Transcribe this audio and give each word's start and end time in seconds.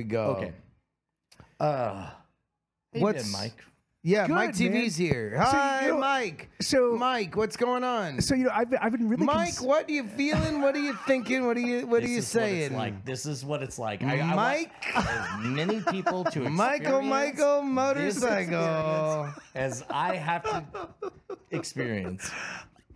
we 0.00 0.04
go. 0.04 0.24
Okay. 0.36 0.52
Uh, 1.58 2.08
Hey 2.92 3.00
What's- 3.02 3.30
Mike? 3.32 3.52
yeah, 4.02 4.26
Good, 4.26 4.34
Mike 4.34 4.50
TV's 4.52 4.96
here. 4.96 5.36
Hi, 5.38 5.82
you 5.86 5.92
know- 5.92 5.98
Mike. 5.98 6.48
So, 6.60 6.96
Mike, 6.96 7.36
what's 7.36 7.56
going 7.56 7.84
on? 7.84 8.20
so 8.20 8.34
you 8.34 8.44
know, 8.44 8.50
I've 8.52 8.68
been, 8.70 8.80
I've 8.82 8.90
been 8.92 9.08
really 9.08 9.24
Mike, 9.24 9.54
cons- 9.54 9.60
what 9.60 9.88
are 9.88 9.92
you 9.92 10.04
feeling? 10.08 10.60
What 10.60 10.74
are 10.74 10.80
you 10.80 10.94
thinking? 11.06 11.46
What 11.46 11.56
are 11.56 11.60
you 11.60 11.86
What 11.86 12.02
are 12.06 12.08
you 12.08 12.20
saying? 12.22 12.74
Like. 12.74 13.04
This 13.04 13.26
is 13.26 13.44
what 13.44 13.62
it's 13.62 13.78
like. 13.78 14.02
I, 14.02 14.20
I 14.20 14.34
Mike? 14.34 14.72
as 14.96 15.44
many 15.44 15.80
people 15.82 16.24
to 16.24 16.40
Michael, 16.50 16.98
experience 16.98 17.10
Michael, 17.38 17.60
this 17.62 17.70
motorcycle. 17.70 19.28
as 19.54 19.84
I 19.90 20.16
have 20.16 20.42
to 20.44 20.64
experience. 21.52 22.28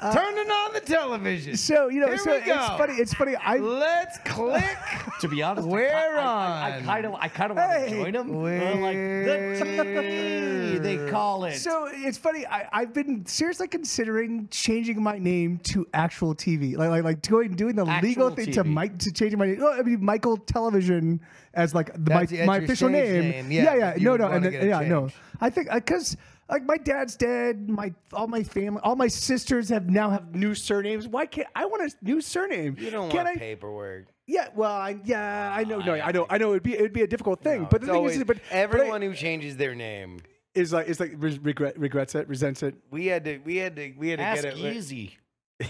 Uh, 0.01 0.13
Turning 0.13 0.51
on 0.51 0.73
the 0.73 0.81
television. 0.81 1.57
So 1.57 1.89
you 1.89 2.01
know, 2.01 2.09
Here 2.09 2.19
so 2.19 2.31
we 2.33 2.37
it's 2.39 2.67
funny. 2.69 2.95
It's 2.95 3.15
funny. 3.15 3.37
I 3.37 3.59
Let's 3.59 4.19
click. 4.25 4.77
To 5.21 5.29
be 5.29 5.41
honest, 5.43 5.69
We're 5.69 5.89
I, 5.95 6.17
I, 6.17 6.69
I, 6.73 6.77
on. 6.79 6.83
kind 6.85 7.07
of, 7.07 7.15
I 7.15 7.29
kind 7.29 7.51
of 7.53 7.57
want 7.57 7.73
to 7.73 7.79
Hey, 7.79 8.03
join 8.03 8.13
them. 8.13 8.31
I'm 8.45 8.81
like 8.83 8.97
the 8.97 9.61
TV, 9.65 10.83
they 10.83 11.11
call 11.11 11.45
it. 11.45 11.55
so 11.59 11.89
it's 11.91 12.19
funny. 12.19 12.45
I, 12.47 12.69
I've 12.73 12.93
been 12.93 13.25
seriously 13.25 13.69
considering 13.69 14.49
changing 14.51 15.01
my 15.01 15.19
name 15.19 15.59
to 15.65 15.87
actual 15.95 16.35
TV, 16.35 16.77
like 16.77 16.91
like 16.91 17.05
like 17.05 17.23
going 17.23 17.55
doing 17.55 17.77
the 17.77 17.85
legal 17.85 18.27
Actual 18.27 18.31
thing 18.31 18.53
to 18.53 18.65
TV. 18.65 18.73
Mike 18.73 18.99
to 18.99 19.13
changing 19.13 19.39
my 19.39 19.47
name. 19.47 19.59
Oh, 19.63 19.73
I 19.73 19.83
mean 19.83 20.05
Michael 20.05 20.37
Television 20.39 21.21
as 21.55 21.73
like 21.75 21.93
the, 21.93 21.99
my 21.99 22.25
That's- 22.27 22.31
that's 22.31 22.47
my 22.49 22.57
your 22.57 22.65
official 22.65 22.89
stage 22.89 23.09
name. 23.23 23.31
name, 23.31 23.53
yeah, 23.53 23.63
yeah, 23.63 23.75
yeah. 23.77 23.91
but 23.93 24.01
you 24.01 24.05
No, 24.07 24.11
would 24.13 24.21
no, 24.21 24.25
wanna 24.27 24.37
and 24.37 24.45
then, 24.45 24.53
get 24.53 24.65
it 24.65 24.69
yeah, 24.69 24.81
no. 24.81 25.01
changed. 25.03 25.15
I 25.41 25.51
think 25.51 25.71
because. 25.73 26.17
Like 26.49 26.65
my 26.65 26.77
dad's 26.77 27.17
dead, 27.17 27.69
my 27.71 27.95
all 28.13 28.27
my 28.27 28.43
family, 28.43 28.81
all 28.85 28.97
my 28.97 29.09
sisters 29.09 29.71
have 29.71 29.89
now 29.89 30.11
have 30.11 30.35
new 30.35 30.55
surnames. 30.55 31.09
Why 31.09 31.25
can't 31.27 31.49
I 31.55 31.65
want 31.65 31.91
a 31.91 32.05
new 32.05 32.21
surname? 32.21 32.77
You 32.79 32.91
don't 32.91 33.09
Can 33.11 33.25
want 33.25 33.29
I, 33.29 33.37
paperwork. 33.37 34.07
Yeah, 34.27 34.49
well, 34.55 34.73
I, 34.73 34.97
yeah, 35.05 35.53
I 35.55 35.65
know, 35.65 35.79
no, 35.81 35.95
I 35.95 36.13
know, 36.13 36.27
I 36.31 36.39
know. 36.39 36.51
It'd 36.53 36.63
be 36.63 36.75
it'd 36.75 36.93
be 36.93 37.03
a 37.03 37.07
difficult 37.07 37.41
thing, 37.43 37.63
No, 37.63 37.69
but 37.71 37.81
the 37.81 37.87
it's 37.87 37.91
thing 37.93 37.97
always- 37.97 38.17
is, 38.17 38.25
but 38.25 38.37
but 38.37 38.57
I- 38.57 38.61
everyone 38.61 39.01
who 39.03 39.15
changes 39.15 39.57
their 39.57 39.75
name, 39.75 40.21
is 40.55 40.73
like 40.73 40.87
is 40.87 41.01
like 41.01 41.13
re- 41.17 41.39
regret 41.43 41.79
regrets 41.79 42.15
it, 42.15 42.29
resents 42.29 42.63
it. 42.63 42.75
we 42.91 43.07
had 43.07 43.25
to, 43.25 43.39
we 43.39 43.57
had 43.57 43.75
to, 43.77 43.93
we 43.99 44.11
had 44.11 44.19
to 44.19 44.25
Ask 44.25 44.43
get 44.43 44.59
it. 44.59 44.77
easy. 44.77 45.17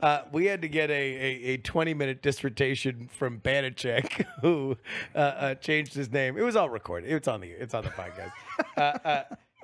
Uh, 0.00 0.22
we 0.30 0.44
had 0.46 0.62
to 0.62 0.68
get 0.68 0.90
a, 0.90 0.92
a, 0.94 1.44
a 1.52 1.56
20 1.58 1.94
minute 1.94 2.22
dissertation 2.22 3.08
from 3.10 3.40
Banachek, 3.40 4.26
who 4.42 4.76
uh, 5.14 5.18
uh, 5.18 5.54
changed 5.54 5.94
his 5.94 6.10
name. 6.12 6.36
It 6.36 6.42
was 6.42 6.56
all 6.56 6.68
recorded. 6.68 7.10
It's 7.10 7.28
on 7.28 7.40
the 7.40 7.48
it's 7.48 7.74
on 7.74 7.84
the 7.84 7.90
podcast. 7.90 8.32
uh, 8.76 8.80
uh, 8.80 9.22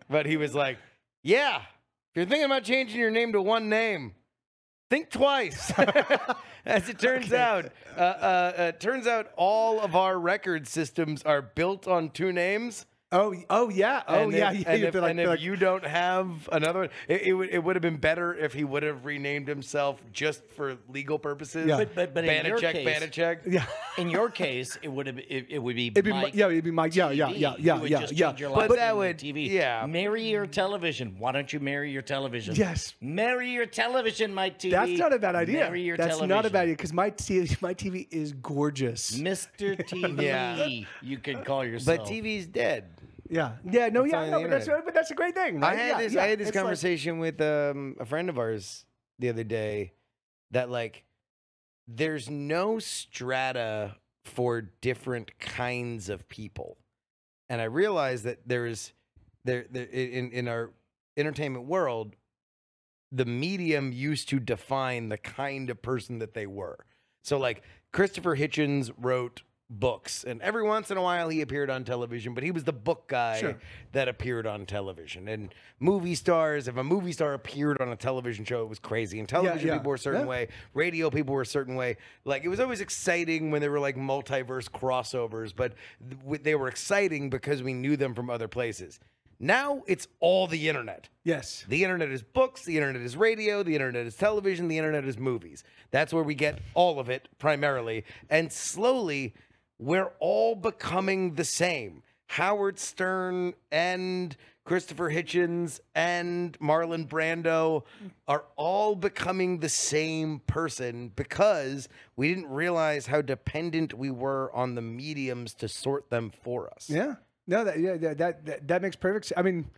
but 0.08 0.26
he 0.26 0.36
was 0.36 0.54
like, 0.54 0.78
"Yeah, 1.22 1.56
if 1.58 2.16
you're 2.16 2.24
thinking 2.24 2.46
about 2.46 2.64
changing 2.64 2.98
your 2.98 3.10
name 3.10 3.32
to 3.32 3.42
one 3.42 3.68
name, 3.68 4.14
think 4.90 5.10
twice." 5.10 5.72
As 6.64 6.88
it 6.88 6.98
turns 6.98 7.32
out, 7.32 7.66
uh, 7.96 8.00
uh, 8.00 8.02
uh, 8.56 8.72
turns 8.72 9.06
out 9.08 9.32
all 9.36 9.80
of 9.80 9.96
our 9.96 10.18
record 10.18 10.68
systems 10.68 11.22
are 11.24 11.42
built 11.42 11.88
on 11.88 12.10
two 12.10 12.32
names. 12.32 12.86
Oh, 13.12 13.34
oh 13.50 13.68
yeah, 13.68 14.02
oh 14.08 14.24
And 14.24 14.32
yeah, 14.32 14.52
if, 14.52 14.60
yeah. 14.62 14.72
And 14.72 14.84
if, 14.84 14.94
like- 14.94 15.10
and 15.10 15.18
feel 15.18 15.24
if 15.24 15.30
like- 15.30 15.40
you 15.42 15.56
don't 15.56 15.84
have 15.84 16.48
another 16.50 16.80
one, 16.80 16.88
it, 17.08 17.22
it 17.22 17.32
would 17.34 17.50
it 17.50 17.62
would 17.62 17.76
have 17.76 17.82
been 17.82 17.98
better 17.98 18.34
if 18.34 18.52
he 18.54 18.64
would 18.64 18.82
have 18.82 19.04
renamed 19.04 19.46
himself 19.48 20.00
just 20.12 20.42
for 20.56 20.76
legal 20.88 21.18
purposes. 21.18 21.66
Yeah. 21.66 21.76
But 21.76 21.94
but 21.94 22.14
but 22.14 22.24
in 22.24 22.46
your 22.46 22.58
case, 22.58 22.88
Banachek. 22.88 23.40
yeah, 23.46 23.66
in 23.98 24.08
your 24.08 24.30
case, 24.30 24.78
it 24.82 24.88
would 24.88 25.06
have 25.06 25.18
it, 25.18 25.46
it 25.50 25.58
would 25.58 25.76
be 25.76 25.88
it'd 25.88 26.04
be 26.04 26.10
Mike 26.10 26.32
Mi- 26.34 26.40
yeah, 26.40 26.46
it'd 26.46 26.64
be 26.64 26.70
Mike. 26.70 26.96
Yeah, 26.96 27.10
yeah, 27.10 27.28
TV. 27.28 27.38
yeah, 27.38 27.54
yeah, 27.58 27.80
would 27.80 27.90
yeah, 27.90 28.00
just 28.00 28.12
yeah. 28.14 28.36
your 28.36 28.54
But 28.54 28.70
that 28.76 28.96
would- 28.96 29.18
TV. 29.18 29.48
yeah. 29.50 29.84
Marry 29.86 30.24
your 30.24 30.46
television. 30.46 31.16
Why 31.18 31.32
don't 31.32 31.52
you 31.52 31.60
marry 31.60 31.90
your 31.90 32.02
television? 32.02 32.54
Yes. 32.54 32.94
Marry 33.00 33.50
your 33.50 33.66
television, 33.66 34.32
Mike 34.32 34.58
TV. 34.58 34.70
That's 34.70 34.98
not 34.98 35.12
a 35.12 35.18
bad 35.18 35.34
idea. 35.34 35.60
Marry 35.60 35.82
your 35.82 35.96
That's 35.98 36.10
television. 36.16 36.28
not 36.30 36.46
a 36.46 36.50
bad 36.50 36.62
idea 36.62 36.76
because 36.76 36.92
my 36.94 37.10
TV, 37.10 37.60
my 37.62 37.74
TV 37.74 38.08
is 38.10 38.32
gorgeous. 38.32 39.18
Mr. 39.18 39.76
TV. 39.76 40.22
Yeah. 40.22 40.66
You 41.02 41.18
could 41.18 41.44
call 41.44 41.64
yourself. 41.64 41.98
But 41.98 42.06
TV's 42.06 42.46
dead. 42.46 42.84
Yeah, 43.32 43.52
yeah, 43.70 43.88
no, 43.88 44.04
It's 44.04 44.12
yeah, 44.12 44.20
on 44.20 44.30
no, 44.30 44.40
but 44.42 44.50
that's 44.50 44.66
internet. 44.66 44.84
but 44.84 44.94
that's 44.94 45.10
a 45.10 45.14
great 45.14 45.34
thing. 45.34 45.64
I 45.64 45.68
right? 45.68 45.78
had 45.78 45.88
Yeah, 45.88 45.98
this 45.98 46.12
yeah. 46.12 46.22
I 46.22 46.26
had 46.28 46.38
this 46.38 46.48
It's 46.48 46.54
like- 46.56 46.62
conversation 46.62 47.18
with 47.18 47.40
um, 47.40 47.96
a 47.98 48.04
friend 48.04 48.28
of 48.28 48.38
ours 48.38 48.84
the 49.18 49.28
other 49.30 49.42
day 49.44 49.92
that 50.50 50.68
like 50.70 51.04
there's 51.88 52.28
no 52.28 52.78
strata 52.78 53.96
for 54.24 54.60
different 54.60 55.38
kinds 55.38 56.08
of 56.08 56.28
people. 56.28 56.76
And 57.48 57.60
I 57.60 57.64
realized 57.64 58.24
that 58.24 58.40
there's 58.46 58.92
there, 59.44 59.64
there 59.70 59.84
in 59.86 60.30
in 60.32 60.46
our 60.48 60.70
entertainment 61.16 61.64
world 61.66 62.14
the 63.14 63.24
medium 63.26 63.92
used 63.92 64.28
to 64.30 64.40
define 64.40 65.08
the 65.10 65.18
kind 65.18 65.68
of 65.70 65.82
person 65.82 66.18
that 66.20 66.32
they 66.34 66.46
were. 66.46 66.78
So 67.24 67.38
like 67.38 67.62
Christopher 67.92 68.36
Hitchens 68.36 68.90
wrote 68.98 69.42
books 69.80 70.24
and 70.24 70.40
every 70.42 70.62
once 70.62 70.90
in 70.90 70.96
a 70.96 71.02
while 71.02 71.28
he 71.28 71.40
appeared 71.40 71.70
on 71.70 71.82
television, 71.84 72.34
but 72.34 72.42
he 72.44 72.50
was 72.50 72.64
the 72.64 72.72
book 72.72 73.08
guy 73.08 73.40
Sure. 73.40 73.58
that 73.92 74.06
appeared 74.08 74.46
on 74.46 74.66
television. 74.66 75.28
And 75.28 75.54
movie 75.80 76.14
stars, 76.14 76.68
if 76.68 76.76
a 76.76 76.84
movie 76.84 77.12
star 77.12 77.32
appeared 77.34 77.80
on 77.80 77.88
a 77.88 77.96
television 77.96 78.44
show, 78.44 78.62
it 78.62 78.68
was 78.68 78.78
crazy. 78.78 79.18
And 79.18 79.28
television 79.28 79.68
yeah. 79.68 79.78
people 79.78 79.88
were 79.90 79.94
a 79.96 79.98
certain 79.98 80.22
Yeah. 80.22 80.26
way, 80.26 80.48
radio 80.74 81.10
people 81.10 81.34
were 81.34 81.42
a 81.42 81.46
certain 81.46 81.74
way. 81.74 81.96
Like 82.24 82.44
it 82.44 82.48
was 82.48 82.60
always 82.60 82.80
exciting 82.80 83.50
when 83.50 83.60
there 83.60 83.70
were 83.70 83.80
like 83.80 83.96
multiverse 83.96 84.68
crossovers, 84.70 85.54
but 85.56 85.72
th- 86.28 86.42
they 86.42 86.54
were 86.54 86.68
exciting 86.68 87.30
because 87.30 87.62
we 87.62 87.72
knew 87.72 87.96
them 87.96 88.14
from 88.14 88.28
other 88.30 88.48
places. 88.48 89.00
Now 89.40 89.82
it's 89.88 90.06
all 90.20 90.46
the 90.46 90.68
internet. 90.68 91.08
yes, 91.24 91.64
The 91.68 91.82
internet 91.82 92.10
is 92.10 92.22
books, 92.22 92.64
the 92.64 92.76
internet 92.76 93.02
is 93.02 93.16
radio, 93.16 93.64
the 93.64 93.74
internet 93.74 94.06
is 94.06 94.14
television, 94.14 94.68
the 94.68 94.78
internet 94.78 95.04
is 95.04 95.18
movies. 95.18 95.64
That's 95.90 96.12
where 96.12 96.22
we 96.22 96.34
get 96.36 96.60
all 96.74 97.00
of 97.00 97.08
it 97.08 97.28
primarily. 97.40 98.04
And 98.30 98.52
slowly, 98.52 99.34
we're 99.82 100.12
all 100.20 100.54
becoming 100.54 101.34
the 101.34 101.44
same. 101.44 102.02
Howard 102.28 102.78
Stern 102.78 103.54
and 103.70 104.36
Christopher 104.64 105.10
Hitchens 105.10 105.80
and 105.94 106.56
Marlon 106.60 107.06
Brando 107.08 107.84
are 108.28 108.44
all 108.56 108.94
becoming 108.94 109.58
the 109.58 109.68
same 109.68 110.38
person 110.46 111.10
because 111.16 111.88
we 112.16 112.28
didn't 112.28 112.48
realize 112.48 113.06
how 113.06 113.22
dependent 113.22 113.92
we 113.92 114.10
were 114.10 114.54
on 114.54 114.76
the 114.76 114.82
mediums 114.82 115.52
to 115.54 115.68
sort 115.68 116.10
them 116.10 116.30
for 116.30 116.72
us. 116.72 116.88
yeah, 116.88 117.16
no, 117.48 117.64
that 117.64 117.80
yeah, 117.80 117.96
that 117.96 118.46
that 118.46 118.68
that, 118.68 118.82
makes 118.82 118.94
perfect. 118.94 119.26
sense. 119.26 119.38
I 119.38 119.42
mean, 119.42 119.68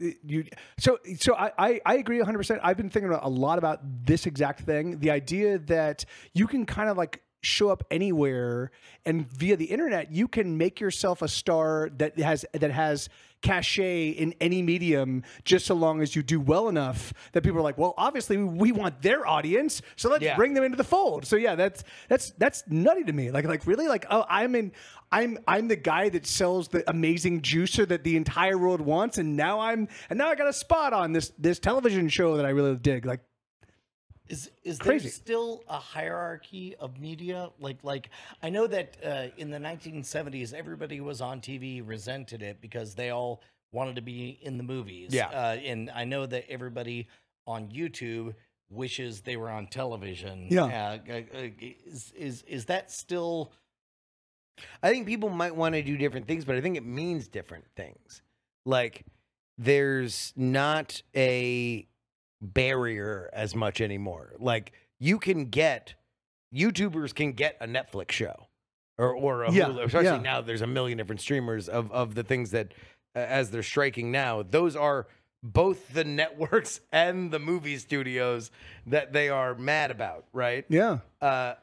you 0.00 0.44
so 0.78 0.98
so 1.18 1.34
I 1.36 1.52
I, 1.56 1.80
I 1.86 1.94
agree 1.96 2.18
100. 2.18 2.36
percent 2.36 2.60
I've 2.64 2.76
been 2.76 2.90
thinking 2.90 3.12
a 3.12 3.28
lot 3.28 3.58
about 3.58 3.80
this 4.04 4.26
exact 4.26 4.62
thing. 4.62 4.98
The 4.98 5.12
idea 5.12 5.58
that 5.60 6.04
you 6.34 6.48
can 6.48 6.66
kind 6.66 6.88
of 6.88 6.96
like 6.96 7.22
show 7.40 7.68
up 7.70 7.84
anywhere 7.90 8.70
and 9.06 9.30
via 9.32 9.56
the 9.56 9.66
internet 9.66 10.10
you 10.10 10.26
can 10.26 10.58
make 10.58 10.80
yourself 10.80 11.22
a 11.22 11.28
star 11.28 11.88
that 11.96 12.18
has 12.18 12.44
that 12.52 12.70
has 12.72 13.08
cachet 13.40 14.08
in 14.08 14.34
any 14.40 14.60
medium 14.62 15.22
just 15.44 15.64
so 15.64 15.72
long 15.72 16.02
as 16.02 16.16
you 16.16 16.22
do 16.24 16.40
well 16.40 16.68
enough 16.68 17.12
that 17.32 17.42
people 17.44 17.58
are 17.60 17.62
like 17.62 17.78
well 17.78 17.94
obviously 17.96 18.36
we 18.36 18.72
want 18.72 19.00
their 19.00 19.24
audience 19.26 19.80
so 19.94 20.08
let's 20.10 20.24
Yeah. 20.24 20.34
bring 20.34 20.54
them 20.54 20.64
into 20.64 20.76
the 20.76 20.82
fold. 20.82 21.24
So 21.24 21.36
yeah 21.36 21.54
that's 21.54 21.84
that's 22.08 22.32
that's 22.38 22.64
nutty 22.66 23.04
to 23.04 23.12
me. 23.12 23.30
Like 23.30 23.44
like 23.44 23.64
really? 23.66 23.86
Like 23.86 24.06
oh 24.10 24.24
i'm 24.28 24.56
in 24.56 24.72
i'm 25.12 25.38
i'm 25.46 25.68
the 25.68 25.76
guy 25.76 26.08
that 26.08 26.26
sells 26.26 26.66
the 26.68 26.82
amazing 26.90 27.40
juicer 27.40 27.86
that 27.86 28.02
the 28.02 28.16
entire 28.16 28.58
world 28.58 28.80
wants 28.80 29.18
and 29.18 29.36
now 29.36 29.60
i'm 29.60 29.86
and 30.10 30.18
now 30.18 30.28
i 30.28 30.34
got 30.34 30.48
a 30.48 30.52
spot 30.52 30.92
on 30.92 31.12
this 31.12 31.32
this 31.38 31.58
television 31.60 32.08
show 32.08 32.36
that 32.36 32.44
i 32.44 32.50
really 32.50 32.74
dig. 32.76 33.06
Like 33.06 33.20
Is 34.28 34.50
is 34.62 34.78
Crazy. 34.78 35.04
there 35.04 35.12
still 35.12 35.64
a 35.68 35.78
hierarchy 35.78 36.74
of 36.76 37.00
media? 37.00 37.50
Like 37.58 37.82
like 37.82 38.10
I 38.42 38.50
know 38.50 38.66
that 38.66 38.96
uh, 39.04 39.26
in 39.36 39.50
the 39.50 39.58
1970s 39.58 40.52
everybody 40.52 41.00
was 41.00 41.20
on 41.20 41.40
TV 41.40 41.82
resented 41.86 42.42
it 42.42 42.60
because 42.60 42.94
they 42.94 43.10
all 43.10 43.42
wanted 43.72 43.96
to 43.96 44.02
be 44.02 44.38
in 44.42 44.56
the 44.56 44.62
movies. 44.62 45.12
Yeah. 45.12 45.28
Uh, 45.28 45.56
and 45.64 45.90
I 45.94 46.04
know 46.04 46.26
that 46.26 46.44
everybody 46.50 47.08
on 47.46 47.68
YouTube 47.68 48.34
wishes 48.70 49.22
they 49.22 49.36
were 49.36 49.50
on 49.50 49.66
television. 49.66 50.48
Yeah. 50.50 50.64
Uh, 50.64 51.12
uh, 51.12 51.12
uh, 51.16 51.48
is 51.86 52.12
is 52.16 52.42
is 52.42 52.64
that 52.66 52.90
still 52.90 53.52
I 54.82 54.90
think 54.90 55.06
people 55.06 55.28
might 55.30 55.54
want 55.54 55.74
to 55.74 55.82
do 55.82 55.96
different 55.96 56.26
things, 56.26 56.44
but 56.44 56.56
I 56.56 56.60
think 56.60 56.76
it 56.76 56.84
means 56.84 57.28
different 57.28 57.64
things. 57.76 58.22
Like 58.64 59.04
there's 59.56 60.32
not 60.36 61.02
a 61.16 61.86
barrier 62.40 63.30
as 63.32 63.54
much 63.54 63.80
anymore. 63.80 64.34
Like 64.38 64.72
you 64.98 65.18
can 65.18 65.46
get 65.46 65.94
YouTubers 66.54 67.14
can 67.14 67.32
get 67.32 67.56
a 67.60 67.66
Netflix 67.66 68.12
show 68.12 68.46
or 68.96 69.14
or 69.14 69.44
a 69.44 69.52
Yeah, 69.52 69.66
Hulu. 69.66 69.84
Especially 69.84 70.06
yeah. 70.06 70.18
now, 70.18 70.40
there's 70.40 70.62
a 70.62 70.66
million 70.66 70.98
different 70.98 71.20
streamers 71.20 71.68
of 71.68 71.90
of 71.92 72.14
the 72.14 72.22
things 72.22 72.50
that 72.52 72.72
uh, 73.14 73.20
as 73.20 73.50
they're 73.50 73.62
striking 73.62 74.10
now. 74.10 74.42
Those 74.42 74.76
are 74.76 75.06
both 75.42 75.92
the 75.92 76.04
networks 76.04 76.80
and 76.92 77.30
the 77.30 77.38
movie 77.38 77.78
studios 77.78 78.50
that 78.86 79.12
they 79.12 79.28
are 79.28 79.54
mad 79.54 79.90
about, 79.90 80.24
right? 80.32 80.64
yeah 80.68 80.98
uh, 81.20 81.54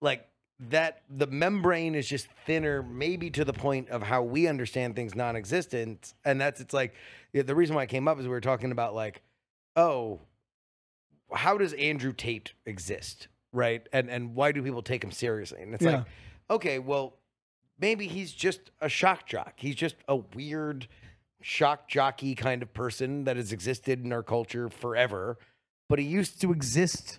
like 0.00 0.28
that 0.60 1.02
the 1.10 1.26
membrane 1.26 1.94
is 1.96 2.06
just 2.06 2.28
thinner 2.46 2.82
maybe 2.82 3.28
to 3.30 3.44
the 3.44 3.52
point 3.52 3.88
of 3.88 4.02
how 4.02 4.22
we 4.22 4.46
understand 4.46 4.94
things 4.94 5.14
non-existent 5.14 6.14
and 6.24 6.40
that's 6.40 6.60
it's 6.60 6.72
like 6.72 6.94
the 7.32 7.54
reason 7.54 7.74
why 7.74 7.82
i 7.82 7.86
came 7.86 8.06
up 8.06 8.20
is 8.20 8.24
we 8.24 8.30
were 8.30 8.40
talking 8.40 8.70
about 8.70 8.94
like 8.94 9.20
oh 9.76 10.20
how 11.32 11.56
does 11.58 11.72
andrew 11.74 12.12
tate 12.12 12.52
exist 12.66 13.28
right 13.52 13.88
and 13.92 14.08
and 14.10 14.34
why 14.34 14.52
do 14.52 14.62
people 14.62 14.82
take 14.82 15.02
him 15.02 15.10
seriously 15.10 15.62
and 15.62 15.74
it's 15.74 15.82
Yeah. 15.84 15.90
like 15.98 16.06
okay, 16.50 16.78
well, 16.78 17.14
maybe 17.80 18.06
he's 18.06 18.30
just 18.30 18.70
a 18.82 18.88
shock 18.88 19.26
jock. 19.26 19.54
He's 19.56 19.74
just 19.76 19.96
a 20.08 20.16
weird 20.16 20.86
shock 21.40 21.88
jockey 21.88 22.34
kind 22.34 22.62
of 22.62 22.72
person 22.74 23.24
that 23.24 23.36
has 23.38 23.50
existed 23.50 24.04
in 24.04 24.12
our 24.12 24.22
culture 24.22 24.68
forever, 24.68 25.38
but 25.88 25.98
he 25.98 26.04
used 26.04 26.42
to 26.42 26.52
exist 26.52 27.18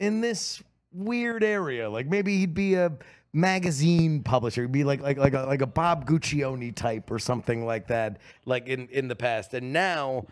in 0.00 0.20
this 0.22 0.60
weird 0.92 1.44
area. 1.44 1.88
Like 1.88 2.08
maybe 2.08 2.36
he'd 2.38 2.52
be 2.52 2.74
a 2.74 2.92
magazine 3.32 4.24
publisher, 4.24 4.62
he'd 4.62 4.72
be 4.72 4.82
like 4.82 5.00
like 5.00 5.18
like 5.18 5.34
a, 5.34 5.42
like 5.42 5.62
a 5.62 5.66
Bob 5.68 6.04
Guccione 6.04 6.74
type 6.74 7.12
or 7.12 7.20
something 7.20 7.64
like 7.64 7.86
that, 7.86 8.18
like 8.44 8.66
in 8.66 8.88
in 8.88 9.06
the 9.06 9.16
past. 9.16 9.54
And 9.54 9.72
now 9.72 10.26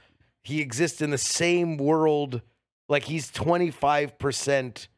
he 0.45 0.61
exists 0.61 1.01
in 1.01 1.11
the 1.11 1.19
same 1.19 1.77
world. 1.77 2.43
Like 2.89 3.05
he's 3.05 3.31
twenty 3.31 3.71
five 3.71 4.19
percent 4.19 4.89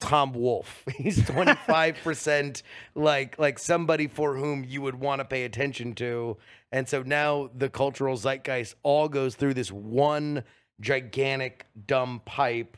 Tom 0.00 0.32
Wolfe. 0.32 0.84
He's 0.96 1.18
25% 1.18 2.62
like 2.94 3.38
like 3.38 3.58
somebody 3.58 4.06
for 4.06 4.36
whom 4.36 4.64
you 4.64 4.80
would 4.82 4.94
want 4.94 5.20
to 5.20 5.24
pay 5.24 5.44
attention 5.44 5.94
to. 5.96 6.36
And 6.70 6.88
so 6.88 7.02
now 7.02 7.50
the 7.54 7.68
cultural 7.68 8.16
zeitgeist 8.16 8.74
all 8.82 9.08
goes 9.08 9.34
through 9.34 9.54
this 9.54 9.72
one 9.72 10.44
gigantic 10.80 11.66
dumb 11.86 12.22
pipe 12.24 12.76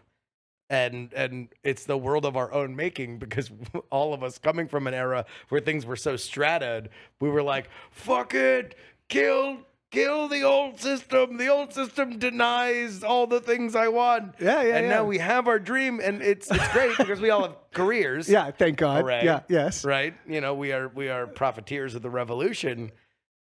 and 0.70 1.12
and 1.12 1.48
it's 1.64 1.84
the 1.84 1.98
world 1.98 2.24
of 2.24 2.36
our 2.36 2.52
own 2.52 2.74
making 2.74 3.18
because 3.18 3.50
all 3.90 4.14
of 4.14 4.22
us 4.22 4.38
coming 4.38 4.68
from 4.68 4.86
an 4.86 4.94
era 4.94 5.26
where 5.48 5.60
things 5.60 5.84
were 5.84 5.96
so 5.96 6.14
strataed, 6.14 6.88
we 7.20 7.28
were 7.28 7.42
like, 7.42 7.68
fuck 7.90 8.32
it, 8.34 8.76
kill 9.08 9.58
kill 9.90 10.28
the 10.28 10.42
old 10.42 10.80
system. 10.80 11.36
The 11.36 11.48
old 11.48 11.72
system 11.72 12.18
denies 12.18 13.02
all 13.02 13.26
the 13.26 13.40
things 13.40 13.74
I 13.74 13.88
want. 13.88 14.34
Yeah, 14.40 14.62
yeah, 14.62 14.76
And 14.76 14.86
yeah. 14.86 14.92
now 14.92 15.04
we 15.04 15.18
have 15.18 15.48
our 15.48 15.58
dream, 15.58 16.00
and 16.02 16.22
it's 16.22 16.50
it's 16.50 16.68
great 16.68 16.96
because 16.96 17.20
we 17.20 17.30
all 17.30 17.42
have 17.42 17.56
careers. 17.72 18.28
Yeah, 18.28 18.50
thank 18.50 18.78
God. 18.78 19.02
Hooray. 19.02 19.24
Yeah, 19.24 19.40
yes. 19.48 19.84
Right. 19.84 20.14
You 20.26 20.40
know, 20.40 20.54
we 20.54 20.72
are 20.72 20.88
we 20.88 21.08
are 21.08 21.26
profiteers 21.26 21.94
of 21.94 22.02
the 22.02 22.10
revolution, 22.10 22.92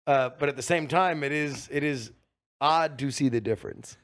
uh, 0.07 0.30
but 0.40 0.50
at 0.50 0.56
the 0.56 0.62
same 0.63 0.88
time, 0.88 1.24
it 1.24 1.31
is 1.31 1.69
it 1.72 1.84
is 1.84 2.12
odd 2.62 2.98
to 3.00 3.12
see 3.12 3.30
the 3.30 3.42
difference. 3.42 3.98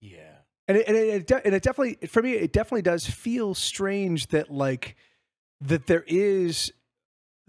Yeah. 0.00 0.20
and 0.68 0.76
it, 0.78 0.86
and 0.86 0.96
it, 0.96 1.30
it 1.30 1.42
and 1.44 1.54
it 1.54 1.62
definitely 1.62 2.06
for 2.06 2.22
me 2.22 2.32
it 2.34 2.52
definitely 2.52 2.82
does 2.82 3.04
feel 3.04 3.54
strange 3.54 4.28
that 4.28 4.50
like 4.50 4.94
that 5.60 5.86
there 5.86 6.04
is 6.06 6.72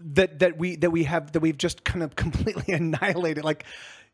that 0.00 0.38
that 0.40 0.58
we 0.58 0.76
that 0.76 0.90
we 0.90 1.04
have 1.04 1.32
that 1.32 1.40
we've 1.40 1.58
just 1.58 1.84
kind 1.84 2.02
of 2.02 2.16
completely 2.16 2.74
annihilated. 2.74 3.44
Like 3.44 3.64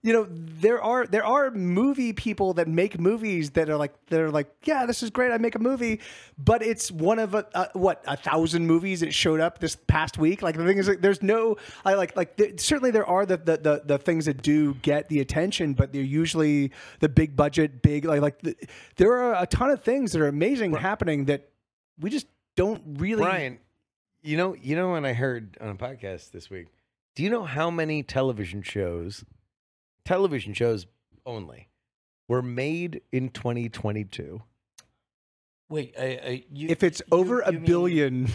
you 0.03 0.13
know 0.13 0.27
there 0.31 0.81
are 0.83 1.07
there 1.07 1.25
are 1.25 1.51
movie 1.51 2.13
people 2.13 2.55
that 2.55 2.69
make 2.69 3.01
movies 3.01 3.51
that 3.53 3.71
are 3.71 3.77
like 3.77 3.95
they're 4.07 4.31
like 4.31 4.49
yeah 4.65 4.87
this 4.87 5.03
is 5.03 5.11
great 5.11 5.33
I 5.33 5.39
make 5.39 5.55
a 5.55 5.59
movie. 5.59 6.01
But 6.39 6.63
it's 6.63 6.91
one 6.91 7.19
of 7.19 7.35
a, 7.35 7.47
a 7.55 7.69
what 7.73 8.05
a 8.07 8.17
thousand 8.17 8.67
movies 8.67 9.01
that 9.01 9.15
showed 9.15 9.41
up 9.41 9.59
this 9.59 9.77
past 9.87 10.19
week? 10.19 10.43
Like 10.43 10.57
the 10.57 10.65
thing 10.65 10.79
is 10.79 10.89
like 10.89 11.01
there's 11.01 11.23
no 11.23 11.57
I 11.85 11.95
like 11.95 12.17
like 12.17 12.37
there, 12.37 12.51
certainly 12.57 12.91
there 12.91 13.07
are 13.07 13.25
the, 13.25 13.37
the 13.37 13.57
the 13.57 13.83
the 13.85 13.99
things 13.99 14.27
that 14.27 14.43
do 14.43 14.75
get 14.75 15.09
the 15.09 15.21
attention 15.21 15.75
but 15.75 15.93
they're 15.93 16.03
usually 16.03 16.73
the 17.01 17.09
big 17.09 17.37
budget 17.37 17.83
big 17.83 18.05
like 18.05 18.21
like 18.21 18.41
the, 18.43 18.57
there 18.97 19.13
are 19.13 19.43
a 19.43 19.47
ton 19.47 19.71
of 19.71 19.83
things 19.83 20.13
that 20.13 20.21
are 20.21 20.29
amazing 20.29 20.73
happening 20.75 21.25
that 21.27 21.49
we 21.99 22.11
just 22.11 22.27
don't 22.57 22.83
really 22.99 23.23
Brian, 23.23 23.59
you 24.27 24.37
know, 24.37 24.55
you 24.55 24.77
know, 24.77 24.93
when 24.93 25.05
I 25.05 25.13
heard 25.13 25.57
on 25.61 25.69
a 25.71 25.75
podcast 25.75 26.33
this 26.33 26.51
week, 26.51 26.67
do 27.15 27.23
you 27.23 27.31
know 27.31 27.45
how 27.45 27.71
many 27.71 28.03
television 28.03 28.63
shows, 28.63 29.25
television 30.05 30.53
shows 30.55 30.87
only, 31.25 31.69
were 32.29 32.43
made 32.43 33.01
in 33.13 33.29
2022? 33.31 34.43
Wait, 35.69 35.95
I, 35.99 36.05
I, 36.05 36.45
you, 36.53 36.69
if 36.69 36.83
it's 36.83 37.01
you- 37.11 37.19
over 37.19 37.41
a 37.41 37.53
you 37.53 37.59
mean 37.59 37.67
billion 37.67 38.29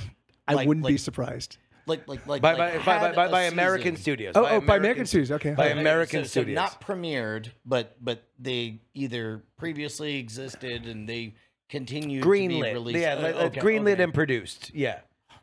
I 0.48 0.54
like- 0.56 0.68
wouldn't 0.68 0.86
be 0.88 0.98
surprised 0.98 1.58
like 1.88 2.08
like 2.08 2.26
like 2.28 2.42
By 2.44 2.54
like 2.54 2.86
by, 2.86 3.00
by, 3.00 3.12
by, 3.14 3.28
by, 3.32 3.42
American 3.44 3.96
season. 3.96 4.02
studios. 4.02 4.34
oh, 4.36 4.46
oh 4.46 4.62
by 4.62 4.78
American 4.78 5.06
Studios 5.08 5.32
okay 5.32 5.54
by 5.56 5.72
Okay, 5.72 5.80
American 5.80 6.20
so, 6.24 6.28
so 6.28 6.42
studios. 6.42 6.56
not 6.56 6.80
premiered, 6.80 7.50
but 7.66 7.96
but 8.00 8.24
they 8.38 8.82
either 8.94 9.42
previously 9.58 10.18
existed 10.18 10.86
and 10.86 11.10
they 11.10 11.34
continue 11.70 12.22
to 12.22 12.30
be 12.30 12.48
greenlit. 12.48 12.74
released. 12.74 13.00
Yeah, 13.00 13.14
Uh, 13.16 13.22
like- 13.22 13.36
like 13.36 13.46
okay, 13.46 13.62
greenlit 13.62 13.94
okay. 13.94 14.04
and 14.04 14.14
produced. 14.14 14.72
Yeah. 14.76 15.00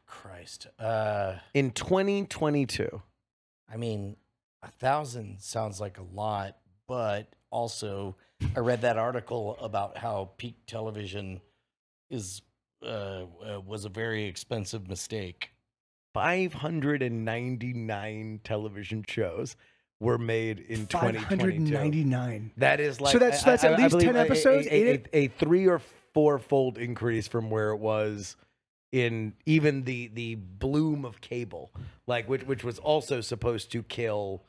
Christ. 0.08 0.66
Uh, 0.78 1.34
In 1.54 1.70
2022. 1.70 3.00
I 3.72 3.76
mean, 3.76 4.16
a 4.62 4.68
thousand 4.70 5.40
sounds 5.40 5.80
like 5.80 5.98
a 5.98 6.02
lot, 6.14 6.56
but 6.88 7.28
also 7.50 8.16
I 8.56 8.60
read 8.60 8.80
that 8.82 8.96
article 8.98 9.56
about 9.60 9.96
how 9.98 10.30
peak 10.38 10.56
television 10.66 11.40
is 12.10 12.42
uh, 12.82 13.24
uh, 13.46 13.60
was 13.66 13.84
a 13.84 13.88
very 13.88 14.24
expensive 14.24 14.88
mistake. 14.88 15.50
599 16.14 18.40
television 18.44 19.04
shows 19.08 19.56
were 20.00 20.18
made 20.18 20.60
in 20.60 20.86
2022. 20.86 21.36
599 21.36 22.50
That 22.56 22.78
is 22.80 23.00
like 23.00 23.12
So 23.12 23.18
that's- 23.18 23.42
I- 23.42 23.46
that's 23.50 23.64
I- 23.64 23.72
at 23.72 23.78
I 23.78 23.82
least 23.82 23.90
believe 23.92 24.06
10 24.06 24.16
a- 24.16 24.18
a- 24.18 24.22
episodes, 24.22 24.66
A, 24.68 24.92
a, 24.94 25.02
a 25.12 25.26
three 25.28 25.66
or 25.66 25.80
four 26.14 26.38
fold 26.38 26.78
increase 26.78 27.28
from 27.28 27.50
where 27.50 27.70
it 27.70 27.78
was 27.78 28.36
in 28.92 29.34
even 29.46 29.84
the 29.84 30.08
the 30.08 30.34
bloom 30.36 31.04
of 31.04 31.20
cable, 31.20 31.70
like 32.06 32.28
which 32.28 32.42
which 32.44 32.64
was 32.64 32.78
also 32.78 33.20
supposed 33.20 33.70
to 33.72 33.82
kill, 33.82 34.42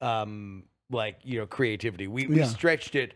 um, 0.00 0.64
like 0.90 1.18
you 1.24 1.38
know 1.38 1.46
creativity. 1.46 2.06
We 2.06 2.26
we 2.26 2.38
Yeah. 2.38 2.46
stretched 2.46 2.94
it 2.94 3.14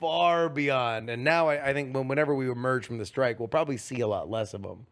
far 0.00 0.48
beyond, 0.48 1.08
and 1.08 1.22
now 1.22 1.48
I, 1.48 1.68
I 1.70 1.72
think 1.72 1.94
when 1.94 2.08
whenever 2.08 2.34
we 2.34 2.50
emerge 2.50 2.86
from 2.86 2.98
the 2.98 3.06
strike, 3.06 3.38
we'll 3.38 3.48
probably 3.48 3.76
see 3.76 4.00
a 4.00 4.08
lot 4.08 4.28
less 4.28 4.54
of 4.54 4.62
them. 4.62 4.86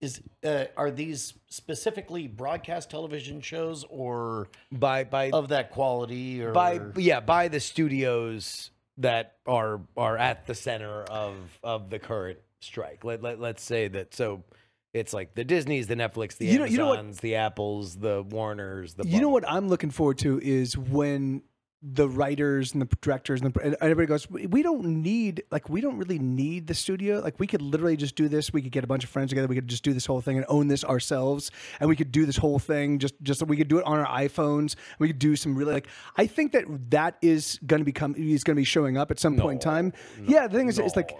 Is 0.00 0.22
uh, 0.44 0.64
are 0.78 0.90
these 0.90 1.34
specifically 1.50 2.26
broadcast 2.26 2.90
television 2.90 3.40
shows 3.42 3.84
or 3.90 4.48
By 4.72 5.04
by 5.04 5.30
of 5.30 5.48
that 5.48 5.70
quality 5.70 6.42
or 6.42 6.52
by 6.52 6.80
yeah 6.96 7.20
by 7.20 7.48
the 7.48 7.60
studios 7.60 8.70
that 8.96 9.34
are 9.46 9.80
are 9.98 10.16
at 10.16 10.46
the 10.46 10.54
center 10.54 11.02
of 11.02 11.34
of 11.62 11.90
the 11.90 11.98
current 11.98 12.38
strike 12.62 13.04
let, 13.04 13.22
let 13.22 13.40
let's 13.40 13.62
say 13.62 13.88
that 13.88 14.14
so 14.14 14.42
it's 14.92 15.12
like 15.12 15.34
the 15.34 15.44
disneys 15.44 15.86
the 15.86 15.94
netflix 15.94 16.36
the 16.36 16.46
You 16.46 16.58
know- 16.58 16.64
amazons 16.64 16.72
you 16.72 16.78
know 16.78 16.88
what- 16.88 17.16
the 17.18 17.34
apples 17.36 17.96
the 17.96 18.22
warners 18.22 18.94
the 18.94 19.06
you 19.06 19.20
know 19.20 19.28
what 19.28 19.44
I'm 19.48 19.68
looking 19.68 19.90
forward 19.90 20.18
to 20.18 20.40
is 20.42 20.76
when 20.76 21.42
the 21.82 22.06
writers 22.06 22.74
and 22.74 22.82
the 22.82 22.88
directors 23.00 23.40
and, 23.40 23.54
the, 23.54 23.60
and 23.62 23.74
everybody 23.80 24.06
goes, 24.06 24.28
"We- 24.28 24.46
we 24.46 24.62
don't 24.62 24.84
need 24.84 25.44
like 25.50 25.70
we 25.70 25.80
don't 25.80 25.96
really 25.96 26.18
need 26.18 26.66
the 26.66 26.74
studio. 26.74 27.20
Like 27.20 27.40
we 27.40 27.46
could 27.46 27.62
literally 27.62 27.96
just 27.96 28.16
do 28.16 28.28
this. 28.28 28.52
We 28.52 28.60
could 28.60 28.70
get 28.70 28.84
a 28.84 28.86
bunch 28.86 29.02
of 29.02 29.08
friends 29.08 29.30
together. 29.30 29.48
We 29.48 29.54
could 29.54 29.66
just 29.66 29.82
do 29.82 29.94
this 29.94 30.04
whole 30.04 30.20
thing 30.20 30.36
and 30.36 30.44
own 30.50 30.68
this 30.68 30.84
ourselves. 30.84 31.50
And 31.80 31.88
we 31.88 31.96
could 31.96 32.12
do 32.12 32.26
this 32.26 32.36
whole 32.36 32.58
thing 32.58 32.98
just 32.98 33.14
just 33.22 33.42
we 33.46 33.56
could 33.56 33.68
do 33.68 33.78
it 33.78 33.86
on 33.86 33.98
our 33.98 34.04
iPhones. 34.24 34.74
We 34.98 35.06
could 35.06 35.18
do 35.18 35.36
some 35.36 35.54
really 35.56 35.72
like 35.72 35.86
I 36.18 36.26
think 36.26 36.52
that 36.52 36.64
that 36.90 37.16
is 37.22 37.58
going 37.66 37.80
to 37.80 37.86
become 37.86 38.14
is 38.14 38.44
going 38.44 38.56
to 38.56 38.60
be 38.60 38.64
showing 38.64 38.98
up 38.98 39.10
at 39.10 39.18
some 39.18 39.36
point 39.38 39.62
in 39.64 39.70
time. 39.70 39.92
yeah, 40.26 40.48
the 40.48 40.58
thing 40.58 40.68
is, 40.68 40.78
it's 40.78 40.96
like. 40.96 41.12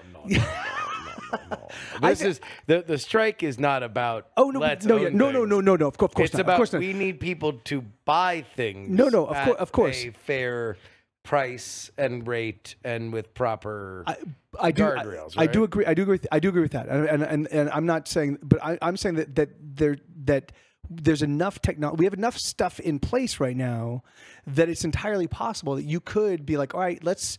This 2.02 2.22
is 2.22 2.40
the 2.66 2.82
the 2.87 2.99
strike 2.99 3.42
is 3.42 3.58
not 3.58 3.82
about 3.82 4.28
Oh 4.37 4.50
no! 4.50 4.60
let's 4.60 4.87
no! 4.87 4.96
Yeah, 4.96 5.08
no! 5.12 5.30
No! 5.30 5.44
No! 5.44 5.60
No! 5.60 5.76
No! 5.76 5.87
Of 5.87 5.96
course, 5.99 6.10
of 6.10 6.14
course 6.14 6.28
it's 6.28 6.34
not. 6.34 6.40
about 6.42 6.52
of 6.54 6.58
course 6.58 6.72
not. 6.72 6.80
we 6.80 6.92
need 6.92 7.20
people 7.20 7.54
to 7.64 7.82
buy 8.04 8.44
things. 8.56 8.90
No, 8.90 9.08
no, 9.08 9.26
of 9.26 9.37
cour- 9.37 9.54
at 9.54 9.60
of 9.60 9.72
course. 9.72 10.04
a 10.04 10.10
fair 10.10 10.76
price 11.22 11.90
and 11.99 12.26
rate 12.26 12.75
and 12.84 13.12
with 13.12 13.34
proper. 13.34 14.04
I, 14.06 14.16
I 14.58 14.70
do. 14.72 14.84
I- 14.84 14.88
guardrails, 14.88 15.34
I, 15.37 15.46
do 15.46 15.64
agree. 15.64 15.84
I 15.87 15.94
do 15.94 16.02
agree. 16.02 16.14
With, 16.14 16.26
I 16.32 16.40
do 16.40 16.49
agree 16.49 16.62
with 16.62 16.72
that. 16.72 16.88
And 16.88 17.06
and 17.06 17.22
and, 17.22 17.49
and 17.49 17.70
I'm 17.70 17.87
not 17.87 18.08
saying, 18.08 18.38
but 18.42 18.62
I, 18.62 18.78
I'm 18.82 18.96
saying 18.96 19.16
that 19.16 19.34
that 19.37 19.50
there 19.60 19.96
that 20.25 20.52
there's 20.88 21.22
enough 21.22 21.62
technology. 21.62 22.00
We 22.00 22.04
have 22.06 22.14
enough 22.14 22.37
stuff 22.37 22.80
in 22.80 22.99
place 22.99 23.38
right 23.38 23.56
now 23.56 24.02
that 24.46 24.68
it's 24.68 24.84
entirely 24.84 25.28
possible 25.28 25.76
that 25.76 25.84
you 25.84 26.00
could 26.00 26.44
be 26.44 26.56
like, 26.56 26.75
all 26.75 26.80
right, 26.80 27.02
let's 27.04 27.38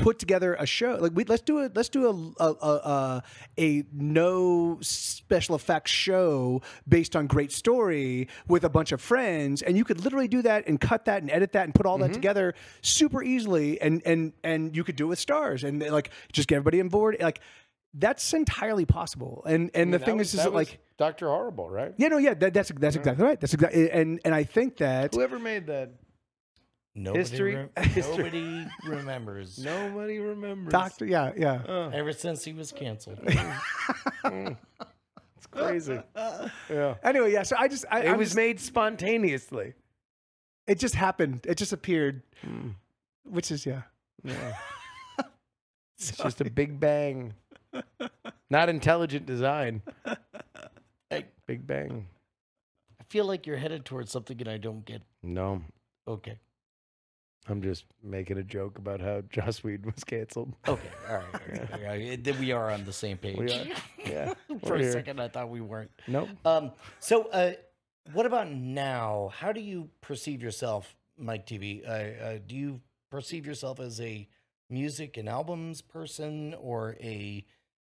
put 0.00 0.18
together 0.18 0.54
a 0.54 0.66
show. 0.66 0.96
Like 1.00 1.12
we 1.14 1.24
let's 1.24 1.42
do 1.42 1.60
a 1.60 1.70
let's 1.74 1.88
do 1.88 2.34
a 2.38 2.44
a 2.44 2.52
a, 2.62 3.22
a, 3.58 3.84
no 3.92 4.78
special 4.80 5.54
effects 5.54 5.90
show 5.90 6.62
based 6.88 7.14
on 7.14 7.26
great 7.26 7.52
story 7.52 8.28
with 8.48 8.64
a 8.64 8.68
bunch 8.68 8.92
of 8.92 9.00
friends, 9.00 9.62
and 9.62 9.76
you 9.76 9.84
could 9.84 10.02
literally 10.02 10.28
do 10.28 10.42
that 10.42 10.66
and 10.66 10.80
cut 10.80 11.04
that 11.04 11.22
and 11.22 11.30
edit 11.30 11.52
that 11.52 11.64
and 11.64 11.74
put 11.74 11.86
all 11.86 11.98
Mm-hmm. 11.98 12.08
that 12.08 12.14
together 12.14 12.54
super 12.82 13.22
easily, 13.22 13.80
and 13.80 14.00
and 14.06 14.32
and 14.42 14.74
you 14.74 14.84
could 14.84 14.96
do 14.96 15.04
it 15.04 15.08
with 15.08 15.18
stars 15.18 15.64
and 15.64 15.82
like 15.90 16.10
just 16.32 16.48
get 16.48 16.56
everybody 16.56 16.80
on 16.80 16.88
board. 16.88 17.16
Like 17.20 17.40
that's 17.92 18.32
entirely 18.32 18.84
possible. 18.86 19.42
And 19.46 19.70
and 19.74 19.92
the 19.92 19.98
thing 19.98 20.20
is, 20.20 20.32
is 20.34 20.44
that, 20.44 20.54
like. 20.54 20.78
Doctor 20.96 21.28
Horrible, 21.28 21.68
right? 21.70 21.94
Yeah, 21.96 22.08
no, 22.08 22.18
yeah, 22.18 22.34
that, 22.34 22.52
that's 22.54 22.70
that's 22.78 22.94
exactly 22.94 23.24
right. 23.24 23.40
That's 23.40 23.54
exactly, 23.54 23.90
and 23.90 24.20
and 24.24 24.34
I 24.34 24.44
think 24.44 24.76
that 24.76 25.14
Whoever 25.14 25.38
made 25.38 25.66
that, 25.66 25.90
nobody 26.94 27.18
History- 27.20 27.54
rem- 27.56 27.70
history. 27.78 28.16
nobody 28.16 28.66
remembers. 28.86 29.58
nobody 29.58 30.18
remembers. 30.18 30.72
Doctor, 30.72 31.06
yeah, 31.06 31.32
yeah, 31.36 31.62
Uh, 31.68 31.90
Ever 31.92 32.12
since 32.12 32.44
he 32.44 32.52
was 32.52 32.72
canceled. 32.72 33.18
it's 34.24 34.56
crazy. 35.50 36.00
yeah. 36.68 36.94
Anyway, 37.02 37.32
yeah. 37.32 37.42
So 37.42 37.56
I 37.58 37.68
just, 37.68 37.84
I, 37.90 38.00
It 38.02 38.08
I'm 38.10 38.18
was 38.18 38.28
just- 38.28 38.36
made 38.36 38.60
spontaneously. 38.60 39.74
it 40.66 40.78
just 40.78 40.94
happened. 40.94 41.44
It 41.46 41.56
just 41.56 41.72
appeared, 41.72 42.22
Mm, 42.46 42.74
which 43.24 43.50
is 43.50 43.66
yeah. 43.66 43.82
yeah. 44.24 44.54
it's 45.98 46.12
just 46.16 46.40
a 46.40 46.50
big 46.50 46.80
bang. 46.80 47.34
Not 48.48 48.68
intelligent 48.68 49.26
design. 49.26 49.82
Hey, 51.08 51.26
Big 51.46 51.66
Bang. 51.66 52.06
I 53.00 53.04
feel 53.04 53.24
like 53.26 53.46
you're 53.46 53.56
headed 53.58 53.84
towards 53.84 54.10
something 54.10 54.40
and 54.40 54.48
I 54.48 54.56
don't 54.56 54.84
get. 54.84 55.02
No, 55.22 55.62
Okay. 56.08 56.38
I'm 57.48 57.62
just 57.62 57.84
making 58.02 58.38
a 58.38 58.42
joke 58.42 58.78
about 58.78 59.00
how 59.00 59.22
Joss 59.30 59.64
Whedon 59.64 59.92
was 59.94 60.04
canceled. 60.04 60.52
Okay. 60.68 60.88
All 61.08 61.16
right. 61.16 61.24
All 61.34 61.40
right, 61.48 61.72
all 61.72 61.80
right. 61.82 62.24
Then 62.24 62.38
we 62.38 62.52
are 62.52 62.70
on 62.70 62.84
the 62.84 62.92
same 62.92 63.16
page. 63.16 63.38
We 63.38 63.50
are. 63.52 63.66
Yeah. 64.04 64.34
For 64.64 64.76
a 64.76 64.80
here. 64.80 64.92
second, 64.92 65.20
I 65.20 65.28
thought 65.28 65.48
we 65.48 65.60
weren't. 65.60 65.90
Nope. 66.06 66.28
Um, 66.44 66.72
so, 67.00 67.24
uh, 67.30 67.52
what 68.12 68.26
about 68.26 68.50
now? 68.50 69.30
How 69.34 69.52
do 69.52 69.60
you 69.60 69.88
perceive 70.00 70.42
yourself, 70.42 70.94
Mike 71.18 71.46
TV? 71.46 71.86
Uh, 71.86 72.24
uh, 72.24 72.38
do 72.46 72.54
you 72.56 72.80
perceive 73.10 73.46
yourself 73.46 73.80
as 73.80 74.00
a 74.00 74.28
music 74.68 75.16
and 75.16 75.28
albums 75.28 75.82
person, 75.82 76.54
or 76.54 76.96
a 77.00 77.44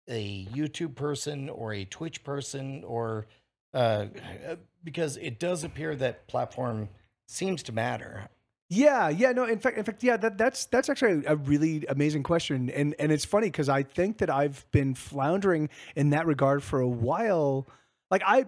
a 0.08 0.46
YouTube 0.46 0.94
person, 0.94 1.48
or 1.48 1.72
a 1.72 1.84
Twitch 1.84 2.22
person, 2.24 2.82
or 2.84 3.26
uh, 3.74 4.06
uh, 4.48 4.56
because 4.82 5.16
it 5.18 5.38
does 5.38 5.64
appear 5.64 5.94
that 5.96 6.26
platform 6.26 6.88
seems 7.26 7.62
to 7.64 7.72
matter. 7.72 8.28
Yeah, 8.72 9.08
yeah, 9.08 9.32
no. 9.32 9.44
In 9.46 9.58
fact, 9.58 9.78
in 9.78 9.84
fact, 9.84 10.04
yeah. 10.04 10.16
That, 10.16 10.38
that's 10.38 10.66
that's 10.66 10.88
actually 10.88 11.24
a 11.26 11.34
really 11.34 11.84
amazing 11.88 12.22
question, 12.22 12.70
and 12.70 12.94
and 13.00 13.10
it's 13.10 13.24
funny 13.24 13.48
because 13.48 13.68
I 13.68 13.82
think 13.82 14.18
that 14.18 14.30
I've 14.30 14.64
been 14.70 14.94
floundering 14.94 15.68
in 15.96 16.10
that 16.10 16.24
regard 16.24 16.62
for 16.62 16.78
a 16.80 16.86
while. 16.88 17.66
Like 18.12 18.22
I, 18.24 18.46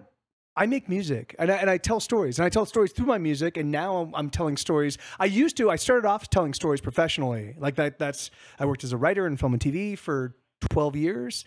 I 0.55 0.65
make 0.65 0.87
music 0.87 1.35
and 1.37 1.51
I, 1.51 1.55
and 1.55 1.69
I 1.69 1.77
tell 1.77 1.99
stories, 1.99 2.39
and 2.39 2.45
I 2.45 2.49
tell 2.49 2.65
stories 2.65 2.93
through 2.93 3.07
my 3.07 3.17
music, 3.17 3.57
and 3.57 3.69
now 3.69 3.97
I'm, 3.97 4.15
I'm 4.15 4.29
telling 4.29 4.55
stories. 4.55 4.97
I 5.19 5.25
used 5.25 5.57
to. 5.57 5.69
I 5.69 5.75
started 5.75 6.07
off 6.07 6.29
telling 6.29 6.53
stories 6.53 6.79
professionally, 6.79 7.55
like 7.59 7.75
that. 7.75 7.99
That's 7.99 8.31
I 8.57 8.65
worked 8.65 8.85
as 8.85 8.93
a 8.93 8.97
writer 8.97 9.27
in 9.27 9.35
film 9.35 9.51
and 9.51 9.61
TV 9.61 9.97
for 9.97 10.35
12 10.69 10.95
years. 10.95 11.43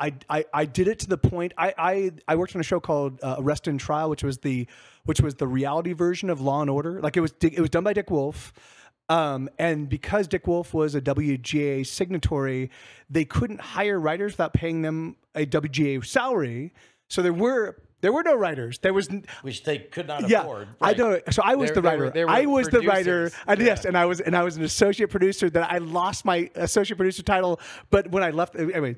I, 0.00 0.14
I, 0.28 0.44
I 0.54 0.64
did 0.64 0.86
it 0.88 1.00
to 1.00 1.08
the 1.08 1.18
point 1.18 1.52
I, 1.58 1.74
I, 1.76 2.10
I 2.28 2.36
worked 2.36 2.54
on 2.54 2.60
a 2.60 2.64
show 2.64 2.78
called 2.80 3.18
uh, 3.22 3.36
Arrest 3.38 3.66
and 3.66 3.80
Trial, 3.80 4.08
which 4.10 4.22
was 4.22 4.38
the 4.38 4.66
which 5.04 5.20
was 5.20 5.34
the 5.36 5.46
reality 5.48 5.92
version 5.92 6.30
of 6.30 6.40
Law 6.40 6.60
and 6.60 6.70
Order. 6.70 7.00
Like 7.00 7.16
it 7.16 7.20
was 7.20 7.34
it 7.40 7.58
was 7.58 7.70
done 7.70 7.84
by 7.84 7.92
Dick 7.94 8.10
Wolf, 8.10 8.52
um, 9.08 9.48
and 9.58 9.88
because 9.88 10.28
Dick 10.28 10.46
Wolf 10.46 10.72
was 10.74 10.94
a 10.94 11.00
WGA 11.00 11.86
signatory, 11.86 12.70
they 13.10 13.24
couldn't 13.24 13.60
hire 13.60 13.98
writers 13.98 14.34
without 14.34 14.52
paying 14.52 14.82
them 14.82 15.16
a 15.34 15.46
WGA 15.46 16.04
salary. 16.06 16.72
So 17.08 17.22
there 17.22 17.32
were 17.32 17.78
there 18.00 18.12
were 18.12 18.22
no 18.22 18.36
writers. 18.36 18.78
There 18.78 18.94
was 18.94 19.08
Which 19.42 19.64
they 19.64 19.78
could 19.78 20.06
not 20.06 20.28
yeah, 20.28 20.42
afford. 20.42 20.68
I 20.80 20.92
know. 20.94 21.20
So 21.30 21.42
I 21.44 21.56
was 21.56 21.70
They- 21.70 21.74
the 21.74 21.82
writer. 21.82 22.04
were- 22.04 22.10
they 22.10 22.24
were 22.24 22.30
I 22.30 22.44
was 22.46 22.68
the 22.68 22.80
writer, 22.82 23.30
producers. 23.30 23.40
and 23.48 23.60
yes, 23.60 23.84
and 23.84 23.96
I 23.98 24.04
was 24.04 24.20
and 24.20 24.36
I 24.36 24.44
was 24.44 24.56
an 24.56 24.62
associate 24.62 25.10
producer. 25.10 25.50
That 25.50 25.72
I 25.72 25.78
lost 25.78 26.24
my 26.24 26.48
associate 26.54 26.96
producer 26.98 27.22
title, 27.24 27.58
but 27.90 28.10
when 28.12 28.22
I 28.22 28.30
left, 28.30 28.54
anyway. 28.54 28.96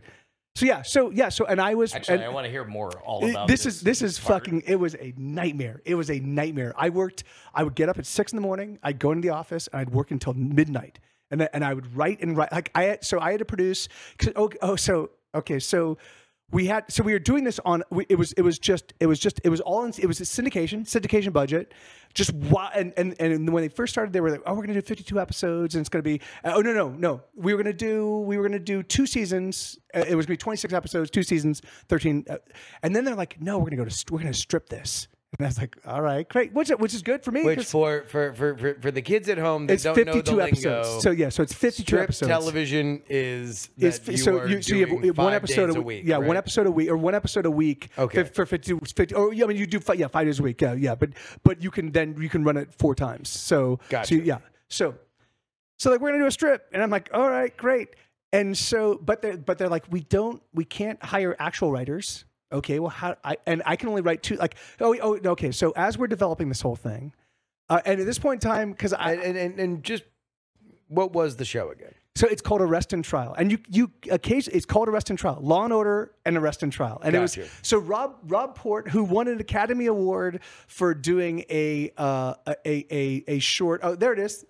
So 0.60 0.66
yeah, 0.66 0.82
so 0.82 1.10
yeah, 1.10 1.30
so 1.30 1.46
and 1.46 1.58
I 1.60 1.74
was 1.74 1.94
Actually, 1.94 2.16
and- 2.16 2.24
I 2.24 2.28
want 2.28 2.44
to 2.44 2.50
hear 2.50 2.64
more 2.64 2.90
all 3.00 3.28
about 3.28 3.48
this 3.48 3.64
is 3.64 3.80
this 3.80 4.02
is 4.02 4.18
part. 4.18 4.44
fucking 4.44 4.62
it 4.66 4.76
was 4.76 4.94
a 4.94 5.14
nightmare. 5.16 5.80
It 5.86 5.94
was 5.94 6.10
a 6.10 6.18
nightmare. 6.20 6.74
I 6.76 6.90
worked 6.90 7.24
i 7.54 7.62
would 7.64 7.74
get 7.74 7.88
up 7.88 7.98
at 7.98 8.04
six 8.06 8.32
in 8.32 8.36
the 8.36 8.42
morning 8.42 8.78
i'd 8.82 8.98
go 8.98 9.10
into 9.12 9.22
the 9.26 9.34
office 9.34 9.68
and 9.72 9.80
i'd 9.80 9.90
work 9.90 10.10
until 10.10 10.34
midnight. 10.34 10.98
And, 11.30 11.48
and 11.54 11.64
i 11.64 11.72
would 11.72 11.96
write 11.96 12.20
and 12.20 12.36
write 12.36 12.52
like 12.52 12.70
i 12.74 12.98
so 13.00 13.18
i 13.20 13.30
had 13.30 13.38
to 13.38 13.44
produce 13.44 13.88
'cause- 14.18 14.32
oh, 14.36 14.50
oh 14.62 14.76
so 14.76 15.10
okay 15.34 15.58
so 15.60 15.96
we 16.52 16.66
had 16.66 16.90
so 16.90 17.02
we 17.02 17.12
were 17.12 17.18
doing 17.18 17.44
this 17.44 17.60
on 17.64 17.82
it 18.08 18.18
was 18.18 18.32
it 18.32 18.42
was 18.42 18.58
just 18.58 18.92
it 19.00 19.06
was 19.06 19.18
just 19.18 19.40
it 19.44 19.48
was 19.48 19.60
all 19.60 19.84
in, 19.84 19.92
it 19.98 20.06
was 20.06 20.20
a 20.20 20.24
syndication 20.24 20.84
syndication 20.84 21.32
budget. 21.32 21.72
Just 22.12 22.32
why 22.32 22.72
and, 22.74 22.92
and 22.96 23.14
and 23.20 23.52
when 23.52 23.62
they 23.62 23.68
first 23.68 23.92
started 23.92 24.12
they 24.12 24.20
were 24.20 24.30
like 24.30 24.42
oh 24.46 24.54
we're 24.54 24.62
gonna 24.62 24.74
do 24.74 24.82
52 24.82 25.20
episodes 25.20 25.74
and 25.74 25.80
it's 25.80 25.88
gonna 25.88 26.02
be 26.02 26.20
uh, 26.44 26.52
oh 26.54 26.60
no 26.60 26.72
no 26.72 26.88
no. 26.88 27.22
We 27.36 27.54
were 27.54 27.62
gonna 27.62 27.72
do 27.72 28.20
we 28.20 28.36
were 28.36 28.42
gonna 28.42 28.58
do 28.58 28.82
two 28.82 29.06
seasons 29.06 29.78
uh, 29.94 30.04
it 30.06 30.16
was 30.16 30.26
gonna 30.26 30.34
be 30.34 30.38
26 30.38 30.74
episodes 30.74 31.10
two 31.10 31.22
seasons 31.22 31.62
13 31.88 32.24
uh, 32.28 32.36
and 32.82 32.96
then 32.96 33.04
they're 33.04 33.14
like 33.14 33.40
no 33.40 33.58
we're 33.58 33.66
gonna 33.66 33.76
go 33.76 33.84
to 33.84 34.04
we're 34.12 34.18
gonna 34.18 34.34
strip 34.34 34.68
this 34.68 35.06
and 35.38 35.46
I 35.46 35.48
was 35.48 35.58
like 35.58 35.76
all 35.86 36.02
right 36.02 36.28
great 36.28 36.52
which 36.52 36.68
which 36.70 36.94
is 36.94 37.02
good 37.02 37.22
for 37.22 37.30
me 37.30 37.44
Which 37.44 37.66
for, 37.66 38.02
for 38.08 38.32
for 38.34 38.74
for 38.80 38.90
the 38.90 39.02
kids 39.02 39.28
at 39.28 39.38
home 39.38 39.66
that 39.66 39.74
it's 39.74 39.84
don't 39.84 39.96
know 39.96 40.04
the 40.04 40.18
52 40.18 40.36
lingo, 40.36 40.46
episodes 40.46 41.02
so 41.02 41.10
yeah 41.10 41.28
so 41.28 41.42
it's 41.42 41.52
52 41.52 41.82
strip 41.82 42.02
episodes 42.02 42.28
television 42.28 43.02
is 43.08 43.68
that 43.78 43.86
is 43.86 44.08
you 44.08 44.16
so 44.16 44.44
you 44.44 44.62
so 44.62 44.74
you 44.74 44.86
have 44.86 45.18
one 45.18 45.34
episode 45.34 45.76
a 45.76 45.80
week. 45.80 46.04
Yeah, 46.04 46.18
one 46.18 46.36
episode 46.36 46.66
a 46.66 46.70
week 46.70 46.88
or 46.88 46.96
one 46.96 47.14
episode 47.14 47.46
a 47.46 47.50
week. 47.50 47.90
Okay. 47.98 48.24
For, 48.24 48.44
for 48.44 48.46
50, 48.46 48.78
50 48.94 49.14
or 49.14 49.32
yeah, 49.32 49.44
I 49.44 49.48
mean 49.48 49.56
you 49.56 49.66
do 49.66 49.80
fi- 49.80 49.94
yeah 49.94 50.08
five 50.08 50.26
days 50.26 50.40
a 50.40 50.42
week. 50.42 50.60
Yeah, 50.60 50.74
yeah, 50.74 50.94
but 50.94 51.10
but 51.42 51.62
you 51.62 51.70
can 51.70 51.92
then 51.92 52.16
you 52.20 52.28
can 52.28 52.44
run 52.44 52.56
it 52.56 52.74
four 52.74 52.94
times. 52.94 53.28
So 53.28 53.80
Gotcha. 53.88 54.14
so 54.14 54.22
yeah. 54.22 54.38
So 54.68 54.94
so 55.78 55.90
like 55.90 56.00
we're 56.00 56.10
gonna 56.10 56.22
do 56.22 56.26
a 56.26 56.30
strip, 56.30 56.68
and 56.72 56.82
I'm 56.82 56.90
like, 56.90 57.10
all 57.12 57.28
right, 57.28 57.56
great. 57.56 57.96
And 58.32 58.56
so, 58.56 58.98
but 59.02 59.22
they 59.22 59.36
but 59.36 59.58
they're 59.58 59.68
like, 59.68 59.84
we 59.90 60.00
don't, 60.00 60.42
we 60.54 60.64
can't 60.64 61.02
hire 61.02 61.34
actual 61.38 61.72
writers. 61.72 62.24
Okay, 62.52 62.78
well, 62.78 62.90
how? 62.90 63.16
I 63.24 63.36
and 63.46 63.62
I 63.64 63.76
can 63.76 63.88
only 63.88 64.02
write 64.02 64.22
two. 64.22 64.36
Like, 64.36 64.56
oh, 64.80 64.96
oh, 65.00 65.18
okay. 65.32 65.52
So 65.52 65.72
as 65.76 65.96
we're 65.96 66.08
developing 66.08 66.48
this 66.48 66.60
whole 66.60 66.76
thing, 66.76 67.12
uh, 67.68 67.80
and 67.84 68.00
at 68.00 68.06
this 68.06 68.18
point 68.18 68.42
in 68.42 68.50
time, 68.50 68.72
because 68.72 68.92
I, 68.92 69.12
And, 69.12 69.36
and 69.36 69.60
and 69.60 69.82
just 69.84 70.02
what 70.88 71.12
was 71.12 71.36
the 71.36 71.44
show 71.44 71.70
again? 71.70 71.94
so 72.16 72.26
it's 72.26 72.42
called 72.42 72.60
Arrest 72.60 72.92
and 72.92 73.04
Trial, 73.04 73.34
and 73.38 73.52
you 73.52 73.58
you 73.68 73.92
occasionally 74.10 74.56
it's 74.56 74.66
called 74.66 74.88
Arrest 74.88 75.10
and 75.10 75.18
Trial, 75.18 75.38
Law 75.40 75.64
and 75.64 75.72
Order 75.72 76.12
and 76.26 76.36
Arrest 76.36 76.64
and 76.64 76.72
Trial, 76.72 77.00
and 77.04 77.14
it 77.14 77.20
was 77.20 77.38
so 77.62 77.78
Rob 77.78 78.16
Rob 78.24 78.56
Port, 78.56 78.88
who 78.90 79.04
won 79.04 79.28
an 79.28 79.40
Academy 79.40 79.86
Award 79.86 80.40
for 80.66 80.92
doing 80.92 81.44
a 81.48 81.92
uh, 81.96 82.34
a, 82.66 82.94
a 82.94 83.24
a 83.28 83.38
short. 83.38 83.80
Oh, 83.84 83.94
there 83.94 84.12
it 84.12 84.18
is. 84.18 84.44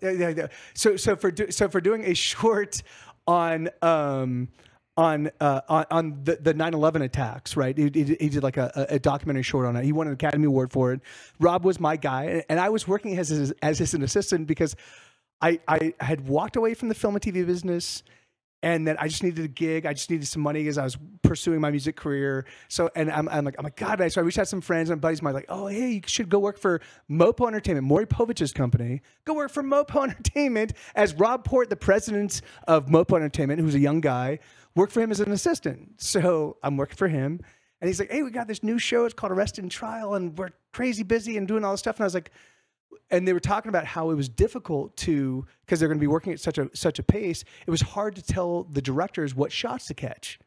So 0.75 0.97
so 0.97 1.17
for 1.17 1.31
do, 1.31 1.51
so 1.51 1.69
for 1.69 1.83
doing 1.83 2.05
a 2.07 2.15
short 2.31 2.83
on 3.27 3.69
um 3.83 4.49
on 5.01 5.31
uh, 5.41 5.61
on, 5.91 6.21
the, 6.25 6.37
the 6.37 6.53
9-11 6.53 7.03
attacks 7.03 7.57
right 7.57 7.79
he, 7.79 7.91
he, 7.95 8.17
he 8.21 8.29
did 8.29 8.43
like 8.43 8.59
a, 8.59 8.87
a 8.91 8.99
documentary 8.99 9.43
short 9.43 9.65
on 9.65 9.75
it 9.77 9.85
he 9.85 9.93
won 9.93 10.07
an 10.07 10.13
academy 10.13 10.45
award 10.45 10.71
for 10.71 10.93
it 10.93 11.01
rob 11.39 11.65
was 11.65 11.81
my 11.81 11.97
guy 11.97 12.45
and 12.51 12.61
i 12.61 12.69
was 12.69 12.87
working 12.87 13.17
as 13.17 13.29
his, 13.29 13.51
as 13.63 13.79
his 13.79 13.95
an 13.95 14.03
assistant 14.03 14.47
because 14.47 14.77
I, 15.41 15.61
I 15.67 15.95
had 16.01 16.29
walked 16.29 16.57
away 16.57 16.75
from 16.75 16.89
the 16.89 16.95
film 16.95 17.15
and 17.15 17.23
TV 17.23 17.47
business 17.47 18.03
and 18.63 18.87
then 18.87 18.97
I 18.99 19.09
just 19.09 19.23
needed 19.23 19.43
a 19.43 19.49
gig. 19.49 19.87
I 19.87 19.95
just 19.95 20.11
needed 20.11 20.29
some 20.29 20.43
money 20.43 20.67
as 20.69 20.77
I 20.77 20.85
was 20.85 20.99
pursuing 21.23 21.63
my 21.63 21.71
music 21.71 21.97
career. 21.97 22.45
So, 22.69 22.91
and 22.95 23.11
I'm, 23.11 23.27
I'm 23.31 23.45
like, 23.45 23.55
I'm 23.59 23.65
like, 23.65 23.77
God, 23.77 24.01
so 24.13 24.21
I 24.21 24.25
reached 24.25 24.39
out 24.39 24.43
to 24.43 24.49
some 24.49 24.61
friends 24.61 24.91
and 24.91 25.01
buddies 25.01 25.23
mine, 25.23 25.33
like, 25.33 25.47
oh, 25.49 25.67
hey, 25.69 25.93
you 25.93 26.01
should 26.05 26.29
go 26.29 26.39
work 26.39 26.59
for 26.59 26.83
Mopo 27.11 27.47
Entertainment, 27.47 27.87
Maury 27.87 28.07
Povich's 28.07 28.53
company. 28.53 29.01
Go 29.25 29.33
work 29.33 29.51
for 29.51 29.63
Mopo 29.63 30.03
Entertainment 30.11 30.75
as 30.95 31.15
Rob 31.15 31.45
Port, 31.45 31.71
the 31.71 31.77
president 31.77 32.43
of 32.69 32.87
Mopo 32.87 33.17
Entertainment, 33.17 33.61
who's 33.61 33.75
a 33.75 33.81
young 33.81 34.03
guy, 34.03 34.41
worked 34.75 34.93
for 34.93 35.01
him 35.01 35.11
as 35.11 35.21
an 35.21 35.33
assistant. 35.33 36.01
So 36.01 36.57
I'm 36.63 36.77
working 36.77 36.97
for 36.97 37.09
him. 37.09 37.41
And 37.81 37.89
he's 37.89 37.99
like, 37.99 38.11
hey, 38.11 38.23
we 38.23 38.31
got 38.31 38.47
this 38.47 38.63
new 38.63 38.79
show. 38.79 39.05
It's 39.07 39.15
called 39.15 39.33
Arrest 39.33 39.59
and 39.59 39.71
Trial, 39.71 40.15
and 40.15 40.37
we're 40.37 40.51
crazy 40.73 41.03
busy 41.03 41.39
and 41.39 41.49
doing 41.49 41.65
all 41.65 41.73
this 41.73 41.81
stuff. 41.81 41.97
And 41.97 42.03
I 42.03 42.07
was 42.07 42.15
like, 42.15 42.31
and 43.11 43.27
they 43.27 43.33
were 43.33 43.41
talking 43.41 43.71
about 43.71 43.87
how 43.87 44.11
it 44.11 44.15
was 44.15 44.29
difficult 44.29 44.97
to 44.99 45.47
because 45.65 45.81
they're 45.81 45.89
going 45.89 45.99
to 45.99 46.03
be 46.03 46.07
working 46.07 46.33
at 46.33 46.41
such 46.41 46.59
a 46.59 46.69
such 46.75 46.99
a 46.99 47.03
pace. 47.03 47.45
It 47.67 47.71
was 47.71 47.81
hard 47.81 48.17
to 48.17 48.23
tell 48.23 48.65
the 48.65 48.83
directors 48.83 49.35
what 49.35 49.51
shots 49.51 49.87
to 49.87 49.95
catch. 49.95 50.39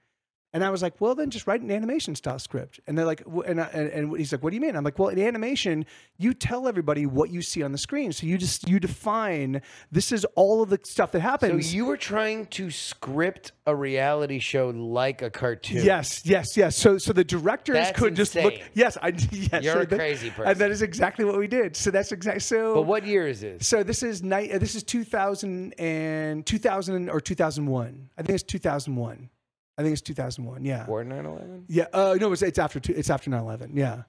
And 0.54 0.64
I 0.64 0.70
was 0.70 0.84
like, 0.84 1.02
well, 1.02 1.16
then 1.16 1.32
just 1.32 1.48
write 1.48 1.62
an 1.62 1.72
animation 1.72 2.14
style 2.14 2.38
script. 2.38 2.80
And 2.86 2.96
they're 2.96 3.06
like, 3.08 3.24
and, 3.48 3.60
I, 3.60 3.66
and 3.74 3.90
and 3.90 4.18
he's 4.18 4.32
like, 4.32 4.44
what 4.44 4.52
do 4.52 4.56
you 4.56 4.62
mean? 4.62 4.76
I'm 4.76 4.84
like, 4.84 5.00
well, 5.00 5.10
in 5.10 5.18
animation, 5.20 5.84
you 6.18 6.36
tell 6.36 6.68
everybody 6.68 7.08
what 7.08 7.32
you 7.32 7.42
see 7.42 7.64
on 7.64 7.72
the 7.72 7.78
screen. 7.80 8.12
So 8.12 8.28
you 8.28 8.38
just 8.38 8.70
you 8.70 8.80
define 8.80 9.64
this 9.92 10.12
is 10.12 10.26
all 10.36 10.62
of 10.62 10.70
the 10.70 10.80
stuff 10.84 11.12
that 11.14 11.22
happens. 11.22 11.70
So 11.70 11.76
you 11.76 11.86
were 11.86 11.98
trying 11.98 12.46
to 12.48 12.70
script 12.70 13.52
a 13.66 13.76
reality 13.76 14.38
show 14.38 14.70
like 14.70 15.24
a 15.24 15.32
cartoon. 15.32 15.84
Yes, 15.84 16.24
yes, 16.24 16.56
yes. 16.56 16.78
So, 16.78 17.00
so 17.00 17.14
the 17.14 17.24
directors 17.24 17.74
That's 17.76 18.00
could 18.00 18.16
just 18.16 18.36
look. 18.36 18.54
Yes, 18.74 18.98
I. 19.02 19.14
Yes, 19.34 19.64
You're 19.64 19.74
so 19.76 19.82
a 19.82 19.86
that- 19.86 20.00
crazy 20.00 20.32
And 20.38 20.58
that 20.58 20.70
is 20.70 20.82
exactly 20.82 21.26
what 21.26 21.38
we 21.38 21.48
did. 21.48 21.76
So 21.76 21.90
that's 21.92 22.12
exactly. 22.12 22.40
So, 22.40 22.76
But 22.76 22.84
what 22.84 23.06
year 23.06 23.28
is 23.28 23.42
this? 23.42 23.68
So 23.68 23.84
this 23.84 24.04
is 24.04 24.22
night. 24.22 24.52
Uh, 24.52 24.58
this 24.60 24.76
is 24.76 24.84
2000 24.84 25.74
and 25.80 26.46
2000 26.46 27.10
or 27.10 27.20
2001. 27.20 28.10
I 28.18 28.22
think 28.22 28.36
it's 28.36 28.44
2001. 28.44 29.30
I 29.78 29.82
think 29.84 29.94
it's 29.94 30.02
2001. 30.02 30.66
Yeah. 30.66 30.80
Before 30.82 31.04
9/11? 31.04 31.64
Yeah. 31.68 31.86
Uh, 31.94 32.16
no, 32.20 32.32
it's, 32.32 32.42
it's 32.42 32.60
after. 32.60 32.80
two- 32.80 32.94
It's 32.96 33.10
after 33.10 33.30
9/11. 33.32 33.72
Yeah. 33.74 34.04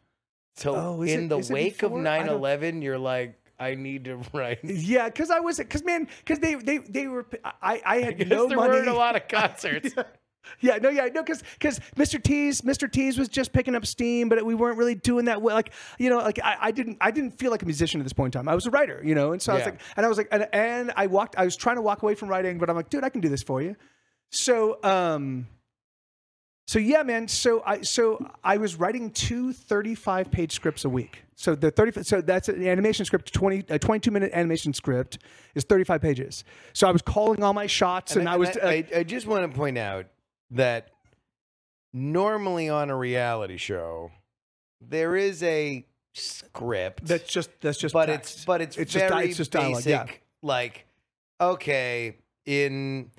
So 0.56 0.74
Oh, 0.76 1.02
in 1.02 1.24
it- 1.24 1.28
the 1.28 1.38
wake 1.52 1.82
of 1.82 1.90
before? 1.92 2.02
9/11, 2.02 2.82
you're 2.82 2.98
like, 2.98 3.38
I 3.58 3.74
need 3.74 4.04
to 4.04 4.16
write. 4.32 4.58
Yeah, 4.64 5.06
because 5.06 5.30
I 5.30 5.40
was, 5.40 5.58
because 5.58 5.84
man, 5.84 6.08
because 6.18 6.38
they, 6.40 6.54
they, 6.56 6.78
they 6.78 7.06
were. 7.08 7.24
I, 7.62 7.80
I 7.84 7.96
had 8.00 8.18
Because 8.18 8.30
no 8.30 8.46
there 8.48 8.56
money. 8.58 8.72
weren't 8.72 8.88
a 8.88 8.94
lot 8.94 9.16
of 9.16 9.26
concerts. 9.28 9.94
Yeah, 10.60 10.76
no, 10.76 10.90
yeah, 10.90 11.06
no, 11.06 11.22
because 11.22 11.42
because 11.58 11.80
Mr. 11.96 12.22
T's 12.22 12.60
Mr. 12.60 12.90
T's 12.92 13.16
was 13.16 13.28
just 13.30 13.54
picking 13.54 13.74
up 13.74 13.86
steam, 13.86 14.28
but 14.28 14.44
we 14.44 14.54
weren't 14.54 14.76
really 14.76 14.94
doing 14.94 15.24
that 15.24 15.40
well. 15.40 15.54
Like 15.56 15.72
you 15.98 16.10
know, 16.10 16.18
like 16.18 16.38
I, 16.44 16.56
I 16.60 16.70
didn't 16.70 16.98
I 17.00 17.10
didn't 17.10 17.30
feel 17.38 17.50
like 17.50 17.62
a 17.62 17.64
musician 17.64 17.98
at 17.98 18.04
this 18.04 18.12
point 18.12 18.34
in 18.34 18.40
time. 18.40 18.48
I 18.50 18.54
was 18.54 18.66
a 18.66 18.70
writer, 18.70 19.00
you 19.02 19.14
know, 19.14 19.32
and 19.32 19.40
so 19.40 19.52
I 19.54 19.56
was 19.56 19.64
like, 19.64 19.80
and 19.96 20.04
I 20.04 20.08
was 20.10 20.18
like, 20.18 20.28
and, 20.30 20.46
and 20.52 20.92
I 20.96 21.06
walked. 21.06 21.36
I 21.38 21.46
was 21.46 21.56
trying 21.56 21.76
to 21.76 21.82
walk 21.82 22.02
away 22.02 22.14
from 22.14 22.28
writing, 22.28 22.58
but 22.58 22.68
I'm 22.68 22.76
like, 22.76 22.90
dude, 22.90 23.04
I 23.04 23.08
can 23.08 23.22
do 23.22 23.30
this 23.30 23.42
for 23.42 23.62
you. 23.62 23.74
So 24.34 24.78
um, 24.82 25.46
so 26.66 26.78
yeah, 26.78 27.02
man. 27.02 27.28
So 27.28 27.62
I 27.64 27.82
so 27.82 28.30
I 28.42 28.56
was 28.56 28.76
writing 28.76 29.10
two 29.10 29.52
35 29.52 30.30
page 30.30 30.52
scripts 30.52 30.84
a 30.84 30.88
week. 30.88 31.22
So 31.36 31.54
the 31.54 31.70
30 31.70 32.04
so 32.04 32.20
that's 32.20 32.48
an 32.48 32.66
animation 32.66 33.04
script 33.04 33.32
20 33.32 33.64
a 33.68 33.78
22 33.78 34.10
minute 34.10 34.32
animation 34.32 34.72
script 34.72 35.18
is 35.54 35.64
35 35.64 36.00
pages. 36.00 36.44
So 36.72 36.88
I 36.88 36.90
was 36.90 37.02
calling 37.02 37.42
all 37.42 37.52
my 37.52 37.66
shots 37.66 38.16
and, 38.16 38.28
I 38.28 38.36
was 38.36 38.50
uh, 38.56 38.60
I, 38.62 38.86
I 38.96 39.02
just 39.02 39.26
want 39.26 39.50
to 39.50 39.56
point 39.56 39.76
out 39.78 40.06
that 40.52 40.90
normally 41.92 42.68
on 42.68 42.90
a 42.90 42.96
reality 42.96 43.56
show, 43.56 44.10
there 44.80 45.16
is 45.16 45.42
a 45.42 45.84
script 46.14 47.04
That's 47.06 47.30
just 47.30 47.50
that's 47.60 47.78
just. 47.78 47.92
but 47.92 48.06
text. 48.06 48.36
it's 48.36 48.44
but 48.44 48.60
it's, 48.60 48.76
It's 48.76 48.92
just 48.92 49.08
very 49.12 49.28
it's 49.28 49.36
just 49.36 49.50
dialogue, 49.50 49.84
basic. 49.84 49.90
yeah. 49.90 50.06
Like, 50.42 50.86
okay, 51.40 52.16
in 52.46 53.10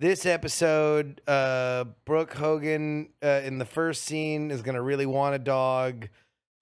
this 0.00 0.26
episode, 0.26 1.20
uh, 1.26 1.84
Brooke 2.04 2.34
Hogan 2.34 3.10
uh, 3.22 3.40
in 3.44 3.58
the 3.58 3.64
first 3.64 4.02
scene 4.04 4.50
is 4.50 4.62
gonna 4.62 4.82
really 4.82 5.06
want 5.06 5.34
a 5.34 5.38
dog. 5.38 6.08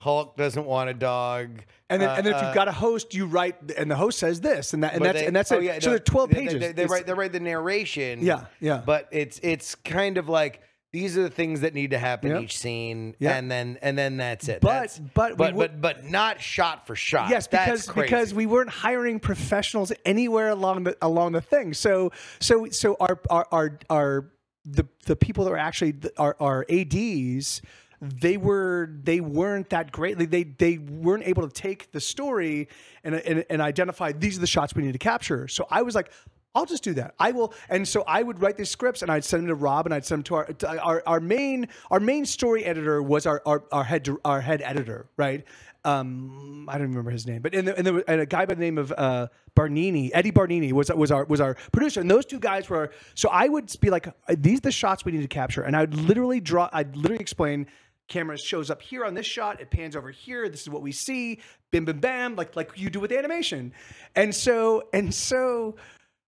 Hulk 0.01 0.37
doesn't 0.37 0.67
want 0.67 0.91
a 0.91 0.95
dog. 0.95 1.63
And 1.89 2.03
then, 2.03 2.09
Uh, 2.11 2.15
and 2.17 2.27
then 2.27 2.35
if 2.35 2.43
uh, 2.43 2.47
you've 2.47 2.55
got 2.57 2.67
a 2.67 2.73
host, 2.73 3.15
you 3.15 3.25
write, 3.27 3.55
and 3.79 3.89
the 3.89 3.95
host 3.95 4.19
says 4.19 4.41
this, 4.41 4.75
and 4.75 4.83
that, 4.83 4.95
and 4.95 5.05
that's 5.05 5.21
they- 5.21 5.27
and 5.27 5.37
that's 5.37 5.53
oh, 5.53 5.59
it. 5.59 5.65
yeah, 5.65 5.79
so 5.79 5.91
no, 5.91 5.97
there's 5.97 6.05
twelve 6.05 6.31
pages. 6.31 6.55
They, 6.55 6.59
they, 6.59 6.69
It's- 6.83 6.91
write 6.91 7.07
they 7.07 7.15
write 7.15 7.33
the 7.33 7.41
narration. 7.41 8.21
Yeah, 8.21 8.47
yeah. 8.61 8.83
But 8.85 9.09
it's 9.13 9.39
it's 9.45 9.75
kind 9.77 10.19
of 10.19 10.29
like 10.29 10.61
these 10.93 11.17
are 11.17 11.23
the 11.23 11.31
things 11.31 11.63
that 11.63 11.73
need 11.73 11.91
to 11.93 11.99
happen 11.99 12.31
Yep. 12.31 12.43
each 12.43 12.59
scene, 12.59 13.17
Yeah. 13.19 13.35
and 13.37 13.51
then 13.51 13.79
and 13.81 13.97
then 13.97 14.19
that's 14.19 14.47
it. 14.49 14.61
But- 14.61 14.69
That's- 14.69 14.99
but 15.15 15.37
but 15.39 15.57
but 15.57 15.81
but 15.81 16.05
not 16.11 16.41
shot 16.41 16.87
for 16.87 16.95
shot. 16.95 17.31
Yes, 17.31 17.47
That's 17.47 17.87
because 17.87 18.03
because 18.05 18.35
we 18.35 18.45
weren't 18.47 18.69
hiring 18.71 19.19
professionals 19.19 19.91
anywhere 20.05 20.51
along 20.51 20.85
the 20.85 20.97
along 21.01 21.33
the 21.33 21.41
thing. 21.41 21.73
So 21.73 22.13
so 22.41 22.69
so 22.71 22.97
our 23.01 23.19
our 23.31 23.47
our, 23.51 23.79
our 23.89 24.31
the 24.67 24.87
the 25.07 25.17
people 25.17 25.45
that 25.45 25.51
were 25.51 25.59
actually 25.59 25.93
the- 25.93 26.13
our 26.19 26.37
our 26.39 26.67
ads 26.71 27.63
they 28.03 28.37
were 28.37 28.91
they 29.05 29.21
weren't 29.21 29.71
that 29.71 29.93
great 29.93 30.19
they 30.19 30.43
they 30.45 30.77
weren't 30.77 31.25
able 31.27 31.49
to 31.49 31.55
take 31.55 31.91
the 31.93 32.01
story 32.01 32.69
and, 33.05 33.15
and 33.15 33.45
and 33.49 33.63
identify 33.63 34.11
these 34.13 34.37
are 34.37 34.41
the 34.41 34.47
shots 34.47 34.75
we 34.75 34.83
need 34.83 34.91
to 34.93 34.99
capture 34.99 35.47
so 35.47 35.69
i 35.71 35.83
was 35.83 35.95
like 35.95 36.11
I'll 36.55 36.67
just 36.67 36.83
do 36.83 36.93
that. 36.95 37.15
I 37.19 37.33
will, 37.33 37.55
and 37.71 37.87
so 37.87 38.05
I 38.07 38.23
would 38.23 38.41
write 38.43 38.57
these 38.57 38.71
scripts, 38.71 39.03
and 39.03 39.11
I'd 39.11 39.25
send 39.25 39.45
them 39.45 39.49
to 39.49 39.55
Rob, 39.55 39.87
and 39.87 39.95
I'd 39.95 40.05
send 40.05 40.21
them 40.21 40.25
to 40.25 40.35
our 40.35 40.45
to 40.45 40.83
our, 40.83 41.03
our 41.07 41.21
main 41.21 41.69
our 41.91 42.01
main 42.01 42.27
story 42.27 42.65
editor 42.65 43.03
was 43.03 43.27
our 43.27 43.43
our, 43.47 43.65
our 43.73 43.85
head 43.85 44.09
our 44.25 44.41
head 44.41 44.61
editor, 44.63 45.07
right? 45.17 45.45
Um, 45.85 46.69
I 46.69 46.79
don't 46.79 46.89
remember 46.89 47.11
his 47.11 47.27
name, 47.27 47.43
but 47.43 47.55
and, 47.55 47.67
the, 47.67 47.77
and, 47.77 47.89
was, 47.89 48.05
and 48.07 48.21
a 48.21 48.27
guy 48.27 48.47
by 48.47 48.55
the 48.55 48.61
name 48.61 48.79
of 48.79 48.93
uh, 48.97 49.27
Barnini, 49.57 50.11
Eddie 50.13 50.31
Barnini 50.31 50.73
was 50.73 50.91
was 50.93 51.11
our 51.11 51.25
was 51.25 51.41
our 51.41 51.57
producer, 51.73 52.01
and 52.01 52.11
those 52.11 52.27
two 52.27 52.39
guys 52.39 52.69
were. 52.69 52.93
So 53.15 53.29
I 53.31 53.49
would 53.49 53.75
be 53.81 53.91
like, 53.91 54.07
these 54.29 54.61
the 54.61 54.71
shots 54.71 55.05
we 55.05 55.13
need 55.13 55.23
to 55.23 55.29
capture, 55.29 55.63
and 55.63 55.75
I'd 55.75 55.95
literally 55.95 56.41
draw. 56.41 56.69
I'd 56.73 56.97
literally 56.97 57.23
explain. 57.23 57.67
Camera 58.09 58.37
shows 58.37 58.69
up 58.69 58.83
here 58.83 59.07
on 59.07 59.15
this 59.15 59.25
shot. 59.25 59.61
It 59.61 59.71
pans 59.71 59.97
over 59.97 60.11
here. 60.11 60.49
This 60.49 60.63
is 60.63 60.69
what 60.69 60.83
we 60.83 60.93
see. 60.93 61.41
Bim, 61.71 61.87
bim, 61.87 61.99
bam, 61.99 62.37
like 62.37 62.57
like 62.57 62.73
you 62.77 62.91
do 62.91 63.01
with 63.01 63.11
animation. 63.11 63.73
And 64.15 64.35
so 64.35 64.83
and 64.93 65.15
so 65.15 65.77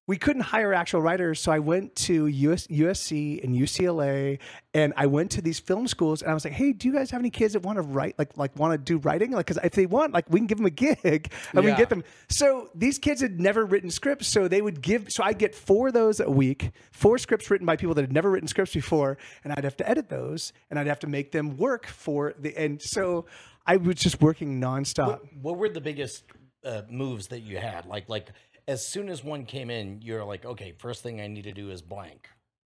we 0.06 0.18
couldn't 0.18 0.42
hire 0.42 0.75
actual 0.75 1.00
writers, 1.00 1.40
so 1.40 1.50
I 1.50 1.61
went 1.61 1.94
to 1.96 2.26
US, 2.26 2.66
USC 2.66 3.42
and 3.42 3.54
UCLA, 3.54 4.38
and 4.75 4.92
I 4.96 5.06
went 5.06 5.30
to 5.32 5.40
these 5.40 5.58
film 5.58 5.88
schools, 5.88 6.20
and 6.20 6.30
I 6.30 6.34
was 6.34 6.44
like, 6.44 6.52
"Hey, 6.52 6.73
do 6.73 6.88
you 6.88 6.94
guys 6.94 7.11
have 7.11 7.20
any 7.20 7.30
kids 7.30 7.54
that 7.54 7.61
want 7.61 7.76
to 7.76 7.82
write, 7.82 8.18
like, 8.18 8.37
like 8.37 8.54
want 8.58 8.73
to 8.73 8.78
do 8.78 8.99
writing? 8.99 9.30
Like, 9.30 9.46
because 9.46 9.64
if 9.64 9.73
they 9.73 9.87
want, 9.87 10.12
like, 10.12 10.26
we 10.28 10.40
can 10.40 10.46
give 10.46 10.58
them 10.58 10.66
a 10.66 10.70
gig, 10.70 11.32
and 11.52 11.64
we 11.64 11.70
can 11.70 11.78
get 11.78 11.88
them." 11.88 12.04
So 12.28 12.68
these 12.75 12.99
kids 12.99 13.23
had 13.23 13.40
never 13.40 13.64
written 13.64 13.90
scripts, 13.90 14.28
so 14.28 14.46
they 14.46 14.61
would 14.61 14.82
give. 14.82 15.06
So 15.08 15.23
I 15.23 15.32
get 15.32 15.54
four 15.54 15.88
of 15.88 15.94
those 15.94 16.20
a 16.20 16.30
week, 16.30 16.73
four 16.92 17.16
scripts 17.16 17.50
written 17.50 17.66
by 17.66 17.76
people 17.76 17.94
that 17.94 18.02
had 18.02 18.12
never 18.12 18.30
written 18.30 18.49
scripts 18.49 18.75
before, 18.75 19.16
and 19.42 19.54
I'd 19.54 19.64
have 19.64 19.76
to 19.78 19.88
edit 19.88 20.11
those, 20.11 20.52
and 20.70 20.78
I'd 20.78 20.87
have 20.87 21.00
to 21.00 21.06
make 21.06 21.32
them 21.32 21.56
work 21.56 21.87
for 21.87 22.34
the. 22.38 22.54
And 22.56 22.82
so 22.82 23.25
I 23.66 23.76
was 23.76 23.96
just 23.96 24.20
working 24.20 24.61
nonstop. 24.61 25.06
What, 25.06 25.37
what 25.40 25.56
were 25.56 25.68
the 25.70 25.80
biggest 25.80 26.25
uh, 26.62 26.82
moves 26.90 27.28
that 27.28 27.40
you 27.40 27.56
had? 27.56 27.87
Like, 27.87 28.11
like 28.11 28.28
as 28.66 28.87
soon 28.87 29.09
as 29.09 29.23
one 29.23 29.44
came 29.44 29.71
in, 29.71 30.00
you're 30.02 30.25
like, 30.25 30.44
okay, 30.44 30.73
first 30.73 31.02
thing 31.02 31.21
I 31.21 31.26
need 31.26 31.44
to 31.44 31.52
do 31.52 31.71
is 31.71 31.83
blank. 31.83 32.28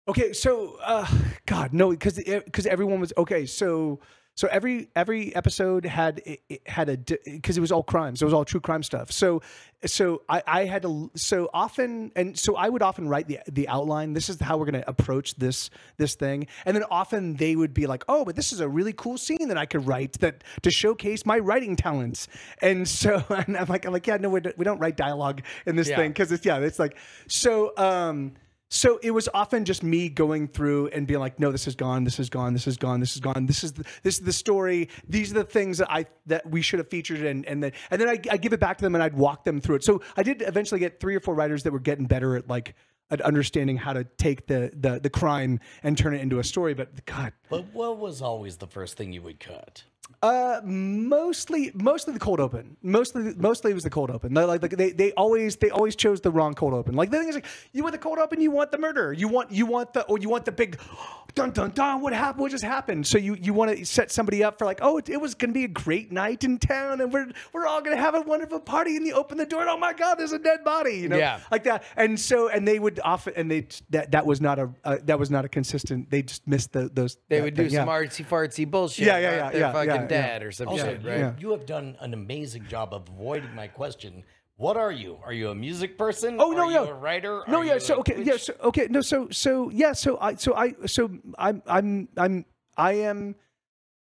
Okay, 0.09 0.33
so 0.33 0.79
uh, 0.83 1.07
God, 1.47 1.73
no, 1.73 1.91
because 1.91 2.17
because 2.17 2.67
everyone 2.67 3.01
was 3.01 3.13
okay. 3.17 3.47
So 3.47 4.01
so 4.37 4.49
every 4.51 4.89
every 4.97 5.35
episode 5.35 5.85
had 5.85 6.23
it, 6.25 6.41
it 6.49 6.69
had 6.69 6.89
a 6.89 6.97
because 6.97 7.59
it 7.59 7.61
was 7.61 7.71
all 7.73 7.83
crimes. 7.83 8.23
It 8.23 8.25
was 8.25 8.33
all 8.33 8.45
true 8.45 8.61
crime 8.61 8.83
stuff. 8.83 9.13
So 9.13 9.43
so 9.85 10.23
I, 10.29 10.43
I 10.47 10.65
had 10.65 10.83
to 10.83 11.11
so 11.15 11.51
often 11.53 12.11
and 12.17 12.39
so 12.39 12.57
I 12.57 12.69
would 12.69 12.81
often 12.83 13.09
write 13.09 13.29
the 13.29 13.41
the 13.51 13.69
outline. 13.69 14.13
This 14.15 14.29
is 14.31 14.41
how 14.41 14.57
we're 14.57 14.67
going 14.71 14.83
to 14.83 14.89
approach 14.89 15.35
this 15.37 15.69
this 15.99 16.15
thing, 16.15 16.47
and 16.65 16.75
then 16.75 16.85
often 16.91 17.35
they 17.37 17.55
would 17.57 17.75
be 17.75 17.87
like, 17.87 18.05
oh, 18.09 18.25
but 18.25 18.35
this 18.37 18.53
is 18.53 18.61
a 18.61 18.69
really 18.69 18.93
cool 18.95 19.19
scene 19.19 19.49
that 19.49 19.59
I 19.59 19.67
could 19.67 19.87
write 19.87 20.15
that 20.21 20.43
to 20.63 20.71
showcase 20.71 21.27
my 21.27 21.39
writing 21.39 21.77
talents. 21.77 22.27
And 22.63 22.89
so 22.89 23.23
and 23.31 23.57
I'm 23.59 23.67
like 23.67 23.85
I'm 23.85 23.93
like 23.93 24.07
yeah, 24.07 24.17
no, 24.17 24.31
we 24.31 24.41
don't, 24.41 24.57
we 24.57 24.65
don't 24.65 24.79
write 24.79 24.97
dialogue 24.97 25.43
in 25.67 25.77
this 25.77 25.89
Yeah. 25.89 25.97
thing 25.97 26.13
because 26.13 26.33
it's 26.33 26.47
yeah, 26.47 26.59
it's 26.59 26.79
like 26.79 26.97
so. 27.29 27.73
um 27.77 28.33
so 28.73 29.01
it 29.03 29.11
was 29.11 29.29
often 29.35 29.65
just 29.65 29.83
me 29.83 30.09
going 30.09 30.47
through 30.47 30.89
and 30.89 31.05
being 31.05 31.19
like, 31.19 31.41
no, 31.41 31.51
this 31.51 31.67
is 31.67 31.75
gone, 31.75 32.05
this 32.05 32.21
is 32.21 32.31
gone, 32.31 32.53
this 32.53 32.69
is 32.69 32.77
gone, 32.77 33.01
this 33.01 33.17
is 33.17 33.21
gone. 33.21 33.47
This 33.47 33.65
is 33.65 33.73
the, 33.73 33.85
this 34.05 34.19
is 34.19 34.25
the 34.25 34.33
story. 34.33 34.89
These 35.09 35.33
are 35.33 35.35
the 35.35 35.45
things 35.45 35.79
that 35.79 35.91
I 35.91 36.07
that 36.27 36.49
we 36.49 36.63
should 36.63 36.79
have 36.79 36.89
featured, 36.89 37.21
and 37.21 37.45
and 37.47 37.63
then 37.63 37.73
and 37.91 38.01
then 38.01 38.09
I 38.09 38.21
I 38.31 38.37
give 38.37 38.53
it 38.53 38.61
back 38.61 38.79
to 38.79 38.85
them 38.85 38.95
and 38.95 39.03
I'd 39.03 39.15
walk 39.15 39.43
them 39.43 39.61
through 39.61 39.77
it. 39.77 39.85
So 39.85 40.03
I 40.17 40.23
did 40.23 40.43
eventually 40.43 40.79
get 40.79 41.01
three 41.01 41.17
or 41.17 41.21
four 41.21 41.35
writers 41.35 41.65
that 41.65 41.73
were 41.73 41.81
getting 41.81 42.07
better 42.07 42.37
at 42.37 42.49
like 42.49 42.77
at 43.11 43.21
understanding 43.23 43.77
how 43.77 43.93
to 43.93 44.05
take 44.05 44.47
the 44.47 44.71
the 44.73 45.01
the 45.01 45.11
crime 45.11 45.59
and 45.83 45.99
turn 45.99 46.15
it 46.15 46.21
into 46.21 46.39
a 46.39 46.45
story. 46.45 46.75
But 46.75 47.05
God, 47.07 47.33
But 47.49 47.73
what 47.73 47.99
was 47.99 48.23
always 48.23 48.59
the 48.59 48.69
first 48.69 48.97
thing 48.97 49.13
you 49.13 49.23
would 49.23 49.41
cut? 49.41 49.83
Uh, 50.23 50.61
mostly, 50.65 51.71
mostly 51.75 52.13
the 52.15 52.21
cold 52.21 52.41
open. 52.41 52.77
Mostly, 52.83 53.35
mostly 53.37 53.71
it 53.71 53.75
was 53.75 53.85
the 53.85 53.91
cold 53.91 54.11
open. 54.11 54.35
They, 54.35 54.45
like, 54.45 54.63
like 54.63 54.73
they, 54.77 54.91
they 54.93 55.13
always, 55.13 55.57
they 55.57 55.71
always 55.71 55.97
chose 55.97 56.21
the 56.21 56.31
wrong 56.31 56.55
cold 56.55 56.75
open. 56.75 56.95
Like 56.95 57.11
the 57.11 57.19
thing 57.19 57.29
is, 57.29 57.35
like, 57.35 57.47
you 57.73 57.83
want 57.83 57.93
the 57.93 57.99
cold 57.99 58.19
open, 58.19 58.41
you 58.41 58.51
want 58.51 58.71
the 58.73 58.79
murder, 58.79 59.13
you 59.13 59.29
want, 59.29 59.51
you 59.51 59.67
want 59.67 59.93
the, 59.93 60.03
or 60.07 60.19
you 60.19 60.29
want 60.29 60.45
the 60.45 60.53
big, 60.53 60.79
dun 61.35 61.51
dun 61.53 61.71
dun. 61.71 62.01
What 62.01 62.13
happened? 62.13 62.41
What 62.43 62.51
just 62.51 62.65
happened? 62.65 63.07
So 63.07 63.17
you, 63.17 63.37
you 63.41 63.55
want 63.55 63.77
to 63.77 63.85
set 63.87 64.11
somebody 64.11 64.43
up 64.45 64.59
for 64.59 64.65
like, 64.65 64.81
oh, 64.83 64.99
it, 64.99 65.09
it 65.09 65.21
was 65.21 65.35
going 65.35 65.51
to 65.51 65.55
be 65.55 65.65
a 65.65 65.69
great 65.69 66.13
night 66.13 66.45
in 66.45 66.59
town, 66.59 67.01
and 67.01 67.13
we're, 67.13 67.31
we're 67.53 67.67
all 67.67 67.81
going 67.81 67.97
to 67.97 68.03
have 68.03 68.15
a 68.15 68.21
wonderful 68.21 68.61
party. 68.61 68.97
And 68.97 69.07
you 69.07 69.15
open 69.15 69.39
the 69.39 69.47
door, 69.47 69.61
and 69.61 69.71
oh 69.71 69.79
my 69.79 69.93
God, 69.93 70.17
there's 70.17 70.33
a 70.33 70.39
dead 70.39 70.65
body. 70.65 70.97
You 70.97 71.09
know, 71.09 71.17
Yeah. 71.19 71.41
like 71.51 71.65
that. 71.65 71.85
And 71.97 72.19
so, 72.19 72.49
and 72.49 72.67
they 72.67 72.79
would 72.79 73.01
often, 73.05 73.33
and 73.37 73.51
they 73.51 73.67
that 73.91 74.11
that 74.13 74.27
was 74.27 74.41
not 74.41 74.59
a, 74.59 74.71
uh, 74.85 74.99
that 75.05 75.19
was 75.19 75.31
not 75.31 75.45
a 75.45 75.49
consistent. 75.49 76.11
They 76.11 76.23
just 76.23 76.47
missed 76.47 76.73
the 76.73 76.91
those. 76.93 77.17
They 77.29 77.41
would 77.41 77.55
do 77.55 77.65
thing, 77.65 77.75
some 77.75 77.89
yeah. 77.89 77.95
artsy 77.95 78.27
fartsy 78.27 78.69
bullshit. 78.71 79.07
Yeah, 79.07 79.19
yeah, 79.19 79.31
yeah, 79.31 79.51
yeah, 79.53 79.83
yeah, 79.83 80.00
yeah. 80.03 80.07
dad 80.07 80.43
or 80.43 80.53
some 80.53 80.69
Also, 80.69 80.85
shit, 80.85 81.03
you, 81.03 81.09
right? 81.09 81.19
Yeah. 81.19 81.33
you 81.39 81.51
have 81.51 81.67
done 81.67 81.97
an 82.01 82.15
amazing 82.15 82.67
job 82.67 82.93
of 82.95 83.09
avoiding 83.09 83.55
my 83.55 83.67
question. 83.69 84.25
What 84.57 84.77
are 84.77 84.93
you? 84.93 85.17
Are 85.25 85.33
you 85.33 85.49
a 85.51 85.55
music 85.55 85.97
person? 85.97 86.37
Oh, 86.39 86.51
no, 86.51 86.59
are 86.69 86.71
no. 86.73 86.85
you 86.85 86.91
a 86.91 86.95
writer? 86.95 87.43
No, 87.49 87.59
Are 87.61 87.65
yeah. 87.65 87.75
you 87.75 87.81
So 87.81 87.95
a 87.95 87.99
okay, 88.01 88.19
yeah. 88.19 88.25
Twitch- 88.33 88.43
So 88.43 88.53
okay, 88.65 88.87
no. 88.91 89.01
So 89.01 89.29
so 89.31 89.71
yeah. 89.71 89.93
So 89.93 90.19
I 90.21 90.35
so 90.35 90.55
I 90.55 90.75
so 90.87 91.11
I'm 91.39 91.63
I'm 91.67 92.09
I'm 92.19 92.45
I 92.77 92.93
am 92.93 93.35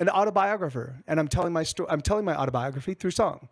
an 0.00 0.08
autobiographer, 0.08 1.02
and 1.06 1.18
I'm 1.20 1.28
telling 1.28 1.52
my 1.52 1.62
story. 1.62 1.88
I'm 1.90 2.00
telling 2.02 2.24
my 2.24 2.36
autobiography 2.36 2.94
through 2.94 3.10
song. 3.12 3.48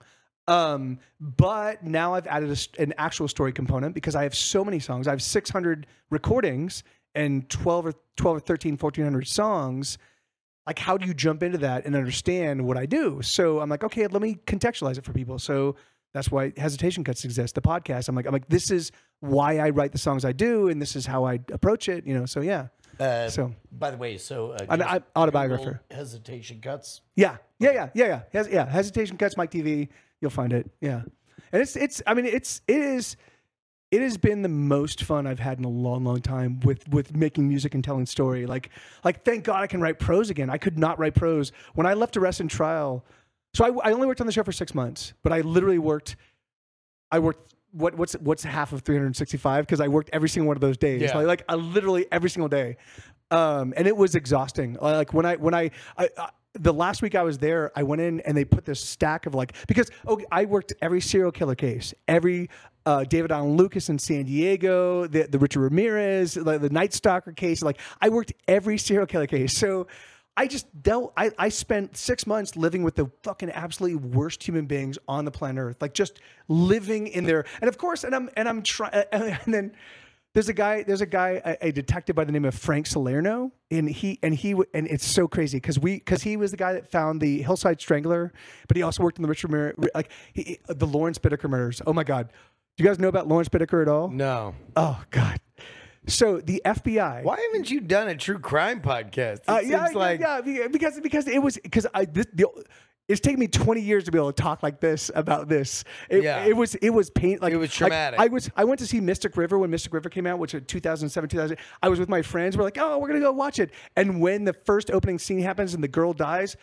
Um, 0.47 0.99
but 1.21 1.85
now 1.85 2.15
I've 2.15 2.27
added 2.27 2.49
a, 2.51 2.57
st- 2.57 2.79
an 2.79 2.95
actual 2.97 3.29
story 3.29 3.53
component 3.53 3.95
because 3.95 4.15
I 4.15 4.23
have 4.23 4.35
so 4.35 4.65
many 4.65 4.79
songs. 4.79 5.07
I 5.07 5.11
have 5.11 5.23
600 5.23 5.87
recordings 6.09 6.85
and 7.15 7.47
12 7.51 7.87
or 7.87 7.93
12 8.17 8.37
or 8.39 8.41
13, 8.41 8.73
1400 8.79 9.29
songs. 9.29 9.99
Like, 10.69 10.79
how 10.79 10.99
do 10.99 11.07
you 11.07 11.15
jump 11.15 11.43
into 11.43 11.57
that 11.59 11.87
and 11.87 11.97
understand 11.97 12.61
what 12.61 12.77
I 12.77 12.85
do? 12.85 13.23
So 13.23 13.61
I'm 13.61 13.71
like, 13.71 13.85
okay, 13.85 14.07
let 14.07 14.21
me 14.21 14.37
contextualize 14.47 14.99
it 14.99 15.05
for 15.07 15.15
people. 15.15 15.39
So 15.39 15.77
that's 16.13 16.31
why 16.31 16.53
hesitation 16.59 17.05
cuts 17.05 17.25
exist. 17.25 17.55
The 17.55 17.63
podcast. 17.63 18.11
I'm 18.11 18.15
like, 18.15 18.27
I'm 18.27 18.35
like, 18.35 18.51
this 18.51 18.71
is 18.71 18.93
why 19.21 19.61
I 19.61 19.71
write 19.71 19.93
the 19.93 19.99
songs 19.99 20.27
I 20.27 20.33
do, 20.33 20.69
and 20.69 20.81
this 20.81 20.95
is 20.95 21.07
how 21.07 21.25
I 21.25 21.41
approach 21.53 21.89
it. 21.89 22.07
You 22.07 22.13
know. 22.19 22.27
So 22.27 22.43
yeah. 22.43 22.67
Uh, 23.01 23.31
So 23.31 23.55
by 23.73 23.91
the 23.91 23.97
way, 23.97 24.19
so 24.19 24.51
uh, 24.51 24.59
An- 24.69 24.83
I'm 24.83 25.05
autobiographer. 25.17 25.81
Hesitation 25.91 26.61
cuts. 26.61 27.01
Yeah, 27.17 27.39
yeah, 27.59 27.73
yeah, 27.73 27.89
yeah, 27.95 28.07
yeah. 28.07 28.21
Hes- 28.33 28.49
yeah. 28.51 28.67
Hesitation 28.67 29.17
cuts 29.17 29.39
Mike 29.39 29.51
TV. 29.51 29.89
You'll 30.21 30.31
find 30.31 30.53
it. 30.53 30.71
Yeah, 30.83 31.01
and 31.51 31.63
it's 31.63 31.77
it's. 31.77 32.03
I 32.07 32.13
mean, 32.13 32.27
it's 32.27 32.61
it 32.69 32.77
is. 32.77 33.17
It 33.90 34.03
has 34.03 34.18
been 34.18 34.42
the 34.42 34.48
most 34.48 35.03
fun 35.03 35.27
I've 35.27 35.38
had 35.38 35.59
in 35.59 35.64
a 35.64 35.70
long, 35.70 36.05
long 36.05 36.20
time 36.20 36.61
with 36.61 36.87
with 36.88 37.16
making 37.16 37.48
music 37.48 37.74
and 37.74 37.83
telling 37.83 38.07
story. 38.07 38.46
Like 38.46 38.70
like 39.05 39.24
thank 39.24 39.44
God 39.44 39.62
I 39.62 39.66
can 39.66 39.81
write 39.81 39.98
prose 39.98 40.31
again. 40.31 40.51
I 40.51 40.59
could 40.59 40.79
not 40.79 40.98
write 40.98 41.14
prose 41.14 41.53
when 41.74 41.87
I 41.87 41.94
left 41.94 42.16
Arrest 42.16 42.40
and 42.40 42.51
Trial. 42.51 43.05
So 43.55 43.64
I, 43.64 43.88
I 43.88 43.92
only 43.92 44.07
worked 44.07 44.20
on 44.20 44.27
the 44.27 44.33
show 44.33 44.42
for 44.42 44.53
six 44.53 44.74
months, 44.74 45.14
but 45.22 45.33
I 45.33 45.40
literally 45.40 45.79
worked. 45.79 46.16
I 47.11 47.18
worked 47.18 47.55
what 47.72 47.94
what's 47.94 48.14
what's 48.14 48.44
half 48.44 48.72
of 48.72 48.83
365 48.83 49.66
because 49.66 49.81
I 49.81 49.88
worked 49.88 50.11
every 50.12 50.29
single 50.29 50.48
one 50.48 50.57
of 50.57 50.61
those 50.61 50.77
days. 50.77 51.03
Yeah. 51.03 51.16
Like, 51.16 51.27
like 51.27 51.42
I 51.48 51.55
literally 51.55 52.07
every 52.12 52.31
single 52.31 52.48
day, 52.48 52.77
um, 53.31 53.74
and 53.77 53.87
it 53.87 53.96
was 53.96 54.14
exhausting. 54.14 54.77
Like 54.81 55.12
when 55.12 55.27
I 55.27 55.37
when 55.37 55.55
I, 55.55 55.70
I, 55.96 56.09
I 56.18 56.29
the 56.55 56.73
last 56.73 57.03
week 57.03 57.15
I 57.15 57.23
was 57.23 57.39
there, 57.39 57.71
I 57.77 57.83
went 57.83 58.03
in 58.03 58.21
and 58.21 58.37
they 58.37 58.45
put 58.45 58.65
this 58.65 58.83
stack 58.83 59.27
of 59.27 59.35
like 59.35 59.55
because 59.67 59.91
okay, 60.07 60.25
I 60.33 60.45
worked 60.45 60.73
every 60.83 61.01
serial 61.01 61.33
killer 61.33 61.55
case, 61.55 61.95
every 62.07 62.51
uh, 62.87 63.05
David 63.05 63.31
Allen 63.33 63.57
Lucas 63.57 63.89
in 63.89 63.99
San 63.99 64.25
Diego, 64.25 65.07
the 65.07 65.25
the 65.25 65.39
Richard 65.39 65.61
Ramirez, 65.61 66.37
like 66.37 66.61
the 66.61 66.71
Night 66.71 66.93
Stalker 66.93 67.33
case. 67.33 67.63
Like 67.63 67.79
I 68.01 68.09
worked 68.09 68.33
every 68.47 68.79
serial 68.79 69.07
killer 69.07 69.27
case, 69.27 69.57
so. 69.57 69.87
I 70.37 70.47
just 70.47 70.69
dealt. 70.85 71.13
I, 71.17 71.33
I 71.37 71.49
spent 71.49 71.97
six 71.97 72.25
months 72.25 72.55
living 72.55 72.85
with 72.85 72.95
the 72.95 73.11
fucking 73.25 73.51
absolutely 73.51 73.97
worst 73.97 74.41
human 74.41 74.67
beings 74.67 74.97
on 75.09 75.25
the 75.25 75.33
planet 75.33 75.61
Earth, 75.61 75.79
like 75.81 75.95
just 75.95 76.21
living 76.47 77.09
in 77.09 77.25
there. 77.25 77.45
And 77.61 77.69
of 77.69 77.77
course, 77.77 78.05
and 78.05 78.15
I'm 78.15 78.31
and 78.37 78.49
I'm 78.49 78.63
trying. 78.63 79.03
And 79.11 79.53
then 79.53 79.73
There's 80.38 80.48
a 80.48 80.53
guy. 80.55 80.85
There's 80.85 81.01
a 81.01 81.07
guy, 81.07 81.42
a, 81.44 81.57
a 81.66 81.72
detective 81.72 82.14
by 82.14 82.22
the 82.22 82.31
name 82.31 82.44
of 82.44 82.55
Frank 82.55 82.87
Salerno, 82.87 83.51
and 83.72 83.90
he 83.90 84.20
and 84.22 84.33
he 84.33 84.53
and 84.72 84.87
it's 84.87 85.05
so 85.05 85.27
crazy 85.27 85.57
because 85.57 85.81
we 85.81 85.96
because 85.96 86.22
he 86.22 86.37
was 86.37 86.53
the 86.53 86.57
guy 86.57 86.74
that 86.74 86.88
found 86.88 87.20
the 87.20 87.42
Hillside 87.42 87.81
Strangler, 87.81 88.33
but 88.68 88.77
he 88.77 88.85
also 88.85 89.03
worked 89.03 89.18
in 89.18 89.22
the 89.22 89.29
Richard 89.29 89.51
Mir- 89.51 89.74
like 89.96 90.12
he, 90.35 90.61
the 90.68 90.87
Lawrence 90.87 91.18
Bittaker 91.18 91.51
murders. 91.51 91.83
Oh 91.88 91.92
my 91.92 92.05
God, 92.05 92.29
do 92.77 92.85
you 92.85 92.88
guys 92.88 93.01
know 93.01 93.09
about 93.09 93.27
Lawrence 93.27 93.48
Bittaker 93.48 93.83
at 93.83 93.88
all? 93.88 94.11
No. 94.11 94.55
Oh 94.77 95.03
God. 95.11 95.40
So 96.07 96.40
the 96.40 96.62
FBI. 96.64 97.24
Why 97.24 97.40
haven't 97.48 97.68
you 97.68 97.81
done 97.81 98.07
a 98.07 98.14
true 98.14 98.38
crime 98.38 98.81
podcast? 98.81 99.38
It 99.40 99.48
Uh, 99.48 99.59
yeah, 99.59 99.87
seems 99.87 99.92
yeah, 99.94 99.98
like 99.98 100.20
yeah, 100.20 100.40
be- 100.40 100.68
because 100.68 101.01
because 101.01 101.27
it 101.27 101.42
was 101.42 101.59
because 101.61 101.85
I 101.92 102.05
this, 102.05 102.27
the, 102.33 102.46
it's 103.09 103.21
taken 103.21 103.40
me 103.40 103.49
20 103.49 103.81
years 103.81 104.05
to 104.05 104.12
be 104.12 104.18
able 104.18 104.33
to 104.33 104.42
talk 104.42 104.62
like 104.62 104.81
this 104.81 105.11
about 105.14 105.49
this. 105.49 105.83
It, 106.11 106.23
Yeah. 106.23 106.44
it 106.44 106.55
was 106.57 106.75
it 106.77 106.90
was 106.90 107.09
pain 107.11 107.38
like 107.40 107.53
It 107.53 107.57
was 107.57 107.73
traumatic. 107.73 108.21
I 108.21 108.27
was 108.29 108.51
I 108.57 108.64
went 108.64 108.79
to 108.81 108.87
see 108.87 109.01
Mystic 109.01 109.37
River 109.37 109.59
when 109.59 109.71
Mystic 109.71 109.92
River 109.94 110.09
came 110.11 110.27
out, 110.27 110.38
which 110.38 110.53
was 110.55 110.62
2007 110.66 111.29
2000. 111.31 111.57
I 111.83 111.88
was 111.88 111.99
with 111.99 112.09
my 112.09 112.23
friends. 112.23 112.57
We're 112.57 112.64
like, 112.64 112.79
oh, 112.79 112.99
we're 112.99 113.09
gonna 113.09 113.21
go 113.21 113.33
watch 113.33 113.59
it. 113.59 113.71
And 113.97 114.21
when 114.21 114.44
the 114.44 114.53
first 114.53 114.90
opening 114.90 115.18
scene 115.18 115.40
happens 115.40 115.75
and 115.75 115.83
the 115.83 115.88
girl 115.88 116.12
dies. 116.12 116.57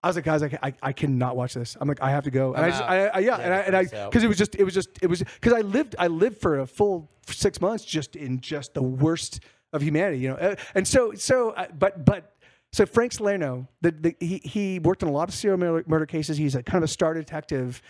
I 0.00 0.06
was 0.06 0.14
like, 0.14 0.26
guys, 0.26 0.44
I, 0.44 0.58
I, 0.62 0.72
I 0.80 0.92
cannot 0.92 1.34
watch 1.34 1.54
this. 1.54 1.76
I'm 1.80 1.88
like, 1.88 2.00
I 2.00 2.10
have 2.10 2.22
to 2.22 2.30
go. 2.30 2.54
And 2.54 2.64
I'm 2.64 2.66
I 2.66 2.70
just. 2.70 2.82
I, 2.84 3.06
I, 3.06 3.18
yeah, 3.18 3.36
and 3.38 3.52
I, 3.52 3.58
and 3.58 3.76
I, 3.76 3.82
because 4.06 4.22
it 4.22 4.28
was 4.28 4.38
just, 4.38 4.54
it 4.54 4.62
was 4.62 4.72
just, 4.72 4.90
it 5.02 5.08
was 5.08 5.18
because 5.18 5.52
I 5.52 5.62
lived, 5.62 5.96
I 5.98 6.06
lived 6.06 6.40
for 6.40 6.60
a 6.60 6.68
full 6.68 7.10
six 7.26 7.60
months 7.60 7.84
just 7.84 8.14
in 8.14 8.40
just 8.40 8.74
the 8.74 8.82
worst 8.82 9.40
of 9.72 9.82
humanity, 9.82 10.20
you 10.20 10.28
know. 10.28 10.36
Uh, 10.36 10.54
And 10.76 10.86
so, 10.86 11.14
so, 11.14 11.50
uh, 11.50 11.66
but, 11.76 12.04
but, 12.04 12.36
so 12.72 12.84
Frank 12.84 13.12
Salerno, 13.12 13.66
the, 13.80 13.90
the 13.92 14.16
he 14.20 14.38
he 14.44 14.78
worked 14.78 15.02
in 15.02 15.08
a 15.08 15.12
lot 15.12 15.28
of 15.28 15.34
serial 15.34 15.58
murder, 15.58 15.84
murder 15.86 16.06
cases. 16.06 16.36
He's 16.36 16.54
a 16.54 16.62
kind 16.62 16.82
of 16.82 16.88
a 16.88 16.92
star 16.92 17.14
detective. 17.14 17.80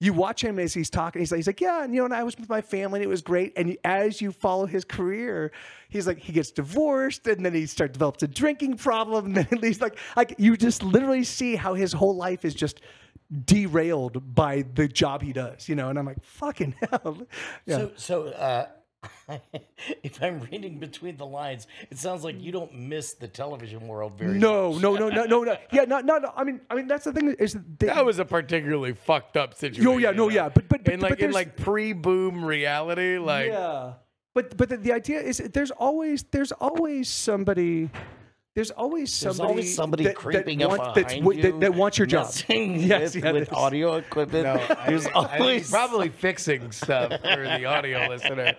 You 0.00 0.12
watch 0.12 0.42
him 0.42 0.58
as 0.58 0.74
he's 0.74 0.90
talking. 0.90 1.20
He's 1.20 1.30
like, 1.30 1.38
he's 1.38 1.46
like, 1.46 1.60
yeah, 1.60 1.84
and 1.84 1.94
you 1.94 2.00
know, 2.00 2.06
and 2.06 2.14
I 2.14 2.24
was 2.24 2.36
with 2.36 2.48
my 2.48 2.60
family, 2.60 2.98
and 2.98 3.04
it 3.04 3.08
was 3.08 3.22
great. 3.22 3.52
And 3.56 3.76
as 3.84 4.20
you 4.20 4.32
follow 4.32 4.66
his 4.66 4.84
career, 4.84 5.52
he's 5.88 6.06
like, 6.06 6.18
he 6.18 6.32
gets 6.32 6.50
divorced, 6.50 7.26
and 7.26 7.44
then 7.44 7.54
he 7.54 7.66
starts 7.66 7.92
develops 7.92 8.22
a 8.22 8.28
drinking 8.28 8.76
problem, 8.78 9.26
and 9.26 9.36
then 9.36 9.58
he's 9.62 9.80
like, 9.80 9.98
like 10.16 10.34
you 10.38 10.56
just 10.56 10.82
literally 10.82 11.24
see 11.24 11.54
how 11.54 11.74
his 11.74 11.92
whole 11.92 12.16
life 12.16 12.44
is 12.44 12.54
just 12.54 12.80
derailed 13.44 14.34
by 14.34 14.64
the 14.74 14.88
job 14.88 15.22
he 15.22 15.32
does, 15.32 15.68
you 15.68 15.74
know. 15.74 15.90
And 15.90 15.98
I'm 15.98 16.06
like, 16.06 16.22
fucking 16.22 16.74
hell, 16.90 17.18
yeah. 17.66 17.76
So, 17.76 17.92
so 17.96 18.28
uh, 18.28 18.66
if 20.02 20.22
I'm 20.22 20.40
reading 20.40 20.78
between 20.78 21.16
the 21.16 21.26
lines, 21.26 21.66
it 21.90 21.98
sounds 21.98 22.24
like 22.24 22.40
you 22.40 22.52
don't 22.52 22.74
miss 22.74 23.14
the 23.14 23.28
television 23.28 23.86
world 23.88 24.18
very 24.18 24.38
no, 24.38 24.72
much. 24.72 24.82
no, 24.82 24.94
no, 24.94 25.08
no, 25.08 25.24
no, 25.24 25.42
no. 25.44 25.56
Yeah, 25.72 25.84
no, 25.84 26.00
no, 26.00 26.18
no. 26.18 26.32
I 26.36 26.44
mean, 26.44 26.60
I 26.70 26.74
mean, 26.74 26.86
that's 26.86 27.04
the 27.04 27.12
thing 27.12 27.34
is 27.38 27.54
that 27.54 27.78
that 27.80 28.04
was 28.04 28.18
a 28.18 28.24
particularly 28.24 28.92
fucked 28.92 29.36
up 29.36 29.54
situation. 29.54 29.86
Oh, 29.86 29.98
yeah, 29.98 30.10
no, 30.10 30.28
yeah, 30.28 30.48
but- 30.48 30.68
but- 30.68 30.84
but- 30.84 30.94
in 30.94 31.00
like 31.00 31.10
but 31.10 31.20
in 31.20 31.32
like 31.32 31.56
pre-boom 31.56 32.44
reality, 32.44 33.18
like 33.18 33.48
yeah 33.48 33.94
but 34.34 34.56
but 34.56 34.68
the, 34.68 34.76
the 34.76 34.92
idea 34.92 35.20
is 35.20 35.38
there's 35.38 35.70
always 35.70 36.24
there's 36.24 36.52
always 36.52 37.08
somebody 37.08 37.88
there's 38.54 38.70
always 38.70 39.20
There's 39.20 39.36
somebody 39.36 39.52
always 39.52 39.74
somebody 39.74 40.04
that, 40.04 40.14
creeping 40.14 40.58
that 40.60 40.70
up 40.70 40.78
wants, 40.78 40.94
that's, 40.94 41.06
behind 41.14 41.24
wi- 41.24 41.42
you, 41.44 41.52
that, 41.52 41.60
that 41.60 41.74
wants 41.74 41.98
your 41.98 42.06
job 42.06 42.26
messing 42.26 42.78
Yes, 42.80 43.14
with, 43.16 43.24
yeah, 43.24 43.32
with 43.32 43.52
audio 43.52 43.94
equipment. 43.94 44.44
No, 44.44 44.76
There's 44.86 45.06
I 45.08 45.10
think 45.26 45.30
he's 45.32 45.40
always 45.40 45.70
probably 45.70 46.08
fixing 46.08 46.70
stuff 46.70 47.20
for 47.20 47.42
the 47.42 47.64
audio 47.64 48.06
listener. 48.08 48.54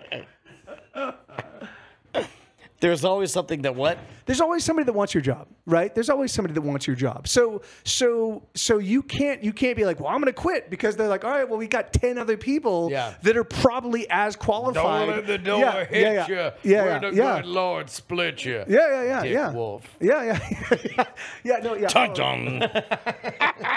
There's 2.80 3.04
always 3.04 3.32
something 3.32 3.62
that 3.62 3.74
what 3.74 3.98
there's 4.26 4.40
always 4.40 4.64
somebody 4.64 4.84
that 4.84 4.92
wants 4.92 5.14
your 5.14 5.22
job 5.22 5.46
right 5.66 5.94
there's 5.94 6.10
always 6.10 6.30
somebody 6.32 6.52
that 6.52 6.60
wants 6.60 6.86
your 6.86 6.96
job 6.96 7.26
so 7.26 7.62
so 7.84 8.42
so 8.54 8.78
you 8.78 9.02
can't 9.02 9.42
you 9.42 9.52
can't 9.52 9.76
be 9.76 9.84
like 9.84 9.98
well 10.00 10.08
i'm 10.10 10.20
gonna 10.20 10.32
quit 10.32 10.68
because 10.68 10.96
they're 10.96 11.08
like 11.08 11.24
all 11.24 11.30
right 11.30 11.48
well 11.48 11.58
we 11.58 11.66
got 11.66 11.92
10 11.92 12.18
other 12.18 12.36
people 12.36 12.88
Yeah. 12.90 13.14
that 13.22 13.36
are 13.36 13.44
probably 13.44 14.08
as 14.10 14.36
qualified 14.36 15.06
Don't 15.06 15.16
let 15.16 15.26
the 15.26 15.38
door 15.38 15.60
yeah, 15.60 15.84
hit 15.86 16.02
yeah, 16.02 16.12
yeah. 16.12 16.26
you. 16.28 16.34
yeah 16.34 16.82
where 16.82 16.92
yeah 16.92 16.98
the 16.98 17.16
yeah. 17.16 17.36
good 17.40 17.46
Lord 17.46 17.88
split 17.90 18.44
you. 18.44 18.64
yeah, 18.68 18.88
yeah, 18.90 19.02
yeah, 19.04 19.22
Dick 19.22 19.32
yeah. 19.32 19.52
Wolf. 19.52 19.96
Yeah, 20.00 20.22
yeah, 20.22 20.74
yeah, 20.96 21.04
yeah. 21.44 21.56
No, 21.58 21.74
yeah. 21.74 21.88
Dun 21.88 22.62
Oh. 22.62 22.82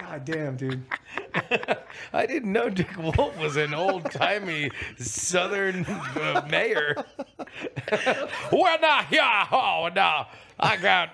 God 0.02 0.26
damn, 0.26 0.56
dude. 0.58 0.84
I 2.14 2.26
didn't 2.26 2.52
know 2.52 2.70
Dick 2.70 2.96
Wolf 2.98 3.38
was 3.38 3.56
an 3.56 3.74
old 3.74 4.12
timey 4.12 4.72
Southern 4.98 5.86
uh, 5.86 6.46
mayor. 6.50 6.96
well, 8.52 8.64
yeah, 9.12 9.48
oh, 9.52 9.90
now 9.94 10.28
I 10.60 10.78
got 10.78 11.10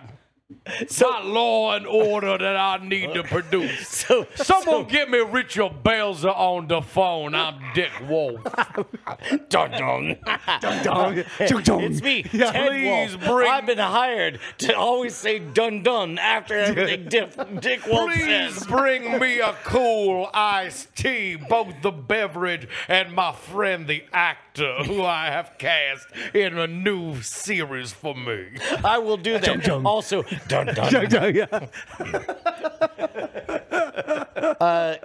my 0.50 1.22
law 1.24 1.74
and 1.76 1.88
order 1.88 2.38
that 2.38 2.56
I 2.56 2.78
need 2.86 3.14
to 3.14 3.24
produce. 3.24 3.86
So 4.06 4.28
Someone 4.36 4.86
get 4.86 5.10
me 5.10 5.20
Richard 5.20 5.84
Belzer 5.84 6.36
on 6.36 6.68
the 6.68 6.82
phone. 6.82 7.34
I'm 7.34 7.60
Dick 7.74 7.90
Wolf. 8.08 8.42
dun 9.50 9.72
dun. 9.72 10.18
Dong, 10.62 10.84
dong, 10.84 11.24
dong. 11.64 11.82
It's 11.82 12.02
me, 12.04 12.26
Yeah. 12.32 12.52
Ted 12.52 12.68
Please 12.70 13.18
Wolf. 13.18 13.26
bring- 13.28 13.50
I've 13.52 13.66
been 13.66 13.78
hired 13.80 14.40
to 14.60 14.78
always 14.78 15.16
say 15.16 15.40
dun 15.40 15.82
dun 15.82 16.20
after 16.20 16.56
everything 16.56 17.06
Dick, 17.10 17.62
Dick 17.62 17.86
Wolf 17.88 18.12
Please 18.14 18.26
says. 18.56 18.68
bring 18.68 19.20
me 19.20 19.40
a 19.40 19.54
cool 19.64 20.30
iced 20.34 20.96
tea, 20.96 21.36
both 21.36 21.74
the 21.82 21.92
beverage 21.92 22.68
and 22.88 23.14
my 23.14 23.32
friend 23.34 23.88
the 23.88 24.04
actor 24.14 24.84
who 24.86 25.04
I 25.04 25.28
have 25.28 25.54
cast 25.58 26.08
in 26.34 26.58
a 26.58 26.68
new 26.68 27.22
series 27.22 27.92
for 27.92 28.14
me. 28.16 28.50
I 28.84 29.00
will 29.00 29.18
do 29.18 29.40
that. 29.40 29.64
dun. 29.64 29.86
Also, 29.86 30.24
dun 30.48 30.68
dun. 30.68 30.92
Dong, 30.92 31.08
dong, 31.08 31.36
yeah. 31.36 31.68
Uh, 34.60 34.96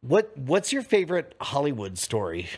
what 0.00 0.36
What's 0.36 0.72
your 0.72 0.82
favorite 0.82 1.34
Hollywood 1.40 1.98
story? 1.98 2.48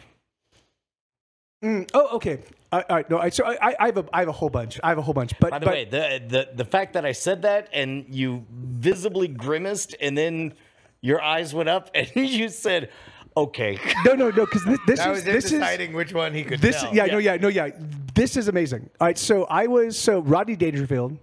Mm, 1.65 1.89
oh, 1.95 2.17
okay. 2.17 2.41
All 2.73 2.81
right, 2.81 2.87
all 2.91 2.97
right. 2.97 3.11
No, 3.11 3.19
I, 3.19 3.29
so 3.31 3.45
I, 3.45 3.57
I- 3.71 3.77
I 3.81 3.87
have 3.87 3.97
a, 3.99 4.05
I 4.13 4.19
have 4.21 4.29
a 4.29 4.33
whole 4.33 4.51
bunch. 4.51 4.79
I 4.83 4.89
have 4.91 4.99
a 4.99 5.03
whole 5.03 5.15
bunch. 5.15 5.33
But, 5.41 5.51
By 5.51 5.59
the 5.59 5.67
but 5.67 5.75
way, 5.75 5.85
the, 5.85 6.23
the 6.27 6.49
the 6.57 6.65
fact 6.65 6.93
that 6.95 7.05
I 7.05 7.13
said 7.13 7.43
that 7.43 7.69
and 7.73 8.07
you 8.09 8.45
visibly 8.51 9.29
grimaced 9.29 9.95
and 10.01 10.17
then 10.17 10.55
your 11.01 11.23
eyes 11.23 11.55
went 11.55 11.69
up 11.69 11.91
and 11.95 12.11
you 12.15 12.49
said, 12.49 12.91
"Okay." 13.37 13.79
no, 14.05 14.15
no, 14.15 14.31
no, 14.31 14.45
because 14.45 14.65
this, 14.65 14.79
this 14.87 14.99
That 14.99 15.11
is 15.11 15.17
was 15.17 15.25
him 15.27 15.33
this 15.35 15.45
is 15.47 15.51
deciding 15.53 15.93
which 15.95 16.13
one 16.13 16.35
he 16.35 16.45
could 16.45 16.61
this. 16.61 16.81
tell. 16.81 16.95
Yeah, 16.95 17.07
no, 17.07 17.19
yeah, 17.19 17.37
no, 17.37 17.49
yeah. 17.49 17.71
This 18.15 18.37
is 18.37 18.49
amazing. 18.49 18.91
All 19.01 19.07
right, 19.07 19.19
so 19.19 19.45
I 19.45 19.67
was 19.67 19.99
so 19.99 20.21
Rodney 20.21 20.57
Dangerfield, 20.57 21.17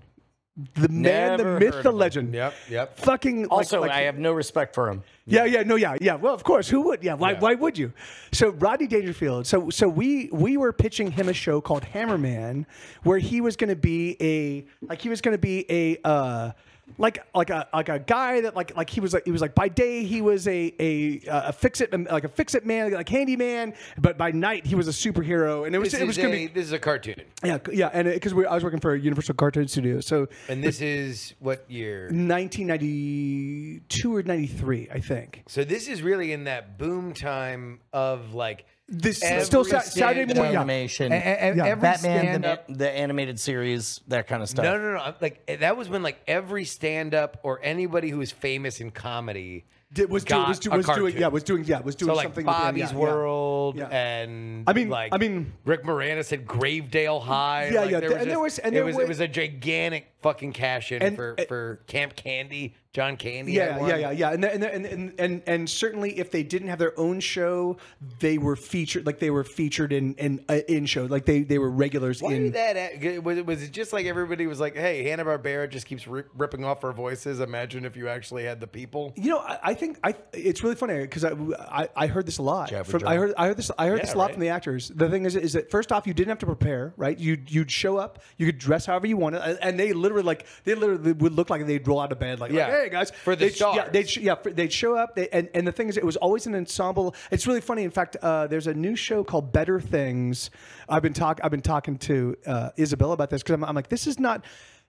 the 0.76 0.88
man, 0.90 1.38
the 1.38 1.60
myth, 1.60 1.72
the 1.74 1.80
of 1.80 1.86
him. 1.86 1.96
legend. 1.96 2.34
Yep, 2.34 2.54
yep. 2.70 2.98
Fucking 3.00 3.42
like- 3.44 3.52
Also, 3.52 3.82
like, 3.82 3.92
I 3.92 4.02
have 4.02 4.20
no 4.20 4.32
respect 4.34 4.76
for 4.76 4.88
him. 4.90 5.04
Yeah, 5.26 5.46
yeah, 5.46 5.64
no, 5.64 5.76
yeah, 5.76 5.96
yeah. 6.00 6.16
Well, 6.16 6.34
of 6.34 6.44
course, 6.44 6.70
who 6.70 6.82
would? 6.82 7.04
Yeah, 7.04 7.16
why, 7.16 7.32
Yeah. 7.32 7.40
why 7.40 7.56
would 7.56 7.78
you? 7.78 7.92
So 8.34 8.50
Rodney 8.50 8.86
Dangerfield. 8.88 9.48
So, 9.48 9.70
so 9.72 9.88
we 9.88 10.30
we 10.32 10.58
were 10.58 10.72
pitching 10.74 11.10
him 11.12 11.28
a 11.30 11.34
show 11.34 11.60
called 11.62 11.84
Hammerman, 11.86 12.66
where 13.04 13.18
he 13.18 13.42
was 13.42 13.56
going 13.56 13.70
to 13.70 13.76
be 13.76 14.16
a 14.22 14.66
like 14.88 15.02
he 15.02 15.10
was 15.10 15.22
going 15.22 15.34
to 15.34 15.42
be 15.42 15.66
a 15.72 15.98
uh, 16.08 16.52
like 16.98 17.20
like 17.34 17.50
a 17.50 17.68
like 17.74 17.90
a 17.90 18.00
guy 18.00 18.42
that 18.42 18.56
like 18.56 18.76
like 18.76 18.90
he 18.90 19.00
was 19.00 19.14
like 19.14 19.26
he 19.26 19.32
was 19.32 19.42
like 19.42 19.56
by 19.56 19.68
day 19.68 20.04
he 20.04 20.22
was 20.22 20.48
a 20.48 20.74
a 20.80 21.22
uh, 21.30 21.50
a 21.50 21.54
fix 21.54 21.82
it 21.82 21.94
um, 21.94 22.08
like 22.12 22.24
a 22.24 22.30
fix 22.30 22.56
it 22.56 22.66
man 22.66 22.92
like 22.92 23.10
handyman, 23.10 23.74
but 23.98 24.18
by 24.18 24.32
night 24.32 24.66
he 24.66 24.76
was 24.76 24.88
a 24.88 24.92
superhero, 24.92 25.66
and 25.66 25.76
it 25.76 25.80
was 25.80 25.92
This 25.94 26.02
it 26.02 26.08
was 26.08 26.18
is, 26.18 26.22
going 26.24 26.34
a, 26.34 26.48
to 26.48 26.50
be 26.50 26.54
this 26.54 26.68
is 26.68 26.74
a 26.74 26.80
cartoon. 26.80 27.16
yeah 27.44 27.58
yeah, 27.72 27.90
and 27.94 28.08
uh, 28.08 28.12
because 28.12 28.34
I 28.34 28.54
was 28.54 28.64
working 28.64 28.80
for 28.80 28.96
Universal 28.96 29.36
Cartoon 29.36 29.68
Studio, 29.68 30.00
so 30.02 30.28
And 30.50 30.64
this 30.64 30.82
is 30.82 31.34
what 31.40 31.70
year? 31.70 32.10
1992 32.12 34.16
or 34.16 34.24
93, 34.24 34.90
I 34.92 35.00
think. 35.00 35.44
So 35.48 35.64
this 35.64 35.88
is 35.88 36.02
really 36.02 36.32
in 36.32 36.46
that 36.46 36.78
boom 36.78 37.14
time 37.14 37.80
of 37.92 38.34
like 38.34 38.66
This 38.94 39.24
Every 39.24 39.44
still 39.46 39.64
Sa- 39.66 39.80
Saturday 39.80 40.20
stand-up 40.22 40.36
morning. 40.38 40.54
Yeah. 40.54 40.60
Animation, 40.60 41.12
A- 41.12 41.16
a- 41.16 41.56
Yeah. 41.56 41.66
every 41.66 41.82
Batman, 41.82 42.20
stand 42.20 42.46
up. 42.46 42.66
the 42.70 42.90
animated 42.92 43.40
series, 43.40 44.02
that 44.08 44.28
kind 44.28 44.44
of 44.44 44.50
stuff. 44.50 44.64
No, 44.64 44.78
no, 44.78 44.94
no. 44.94 45.00
I'm- 45.00 45.16
Like 45.20 45.46
that 45.60 45.76
was 45.76 45.90
when 45.90 46.04
like 46.04 46.20
every 46.28 46.64
stand-up 46.66 47.40
or 47.44 47.60
anybody 47.64 48.10
who 48.10 48.20
was 48.20 48.32
famous 48.32 48.80
in 48.80 48.92
comedy 48.92 49.66
Did, 49.92 50.10
was 50.12 50.24
doing 50.24 50.42
got 50.42 50.48
was, 50.48 50.60
do, 50.60 50.72
a 50.72 50.78
was 50.78 50.86
doing 50.86 51.18
yeah 51.18 51.28
was 51.28 51.44
doing 51.44 51.64
yeah 51.66 51.80
was 51.82 51.96
doing 51.96 52.10
so 52.12 52.16
like 52.16 52.24
something 52.26 52.46
with- 52.46 52.54
yeah, 52.56 52.62
Bobby's 52.62 52.92
yeah, 52.92 52.98
World 52.98 53.78
Yeah. 53.78 53.88
and 53.88 54.64
I 54.68 54.74
mean- 54.74 54.90
like 54.90 55.12
I 55.12 55.18
mean- 55.18 55.54
Rick 55.66 55.84
Moranis 55.86 56.30
had 56.30 56.46
Gravedale 56.46 57.22
High. 57.22 57.70
Yeah, 57.70 57.82
like, 57.82 57.92
yeah, 57.92 58.00
There 58.00 58.10
th- 58.10 58.12
was 58.12 58.22
and 58.22 58.32
there 58.32 58.40
was- 58.40 58.60
and 58.60 58.74
it 58.74 58.76
there 58.76 58.86
was 58.86 58.96
was- 58.96 59.04
it 59.06 59.08
was 59.08 59.20
a 59.22 59.28
gigantic 59.28 60.12
fucking 60.22 60.54
cash 60.54 60.92
in 60.92 61.02
And- 61.02 61.16
for 61.16 61.36
uh, 61.40 61.44
for 61.48 61.82
Camp 61.88 62.16
Candy, 62.16 62.76
John 62.94 63.18
Candy. 63.18 63.54
Yeah, 63.54 63.88
yeah, 63.88 63.96
yeah, 63.98 64.12
yeah, 64.12 64.30
and, 64.34 64.46
and 64.46 64.64
and 64.86 65.14
and 65.20 65.42
and 65.48 65.68
certainly, 65.70 66.20
if 66.20 66.30
they 66.30 66.44
didn't 66.44 66.68
have 66.68 66.78
their 66.78 66.98
own 67.00 67.20
show, 67.20 67.78
they 68.20 68.38
were 68.38 68.56
featured. 68.56 69.08
Like 69.08 69.18
they 69.18 69.32
were 69.32 69.44
featured 69.44 69.92
in 69.92 70.14
in 70.16 70.46
uh, 70.48 70.60
in 70.68 70.86
shows. 70.86 71.10
Like 71.10 71.26
they 71.26 71.42
they 71.42 71.58
were 71.58 71.72
regulars 71.72 72.22
Why 72.22 72.34
in. 72.34 72.52
did 72.52 72.54
that 72.54 73.24
was 73.24 73.40
it, 73.40 73.46
was 73.48 73.64
it 73.64 73.72
just 73.72 73.94
like 73.94 74.06
everybody 74.06 74.46
was 74.46 74.60
like, 74.60 74.76
"Hey, 74.76 75.02
Hanna 75.04 75.26
Barbera 75.26 75.68
just 75.70 75.88
keeps 75.88 76.06
rip, 76.08 76.30
ripping 76.38 76.64
off 76.64 76.84
our 76.84 76.94
voices." 76.94 77.40
Imagine 77.40 77.84
if 77.84 77.98
you 77.98 78.10
actually 78.10 78.44
had 78.44 78.60
the 78.60 78.68
people. 78.68 79.12
You 79.16 79.32
know, 79.32 79.40
I, 79.40 79.60
I 79.64 79.74
think 79.74 79.98
I 80.04 80.14
it's 80.32 80.62
really 80.64 80.76
funny 80.76 81.00
because 81.00 81.26
I, 81.26 81.32
I 81.60 81.90
I 81.96 82.06
heard 82.08 82.28
this 82.28 82.38
a 82.38 82.44
lot 82.44 82.70
from 82.86 83.08
I 83.08 83.16
heard 83.16 83.34
I 83.40 83.48
heard 83.48 83.58
this 83.58 83.72
I 83.76 83.88
heard 83.88 83.98
Yeah, 83.98 84.06
this 84.06 84.14
a 84.14 84.18
lot 84.20 84.26
right. 84.26 84.34
from 84.36 84.42
the 84.42 84.50
actors. 84.50 84.90
The 84.94 85.10
thing 85.10 85.26
is 85.26 85.36
is 85.36 85.54
that 85.54 85.72
first 85.72 85.92
off, 85.92 86.06
you 86.06 86.14
didn't 86.14 86.30
have 86.30 86.40
to 86.40 86.46
prepare, 86.46 86.94
right? 86.96 87.18
You 87.18 87.40
you'd 87.48 87.72
show 87.72 87.98
up, 87.98 88.22
you 88.38 88.46
could 88.46 88.60
dress 88.60 88.86
however 88.86 89.08
you 89.08 89.18
wanted, 89.18 89.42
and- 89.42 89.58
and 89.64 89.80
they 89.80 89.94
literally 89.94 90.24
like 90.24 90.46
they 90.64 90.76
literally 90.76 91.14
would 91.14 91.34
look 91.34 91.50
like 91.50 91.66
they'd 91.66 91.88
roll 91.88 92.00
out 92.00 92.12
of 92.12 92.20
bed, 92.20 92.40
like, 92.40 92.52
Yeah. 92.52 92.66
like, 92.68 92.74
hey 92.74 92.83
guys, 92.90 93.12
For 93.12 93.36
the 93.36 93.50
they'd, 93.50 93.60
yeah, 93.60 93.90
they'd, 93.90 94.16
yeah, 94.16 94.36
they'd 94.44 94.74
show 94.74 94.96
up, 94.96 95.16
they, 95.16 95.30
and 95.30 95.50
and 95.54 95.68
the 95.68 95.72
thing 95.72 95.90
is, 95.90 95.98
it 95.98 96.06
was 96.06 96.18
always 96.18 96.48
an 96.48 96.56
ensemble. 96.56 97.16
It's 97.32 97.48
really 97.48 97.62
funny. 97.62 97.84
In 97.84 97.92
fact, 97.92 98.18
uh, 98.22 98.48
there's 98.48 98.68
a 98.68 98.74
new 98.74 98.96
show 98.96 99.24
called 99.24 99.52
Better 99.52 99.80
Things. 99.80 100.50
I've 100.90 101.02
been 101.02 101.14
talk 101.14 101.40
I've 101.44 101.52
been 101.52 101.62
talking 101.62 101.98
to 102.00 102.36
uh, 102.46 102.70
Isabella 102.78 103.14
about 103.14 103.30
this 103.30 103.42
because 103.44 103.54
I'm, 103.54 103.64
I'm 103.64 103.76
like, 103.76 103.90
this 103.90 104.08
is 104.08 104.20
not. 104.20 104.46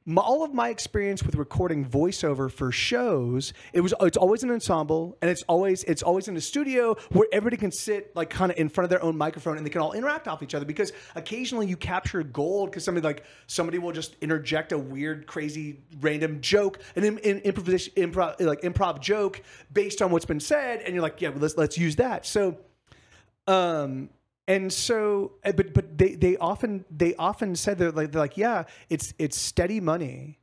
My, 0.07 0.21
all 0.21 0.45
of 0.45 0.53
my 0.53 0.69
experience 0.69 1.23
with 1.23 1.35
recording 1.35 1.83
voiceover 1.83 2.53
for 2.53 2.71
shows, 2.71 3.55
it 3.73 3.81
was 3.81 3.95
it's 4.03 4.19
always 4.19 4.43
an 4.43 4.51
ensemble, 4.51 5.17
and 5.23 5.31
it's 5.31 5.43
always 5.45 5.83
it's 5.85 6.03
always 6.03 6.29
in 6.29 6.37
a 6.37 6.43
studio 6.43 6.95
where 7.13 7.27
everybody 7.33 7.57
can 7.57 7.73
sit 7.73 8.15
like 8.15 8.29
kind 8.29 8.53
of 8.53 8.59
in 8.59 8.69
front 8.69 8.85
of 8.85 8.91
their 8.91 9.03
own 9.03 9.17
microphone, 9.17 9.57
and 9.57 9.65
they 9.65 9.71
can 9.71 9.81
all 9.81 9.95
interact 9.95 10.29
off 10.29 10.43
each 10.43 10.55
other. 10.55 10.67
Because 10.67 10.93
occasionally 11.15 11.67
you 11.67 11.79
capture 11.79 12.23
gold 12.23 12.71
because 12.71 12.85
somebody 12.85 13.03
like 13.03 13.25
somebody 13.47 13.79
will 13.79 13.93
just 13.93 14.17
interject 14.21 14.73
a 14.73 14.79
weird, 14.79 15.27
crazy, 15.27 15.81
random 16.01 16.43
joke, 16.43 16.81
an 16.97 17.05
in, 17.05 17.17
in, 17.19 17.39
improvisation, 17.39 17.95
improv 17.95 18.39
like 18.41 18.61
improv 18.61 19.01
joke 19.01 19.41
based 19.73 20.03
on 20.03 20.11
what's 20.11 20.27
been 20.27 20.39
said, 20.39 20.83
and 20.83 20.93
you're 20.93 21.03
like, 21.03 21.23
yeah, 21.23 21.31
let's 21.35 21.57
let's 21.57 21.79
use 21.79 21.97
that. 21.97 22.27
So 22.27 22.59
um 23.47 24.11
and 24.47 24.73
so 24.73 25.33
uh, 25.45 25.53
but 25.53 25.73
but 25.73 25.97
they 25.97 26.15
they 26.15 26.37
often 26.37 26.85
they 26.91 27.15
often 27.17 27.55
said 27.57 27.79
they're 27.79 27.93
like 27.93 28.13
they're 28.13 28.21
like 28.21 28.37
yeah 28.37 28.65
it's 28.91 29.15
it's 29.19 29.39
steady 29.39 29.81
money 29.81 30.39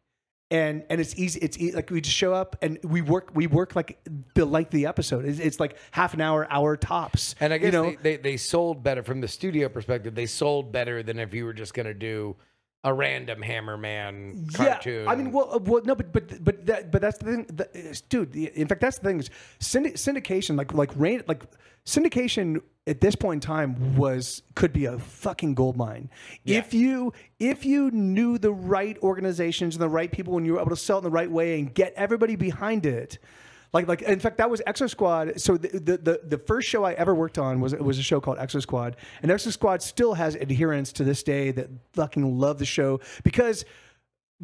and 0.50 0.84
and 0.90 1.00
it's 1.00 1.18
easy 1.18 1.40
it's 1.40 1.58
e- 1.60 1.72
like 1.72 1.90
we 1.90 2.02
just 2.02 2.16
show 2.16 2.34
up 2.34 2.56
and 2.62 2.80
we 2.84 3.02
work 3.02 3.30
we 3.34 3.48
work 3.48 3.76
like 3.76 4.00
the 4.34 4.44
length 4.46 4.68
of 4.70 4.74
the 4.74 4.86
episode 4.86 5.24
it's, 5.26 5.40
it's 5.40 5.60
like 5.60 5.78
half 5.92 6.14
an 6.14 6.22
hour 6.22 6.48
hour 6.52 6.76
tops 6.76 7.36
And 7.40 7.54
I 7.54 7.58
guess 7.58 7.68
you 7.68 7.72
know 7.72 7.92
they, 7.92 7.96
they, 7.96 8.18
they 8.18 8.38
sold 8.38 8.84
better 8.84 9.04
from 9.04 9.22
the 9.22 9.28
studio 9.28 9.70
perspective. 9.70 10.14
They 10.16 10.26
sold 10.26 10.72
better 10.72 11.04
than 11.04 11.20
if 11.20 11.34
you 11.34 11.46
were 11.46 11.54
just 11.54 11.74
going 11.74 11.86
to 11.86 11.94
do 11.94 12.36
a 12.84 12.94
random 12.94 13.42
Hammerman 13.42 14.54
cartoon. 14.54 15.06
Yeah, 15.06 15.12
I 15.12 15.16
mean, 15.16 15.32
well, 15.32 15.54
uh, 15.54 15.60
well, 15.60 15.82
no, 15.86 15.96
but 15.96 16.12
but 16.12 16.44
but 16.44 16.66
that, 16.66 16.92
but 16.92 17.02
that's 17.02 17.18
the 17.20 17.26
thing, 17.26 17.46
the, 17.54 17.70
is- 17.78 18.02
dude. 18.02 18.36
In 18.36 18.68
fact, 18.68 18.82
that's 18.82 18.98
the 18.98 19.08
thing 19.08 19.20
is 19.20 19.30
syndi- 19.60 19.94
syndication, 19.94 20.58
like 20.58 20.74
like 20.74 20.92
rain, 20.96 21.22
like 21.28 21.44
syndication 21.86 22.62
at 22.88 23.02
this 23.02 23.16
point 23.16 23.44
in 23.44 23.48
time 23.48 23.96
was 23.96 24.42
could 24.56 24.74
be 24.74 24.86
a 24.86 24.98
fucking 25.00 25.54
gold 25.56 25.76
mine 25.78 26.10
if 26.46 26.74
you 26.76 27.12
if 27.40 27.66
you 27.66 27.90
knew 27.92 28.38
the 28.38 28.52
right 28.52 28.98
organizations 29.04 29.76
and 29.76 29.82
the 29.82 29.90
right 29.90 30.12
people 30.12 30.38
and 30.38 30.46
you 30.46 30.54
were 30.54 30.60
able 30.60 30.70
to 30.70 30.76
sell 30.76 30.98
it 30.98 31.00
in 31.00 31.04
the 31.06 31.10
right 31.12 31.30
way 31.30 31.60
and 31.60 31.74
get 31.74 31.94
everybody 31.96 32.36
behind 32.36 32.86
it. 32.86 33.18
Like, 33.74 33.88
like, 33.88 34.02
in 34.02 34.20
fact, 34.20 34.38
that 34.38 34.50
was 34.50 34.62
Exo 34.68 34.90
Squad. 34.90 35.40
So 35.40 35.56
the, 35.56 35.70
the 35.70 35.98
the 35.98 36.22
the 36.24 36.38
first 36.38 36.68
show 36.68 36.84
I 36.84 36.94
ever 36.94 37.16
worked 37.16 37.38
on 37.38 37.62
was 37.62 37.74
was 37.76 37.98
a 37.98 38.04
show 38.04 38.20
called 38.20 38.38
Exo 38.38 38.62
Squad, 38.62 38.98
and 39.22 39.32
Exo 39.32 39.52
Squad 39.52 39.82
still 39.82 40.14
has 40.16 40.36
adherents 40.36 40.92
to 40.94 41.04
this 41.04 41.24
day 41.24 41.52
that 41.52 41.70
fucking 41.94 42.38
love 42.38 42.60
the 42.60 42.66
show 42.66 43.00
because 43.24 43.64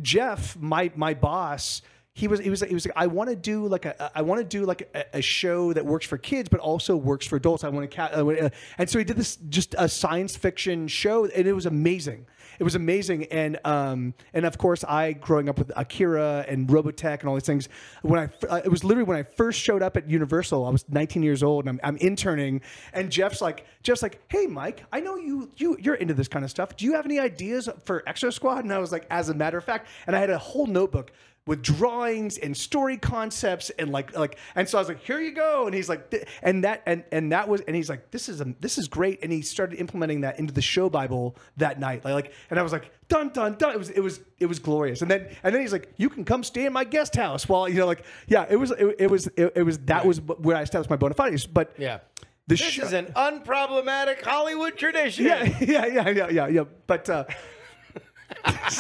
Jeff, 0.02 0.56
my 0.58 0.92
my 0.96 1.14
boss, 1.14 1.82
he 2.18 2.28
was 2.28 2.40
he 2.40 2.50
was 2.50 2.62
he 2.62 2.74
was 2.74 2.84
like, 2.84 2.98
I 2.98 3.06
want 3.06 3.30
to 3.30 3.36
do 3.36 3.68
like 3.68 3.86
a 3.86 4.12
I 4.18 4.24
want 4.24 4.40
to 4.40 4.44
do 4.44 4.66
like 4.66 4.90
a, 4.96 5.18
a 5.20 5.22
show 5.22 5.72
that 5.74 5.86
works 5.86 6.04
for 6.04 6.18
kids 6.18 6.50
but 6.50 6.60
also 6.60 6.96
works 6.96 7.28
for 7.28 7.36
adults. 7.36 7.64
I 7.64 7.70
want 7.70 7.92
to 7.92 8.02
uh, 8.02 8.50
and 8.80 8.90
so 8.90 8.98
he 8.98 9.06
did 9.06 9.18
this 9.18 9.36
just 9.50 9.76
a 9.78 9.88
science 9.88 10.36
fiction 10.36 10.88
show 10.88 11.26
and 11.26 11.48
it 11.48 11.54
was 11.54 11.68
amazing. 11.68 12.26
It 12.58 12.64
was 12.64 12.74
amazing 12.74 13.26
and 13.26 13.60
um 13.64 14.16
and 14.34 14.48
of 14.48 14.58
course 14.58 14.84
I 14.84 15.14
growing 15.14 15.48
up 15.48 15.60
with 15.60 15.72
Akira 15.76 16.44
and 16.48 16.68
Robotech 16.68 17.20
and 17.20 17.30
all 17.30 17.36
these 17.36 17.46
things 17.46 17.70
when 18.02 18.20
I 18.20 18.48
uh, 18.48 18.62
it 18.66 18.70
was 18.70 18.84
literally 18.84 19.08
when 19.08 19.20
I 19.20 19.22
first 19.22 19.60
showed 19.60 19.84
up 19.84 19.96
at 19.96 20.10
Universal 20.10 20.66
I 20.66 20.72
was 20.72 20.90
19 20.90 21.22
years 21.22 21.44
old 21.44 21.68
and 21.68 21.80
I'm, 21.84 21.88
I'm 21.88 21.98
interning 21.98 22.62
and 22.94 23.12
Jeff's 23.12 23.44
like 23.44 23.68
Jeff's 23.84 24.02
like 24.02 24.24
hey 24.30 24.48
Mike 24.48 24.84
I 24.92 25.02
know 25.02 25.18
you 25.18 25.52
you 25.56 25.78
you're 25.80 25.94
into 25.94 26.16
this 26.16 26.28
kind 26.28 26.44
of 26.44 26.50
stuff 26.50 26.76
do 26.76 26.86
you 26.86 26.94
have 26.94 27.06
any 27.06 27.20
ideas 27.20 27.70
for 27.86 28.02
Exo 28.08 28.34
Squad 28.34 28.64
and 28.64 28.74
I 28.74 28.80
was 28.80 28.92
like 28.92 29.06
as 29.12 29.30
a 29.30 29.36
matter 29.36 29.60
of 29.60 29.64
fact 29.64 29.88
and 30.08 30.16
I 30.16 30.20
had 30.20 30.32
a 30.32 30.40
whole 30.40 30.66
notebook 30.66 31.12
with 31.48 31.64
drawings 31.64 32.38
and 32.38 32.56
story 32.56 32.98
concepts 32.98 33.72
and 33.72 33.92
like 33.92 34.16
like 34.16 34.38
and 34.56 34.68
so 34.70 34.78
I 34.78 34.82
was 34.82 34.90
like 34.90 35.04
here 35.04 35.20
you 35.20 35.32
go. 35.32 35.66
And 35.66 35.74
he's 35.74 35.90
like 35.90 36.14
and 36.44 36.64
that 36.64 36.84
and 36.86 37.04
and 37.12 37.32
that 37.32 37.48
was 37.48 37.62
and 37.62 37.76
he's 37.76 37.90
like 37.90 38.12
this 38.12 38.30
is 38.30 38.42
a, 38.42 38.54
this 38.60 38.78
is 38.78 38.88
great. 38.88 39.24
And 39.24 39.32
he 39.32 39.42
started 39.42 39.80
implementing 39.80 40.22
that 40.22 40.38
into 40.38 40.54
the 40.54 40.62
show 40.62 40.90
bible 40.90 41.36
that 41.58 41.80
night. 41.80 42.06
Like, 42.06 42.14
like 42.14 42.34
and 42.50 42.60
I 42.60 42.64
was 42.64 42.72
like 42.72 42.92
dun 43.08 43.30
dun 43.30 43.56
dun. 43.56 43.74
It 43.74 43.80
was 43.80 43.90
it 43.90 44.02
was 44.02 44.20
it 44.40 44.46
was 44.46 44.60
glorious. 44.60 45.02
And 45.02 45.10
then 45.10 45.30
and 45.44 45.56
then 45.56 45.62
he's 45.62 45.72
like 45.72 45.94
you 45.98 46.10
can 46.10 46.26
come 46.26 46.44
stay 46.44 46.66
in 46.66 46.74
my 46.74 46.84
guest 46.84 47.16
house 47.16 47.48
while 47.50 47.68
you 47.68 47.76
know 47.76 47.88
like 47.88 48.04
yeah 48.28 48.46
it 48.50 48.58
was 48.58 48.72
it, 48.72 48.96
it 49.00 49.10
was 49.10 49.28
it, 49.28 49.54
it 49.56 49.64
was 49.64 49.80
that 49.80 50.06
was 50.06 50.22
where 50.22 50.58
I 50.58 50.62
established 50.62 50.90
my 50.90 50.98
bona 50.98 51.16
fides. 51.16 51.48
But 51.48 51.74
yeah. 51.78 52.00
the 52.48 52.56
This 52.56 52.60
show 52.60 52.84
is 52.84 52.94
an 52.94 53.08
unproblematic 53.16 54.22
Hollywood 54.22 54.78
tradition. 54.78 55.26
yeah 55.26 55.44
yeah 55.62 55.86
yeah 55.86 56.10
yeah 56.10 56.30
yeah 56.30 56.48
yeah. 56.48 56.64
But 56.86 57.10
uh 57.10 57.24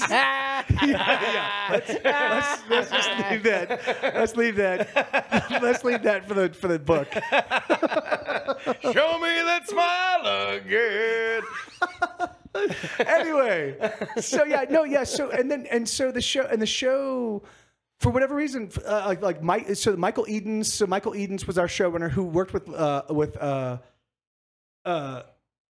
yeah, 0.09 0.63
yeah. 0.83 1.67
Let's, 1.71 1.89
let's, 2.03 2.69
let's 2.69 2.89
just 2.91 3.09
leave 3.31 3.43
that. 3.43 4.13
Let's 4.15 4.35
leave 4.35 4.55
that. 4.57 4.89
Let's 5.61 5.83
leave 5.83 6.03
that 6.03 6.27
for 6.27 6.33
the 6.33 6.49
for 6.49 6.67
the 6.67 6.79
book. 6.79 7.07
Show 8.81 9.19
me 9.19 9.29
that 9.43 9.67
smile 9.67 10.55
again. 10.55 11.41
Anyway, 12.99 13.77
so 14.19 14.43
yeah, 14.45 14.65
no, 14.69 14.83
yeah. 14.83 15.03
So 15.03 15.29
and 15.29 15.49
then 15.49 15.67
and 15.71 15.87
so 15.87 16.11
the 16.11 16.21
show 16.21 16.43
and 16.43 16.61
the 16.61 16.65
show. 16.65 17.43
For 17.99 18.11
whatever 18.11 18.35
reason, 18.35 18.69
uh, 18.85 19.05
like 19.07 19.23
like 19.23 19.41
Mike, 19.41 19.75
so 19.75 19.95
Michael 19.95 20.27
Edens, 20.27 20.71
so 20.71 20.85
Michael 20.85 21.15
Edens 21.15 21.47
was 21.47 21.57
our 21.57 21.65
showrunner 21.65 22.11
who 22.11 22.23
worked 22.25 22.53
with 22.53 22.69
uh, 22.71 23.01
with 23.09 23.35
uh, 23.37 23.79
uh, 24.85 25.23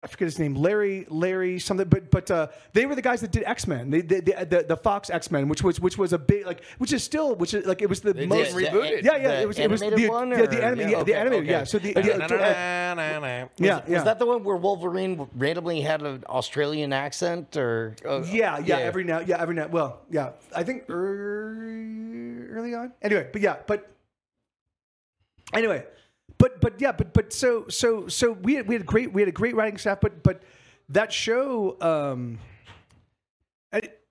I 0.03 0.07
forget 0.07 0.25
his 0.25 0.37
name, 0.37 0.53
Larry, 0.55 1.05
Larry 1.09 1.59
something, 1.59 1.87
but 1.87 2.11
but 2.11 2.29
uh, 2.29 2.47
they 2.73 2.85
were 2.85 2.93
the 2.93 3.01
guys 3.01 3.21
that 3.21 3.31
did 3.31 3.43
X 3.45 3.67
Men, 3.67 3.89
the, 3.89 4.01
the 4.01 4.19
the 4.21 4.65
the 4.67 4.75
Fox 4.77 5.09
X 5.09 5.31
Men, 5.31 5.47
which 5.47 5.63
was 5.63 5.79
which 5.79 5.97
was 5.97 6.11
a 6.11 6.17
big 6.19 6.45
like, 6.45 6.61
which 6.77 6.91
is 6.91 7.01
still 7.03 7.35
which 7.35 7.53
is 7.53 7.65
like 7.65 7.81
it 7.81 7.87
was 7.87 8.01
the 8.01 8.11
They 8.13 8.25
most 8.25 8.53
did 8.55 8.67
rebooted. 8.73 9.03
yeah 9.03 9.15
yeah 9.15 9.39
it 9.41 9.47
was 9.47 9.57
it 9.57 9.69
was 9.71 9.79
the 9.79 9.85
animated 9.87 10.09
one, 10.09 10.29
yeah 10.31 10.45
the 10.45 10.63
anime 10.63 10.79
yeah, 10.81 10.87
yeah, 10.89 10.95
the 10.97 11.01
okay, 11.03 11.13
animated 11.13 11.43
okay. 11.45 11.51
yeah 11.51 11.63
so 11.63 11.79
the, 11.79 11.93
the 11.93 12.01
Na-na-na-na-na. 12.17 13.47
yeah 13.57 13.75
Was 13.79 13.89
yeah 13.89 14.03
that 14.03 14.19
the 14.19 14.25
one 14.25 14.43
where 14.43 14.57
Wolverine 14.57 15.25
randomly 15.35 15.79
had 15.81 16.01
an 16.01 16.23
Australian 16.27 16.91
accent, 16.91 17.55
or 17.55 17.95
Oh, 18.05 18.23
yeah, 18.23 18.59
yeah, 18.59 18.65
yeah. 18.65 18.77
every 18.79 19.05
now, 19.05 19.19
yeah, 19.19 19.41
every 19.41 19.55
now. 19.55 19.67
Well, 19.67 20.01
yeah, 20.11 20.31
I 20.55 20.63
think 20.63 20.83
early, 20.89 22.47
early 22.49 22.73
on. 22.75 22.91
Anyway, 23.01 23.29
but 23.31 23.41
yeah, 23.41 23.55
but 23.65 23.89
anyway, 25.53 25.85
but 26.37 26.61
but 26.61 26.79
yeah, 26.79 26.91
but 26.91 27.13
but 27.13 27.33
so 27.33 27.67
so 27.67 28.07
so 28.07 28.31
we 28.31 28.55
had 28.55 28.67
we 28.67 28.75
had 28.75 28.81
a 28.81 28.85
great 28.85 29.13
we 29.13 29.21
had 29.21 29.29
a 29.29 29.33
great 29.33 29.55
writing 29.55 29.77
staff, 29.77 29.99
but 30.01 30.23
but 30.23 30.43
that 30.89 31.11
show, 31.11 31.77
um, 31.81 32.39
it 33.71 34.01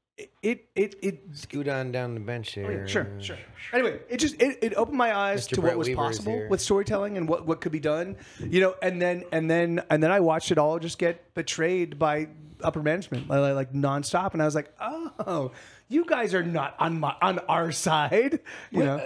it 0.42 0.68
it, 0.74 0.94
it 1.02 1.20
Scoot 1.32 1.68
on 1.68 1.92
down 1.92 2.14
the 2.14 2.20
bench 2.20 2.52
here. 2.52 2.86
Sure, 2.86 3.08
sure. 3.18 3.36
Anyway, 3.72 4.00
it 4.08 4.18
just 4.18 4.40
it, 4.40 4.58
it 4.62 4.74
opened 4.74 4.98
my 4.98 5.16
eyes 5.16 5.46
Mr. 5.46 5.54
to 5.54 5.60
Brett 5.60 5.72
what 5.72 5.78
was 5.78 5.88
Weaver 5.88 6.02
possible 6.02 6.46
with 6.48 6.60
storytelling 6.60 7.16
and 7.16 7.28
what, 7.28 7.46
what 7.46 7.60
could 7.60 7.72
be 7.72 7.80
done. 7.80 8.16
You 8.40 8.60
know, 8.60 8.74
and 8.82 9.00
then 9.00 9.24
and 9.32 9.50
then 9.50 9.82
and 9.90 10.02
then 10.02 10.10
I 10.10 10.20
watched 10.20 10.50
it 10.50 10.58
all 10.58 10.78
just 10.78 10.98
get 10.98 11.34
betrayed 11.34 11.98
by 11.98 12.28
upper 12.62 12.82
management, 12.82 13.28
like, 13.28 13.54
like 13.54 13.72
nonstop. 13.72 14.32
And 14.32 14.42
I 14.42 14.44
was 14.44 14.54
like, 14.54 14.72
oh, 14.80 15.52
you 15.92 16.04
guys 16.04 16.34
are 16.34 16.42
not 16.42 16.74
on 16.78 16.98
my 16.98 17.14
on 17.20 17.38
our 17.40 17.72
side. 17.72 18.40
You 18.70 18.84
know. 18.84 18.96
Uh, 18.96 19.04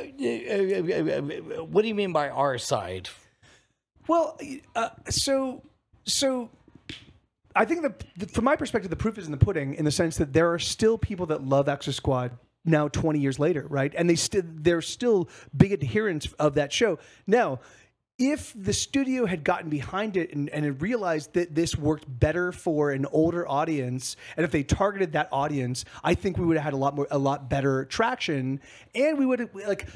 uh, 0.94 1.60
uh, 1.60 1.64
what 1.64 1.82
do 1.82 1.88
you 1.88 1.94
mean 1.94 2.12
by 2.12 2.28
our 2.28 2.58
side? 2.58 3.08
Well, 4.08 4.38
uh, 4.74 4.90
so 5.10 5.62
so 6.04 6.50
I 7.54 7.64
think 7.64 7.82
that 7.82 8.04
the, 8.16 8.26
from 8.26 8.44
my 8.44 8.56
perspective, 8.56 8.90
the 8.90 8.96
proof 8.96 9.18
is 9.18 9.26
in 9.26 9.32
the 9.32 9.38
pudding, 9.38 9.74
in 9.74 9.84
the 9.84 9.90
sense 9.90 10.16
that 10.18 10.32
there 10.32 10.52
are 10.52 10.58
still 10.58 10.98
people 10.98 11.26
that 11.26 11.42
love 11.42 11.66
Exo 11.66 11.92
Squad 11.92 12.38
now, 12.64 12.88
twenty 12.88 13.18
years 13.18 13.38
later, 13.38 13.66
right? 13.68 13.92
And 13.96 14.08
they 14.08 14.16
still 14.16 14.42
they're 14.44 14.82
still 14.82 15.28
big 15.56 15.72
adherents 15.72 16.32
of 16.38 16.54
that 16.54 16.72
show. 16.72 16.98
Now, 17.26 17.60
if 18.18 18.54
the 18.56 18.72
studio 18.72 19.26
had 19.26 19.44
gotten 19.44 19.68
behind 19.68 20.16
it 20.16 20.32
and, 20.32 20.48
and 20.48 20.64
had 20.64 20.80
realized 20.80 21.34
that 21.34 21.54
this 21.54 21.76
worked 21.76 22.04
better 22.08 22.50
for 22.50 22.90
an 22.90 23.06
older 23.06 23.46
audience, 23.46 24.16
and 24.36 24.44
if 24.44 24.50
they 24.50 24.62
targeted 24.62 25.12
that 25.12 25.28
audience, 25.32 25.84
I 26.02 26.14
think 26.14 26.38
we 26.38 26.46
would 26.46 26.56
have 26.56 26.64
had 26.64 26.72
a 26.72 26.78
lot 26.78 26.96
more, 26.96 27.06
a 27.10 27.18
lot 27.18 27.50
better 27.50 27.84
traction, 27.84 28.60
and 28.94 29.18
we 29.18 29.26
would 29.26 29.40
have 29.40 29.54
like. 29.54 29.86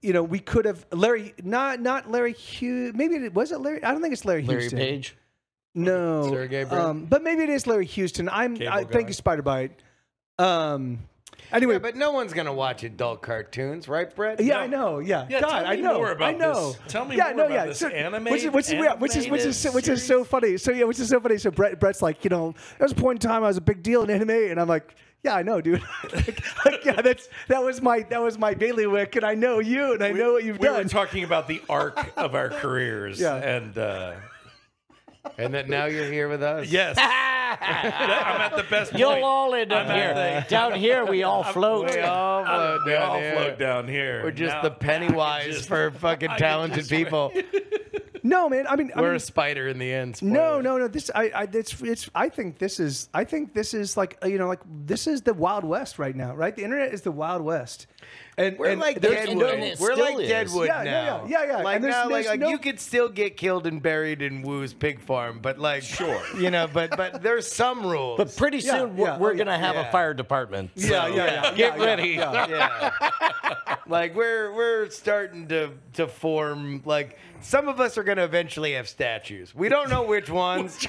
You 0.00 0.12
know, 0.12 0.22
we 0.22 0.38
could 0.38 0.64
have 0.64 0.86
Larry, 0.92 1.34
not 1.42 1.80
not 1.80 2.08
Larry 2.08 2.32
Hugh. 2.32 2.92
Maybe 2.94 3.16
it 3.16 3.34
was 3.34 3.50
it 3.50 3.58
Larry. 3.58 3.82
I 3.82 3.90
don't 3.90 4.00
think 4.00 4.12
it's 4.12 4.24
Larry, 4.24 4.44
Larry 4.44 4.60
Houston. 4.60 4.78
Page. 4.78 5.16
No, 5.74 6.28
Sergey 6.30 6.62
um, 6.62 7.06
but 7.06 7.24
maybe 7.24 7.42
it 7.42 7.50
is 7.50 7.66
Larry 7.66 7.86
Houston. 7.86 8.28
I'm. 8.28 8.56
I, 8.62 8.84
thank 8.84 9.08
you, 9.08 9.14
Spider 9.14 9.42
Bite. 9.42 9.72
Um. 10.38 11.00
Anyway, 11.52 11.74
Yeah, 11.74 11.78
but 11.78 11.96
no 11.96 12.12
one's 12.12 12.32
gonna 12.32 12.52
watch 12.52 12.82
adult 12.84 13.22
cartoons, 13.22 13.88
right, 13.88 14.14
Brett? 14.14 14.40
yeah, 14.40 14.58
I 14.58 14.66
know. 14.66 14.98
Yeah, 14.98 15.26
Yeah, 15.30 15.40
God, 15.40 15.48
tell 15.50 15.66
I 15.66 15.76
know. 15.76 15.94
more 15.94 16.12
about 16.12 16.28
I 16.28 16.32
know. 16.36 16.72
this. 16.72 16.80
Tell 16.88 17.04
me 17.04 17.16
yeah, 17.16 17.24
more 17.28 17.34
no, 17.36 17.44
about 17.46 17.54
yeah. 17.54 17.66
this 17.66 17.78
So, 17.78 17.88
anime- 17.88 18.24
which 18.24 18.44
is 18.44 18.50
which 18.50 18.66
is 18.66 18.72
yeah, 18.74 18.94
which 18.94 19.16
is 19.16 19.28
which 19.28 19.42
is 19.44 19.64
which 19.72 19.88
is 19.88 20.06
so 20.06 20.24
funny. 20.24 20.56
So 20.58 20.72
yeah, 20.72 20.84
which 20.84 20.98
is 21.00 21.08
so 21.08 21.20
funny. 21.20 21.38
So 21.38 21.50
Brett 21.50 21.78
Brett's 21.80 22.02
like, 22.02 22.24
you 22.24 22.30
know, 22.30 22.52
there 22.78 22.84
was 22.84 22.92
a 22.92 22.96
point 22.96 23.22
in 23.24 23.28
time 23.28 23.44
I 23.44 23.48
was 23.48 23.56
a 23.56 23.60
big 23.62 23.82
deal 23.82 24.02
in 24.02 24.10
anime, 24.10 24.30
and 24.30 24.60
I'm 24.60 24.68
like. 24.68 24.94
Yeah, 25.24 25.34
I 25.34 25.42
know, 25.42 25.60
dude. 25.60 25.82
like, 26.14 26.40
like, 26.64 26.84
yeah, 26.84 27.02
that's 27.02 27.28
that 27.48 27.60
was 27.60 27.82
my 27.82 28.02
that 28.08 28.22
was 28.22 28.38
my 28.38 28.54
bailiwick, 28.54 29.16
and 29.16 29.24
I 29.26 29.34
know 29.34 29.58
you, 29.58 29.94
and 29.94 30.04
I 30.04 30.12
know 30.12 30.34
what 30.34 30.44
you've 30.44 30.60
we 30.60 30.66
done. 30.68 30.76
We 30.76 30.82
were 30.84 30.88
talking 30.88 31.24
about 31.24 31.48
the 31.48 31.60
arc 31.68 32.12
of 32.16 32.36
our 32.36 32.48
careers. 32.60 33.18
Yeah. 33.20 33.34
And 33.34 33.76
uh, 33.76 34.12
And 35.36 35.54
that 35.54 35.68
now 35.68 35.86
you're 35.86 36.10
here 36.10 36.28
with 36.28 36.42
us. 36.42 36.68
yes. 36.70 36.96
I'm 37.60 38.40
at 38.40 38.56
the 38.56 38.62
best. 38.64 38.92
You'll 38.94 39.10
all 39.24 39.54
end 39.54 39.72
up 39.72 39.86
I'm 39.88 39.94
here. 39.94 40.14
the- 40.14 40.46
Down 40.48 40.74
here, 40.74 41.04
we 41.04 41.22
all 41.22 41.42
float. 41.42 41.90
We 41.90 42.00
all 42.00 42.44
float 42.44 42.80
we 42.84 42.92
down 42.92 43.02
all 43.10 43.18
here. 43.18 43.32
float 43.32 43.58
down 43.58 43.88
here. 43.88 44.22
We're 44.22 44.30
just 44.30 44.54
Now- 44.56 44.62
the 44.62 44.70
Pennywise 44.70 45.46
just- 45.56 45.68
for 45.68 45.90
fucking 45.90 46.30
talented 46.38 46.88
people. 46.90 47.32
No, 48.22 48.48
man. 48.48 48.66
I 48.66 48.76
mean, 48.76 48.90
We're 48.94 49.02
mean, 49.08 49.14
a 49.14 49.20
spider 49.20 49.68
in 49.68 49.78
the 49.78 49.90
end. 49.92 50.20
No, 50.22 50.34
spoiler. 50.58 50.62
no, 50.62 50.78
no. 50.78 50.88
This, 50.88 51.10
I, 51.14 51.24
I, 51.30 51.42
it's, 51.52 51.80
it's. 51.80 52.10
I 52.14 52.28
think 52.28 52.58
this 52.58 52.80
is. 52.80 53.08
I 53.14 53.24
think 53.24 53.54
this 53.54 53.72
is 53.74 53.96
like, 53.96 54.18
uh, 54.22 54.26
you 54.28 54.38
know, 54.38 54.48
like 54.48 54.60
this 54.84 55.06
is 55.06 55.22
the 55.22 55.32
Wild 55.34 55.64
West 55.64 55.98
right 55.98 56.14
now, 56.16 56.34
right? 56.34 56.54
The 56.54 56.64
internet 56.64 56.92
is 56.92 57.02
the 57.02 57.12
Wild 57.12 57.42
West, 57.42 57.86
and 58.38 58.58
We're 58.58 58.68
and 58.68 58.80
like 58.80 59.00
Deadwood. 59.00 59.46
and 59.54 59.78
We're 59.80 59.94
like 59.94 60.18
is. 60.20 60.28
Deadwood 60.28 60.68
Yeah, 60.68 60.82
yeah, 60.84 60.90
now. 60.90 61.26
yeah, 61.26 61.42
yeah, 61.42 61.46
yeah. 61.58 61.62
Like 61.62 61.74
And 61.76 61.84
there's- 61.84 61.96
now, 61.96 62.04
like, 62.04 62.12
there's 62.12 62.26
like 62.28 62.40
no- 62.40 62.48
you 62.48 62.58
could 62.58 62.80
still 62.80 63.08
get 63.08 63.36
killed 63.36 63.66
and 63.66 63.82
buried 63.82 64.22
in 64.22 64.42
Wu's 64.42 64.72
pig 64.72 65.00
farm, 65.00 65.40
but 65.42 65.58
like 65.58 65.82
sure, 65.82 66.22
you 66.38 66.50
know, 66.50 66.66
but 66.72 66.96
but 66.96 67.22
there's 67.22 67.46
some 67.46 67.84
rules. 67.86 68.16
But 68.16 68.34
pretty 68.36 68.58
Yeah, 68.58 68.78
soon, 68.78 68.96
we're, 68.96 69.06
yeah, 69.06 69.18
we're 69.18 69.32
oh, 69.32 69.34
going 69.34 69.46
to 69.48 69.58
have 69.58 69.74
yeah. 69.74 69.88
a 69.88 69.92
fire 69.92 70.14
department. 70.14 70.70
Yeah, 70.74 70.88
so 70.88 71.14
yeah, 71.14 71.14
yeah, 71.14 71.52
Get 71.56 71.78
yeah, 71.78 71.84
ready. 71.84 72.08
yeah, 72.10 72.46
yeah. 72.48 73.76
like 73.86 74.14
we're 74.14 74.52
we're 74.54 74.90
starting 74.90 75.48
to 75.48 75.70
to 75.94 76.06
form 76.06 76.82
like 76.84 77.18
some 77.40 77.68
of 77.68 77.78
us 77.80 77.96
are 77.96 78.02
going 78.02 78.16
to 78.18 78.24
eventually 78.24 78.72
have 78.72 78.88
statues. 78.88 79.54
We 79.54 79.68
don't 79.68 79.88
know 79.90 80.02
which 80.02 80.28
ones, 80.28 80.84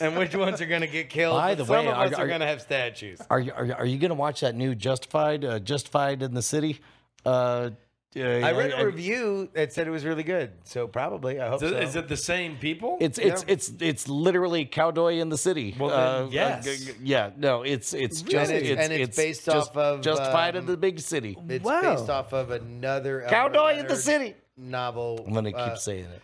and 0.00 0.16
which 0.18 0.34
ones 0.34 0.60
are 0.60 0.66
going 0.66 0.82
to 0.82 0.86
get 0.86 1.08
killed. 1.08 1.36
By 1.38 1.52
but 1.54 1.58
the 1.58 1.64
some 1.64 1.86
way, 1.86 1.90
of 1.90 1.96
are- 1.96 2.04
us 2.06 2.12
are, 2.12 2.24
are- 2.24 2.26
going 2.28 2.40
to 2.40 2.46
have 2.46 2.60
statues. 2.60 3.18
Are 3.30 3.40
you, 3.40 3.52
are 3.52 3.64
you, 3.64 3.72
are 3.72 3.86
you 3.86 3.98
going 3.98 4.10
to 4.10 4.14
watch 4.14 4.40
that 4.40 4.54
new 4.54 4.74
Justified, 4.74 5.42
uh, 5.44 5.58
Justified 5.58 6.22
in 6.22 6.34
the 6.34 6.42
City? 6.42 6.80
Uh, 7.26 7.70
I 8.18 8.52
read 8.52 8.72
a 8.74 8.86
review 8.86 9.50
that 9.52 9.74
said 9.74 9.86
it 9.86 9.90
was 9.90 10.06
really 10.06 10.22
good, 10.22 10.52
so 10.64 10.86
probably 10.88 11.38
I 11.38 11.48
hope 11.48 11.62
Is 11.62 11.68
so. 11.70 11.76
it- 11.76 11.82
is 11.82 11.96
it 11.96 12.08
the 12.08 12.16
same 12.16 12.56
people? 12.56 12.96
It's 12.98 13.18
it's 13.18 13.44
it's 13.46 13.70
it's 13.78 14.08
literally 14.08 14.64
Cowboy 14.64 15.16
in 15.18 15.28
the 15.28 15.36
City. 15.36 15.74
Well, 15.78 15.90
then, 15.90 15.98
Uh, 15.98 16.28
yes. 16.30 16.64
g- 16.64 16.92
g- 16.92 16.98
yeah. 17.02 17.30
No, 17.36 17.60
it's 17.62 17.92
it's 17.92 18.22
And 18.22 18.30
just 18.30 18.50
it's- 18.52 18.70
it's, 18.70 18.80
and 18.80 18.90
it's 18.92 19.14
based 19.16 19.46
off 19.50 19.76
of, 19.76 20.00
Justified 20.00 20.54
in 20.56 20.60
um, 20.62 20.66
the 20.66 20.78
big 20.78 20.98
city. 21.00 21.36
It's 21.48 21.62
Wow. 21.62 21.82
based 21.96 22.08
off 22.08 22.32
of 22.32 22.52
another 22.52 23.20
Elmore 23.20 23.30
Cowboy 23.50 23.70
in 23.72 23.76
the 23.80 23.82
Leonard 23.82 23.98
city. 23.98 24.34
novel. 24.56 25.22
I'm 25.26 25.34
gonna 25.34 25.52
keep 25.52 25.60
uh, 25.60 25.76
saying 25.76 26.04
it. 26.06 26.22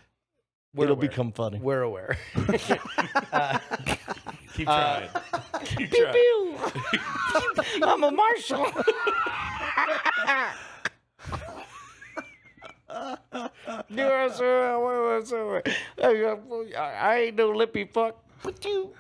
we're 0.75 0.85
It'll 0.85 0.97
aware. 0.97 1.09
become 1.11 1.33
funny. 1.33 1.59
We're 1.59 1.83
aware. 1.83 2.17
Keep 4.55 4.69
uh, 4.69 5.01
trying. 5.01 5.09
Keep 5.65 5.91
trying. 5.93 6.13
Pew. 6.15 6.57
I'm 7.85 8.03
a 8.05 8.11
marshal. 8.11 8.67
Yes, 13.89 14.37
sir. 14.37 14.75
Uh, 14.75 14.81
well, 14.81 15.03
well, 15.05 15.25
sir. 15.25 15.63
I 16.03 17.19
ain't 17.27 17.37
no 17.37 17.51
lippy 17.51 17.85
fuck. 17.85 18.17
But 18.43 18.65
you. 18.65 18.93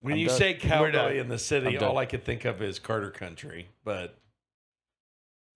When 0.00 0.14
I'm 0.14 0.18
you 0.20 0.28
done. 0.28 0.36
say 0.38 0.52
We're 0.62 0.68
cowboy 0.68 1.18
in 1.20 1.28
the 1.28 1.38
city, 1.38 1.66
I'm 1.68 1.74
done. 1.74 1.88
all 1.90 1.98
I 1.98 2.06
could 2.06 2.24
think 2.24 2.44
of 2.44 2.62
is 2.62 2.78
Carter 2.78 3.10
Country. 3.10 3.68
But 3.84 4.16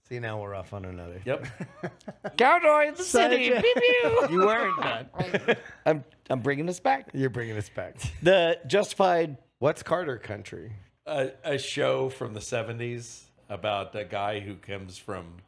See, 0.08 0.18
now 0.18 0.40
we're 0.42 0.54
off 0.54 0.72
on 0.74 0.84
another. 0.84 1.22
yep, 1.24 1.46
Cowboy 2.36 2.88
in 2.88 2.94
the 2.94 3.02
city. 3.04 3.48
Sergeant. 3.50 3.64
Pew, 3.64 3.74
pew. 4.02 4.26
You 4.30 4.38
weren't 4.46 4.76
done. 4.82 5.56
I'm 5.86 6.04
I'm 6.28 6.40
bringing 6.40 6.68
us 6.68 6.80
back. 6.80 7.08
You're 7.14 7.30
bringing 7.30 7.56
us 7.56 7.68
back. 7.68 7.96
The 8.22 8.58
Justified. 8.66 9.36
What's 9.58 9.82
Carter 9.82 10.18
Country? 10.18 10.72
a, 11.06 11.30
a 11.44 11.58
show 11.58 12.08
from 12.10 12.34
the 12.34 12.40
'70s 12.40 13.22
about 13.48 13.94
a 13.94 14.05
guy 14.05 14.40
who 14.40 14.57
comes 14.57 14.98
from. 14.98 15.42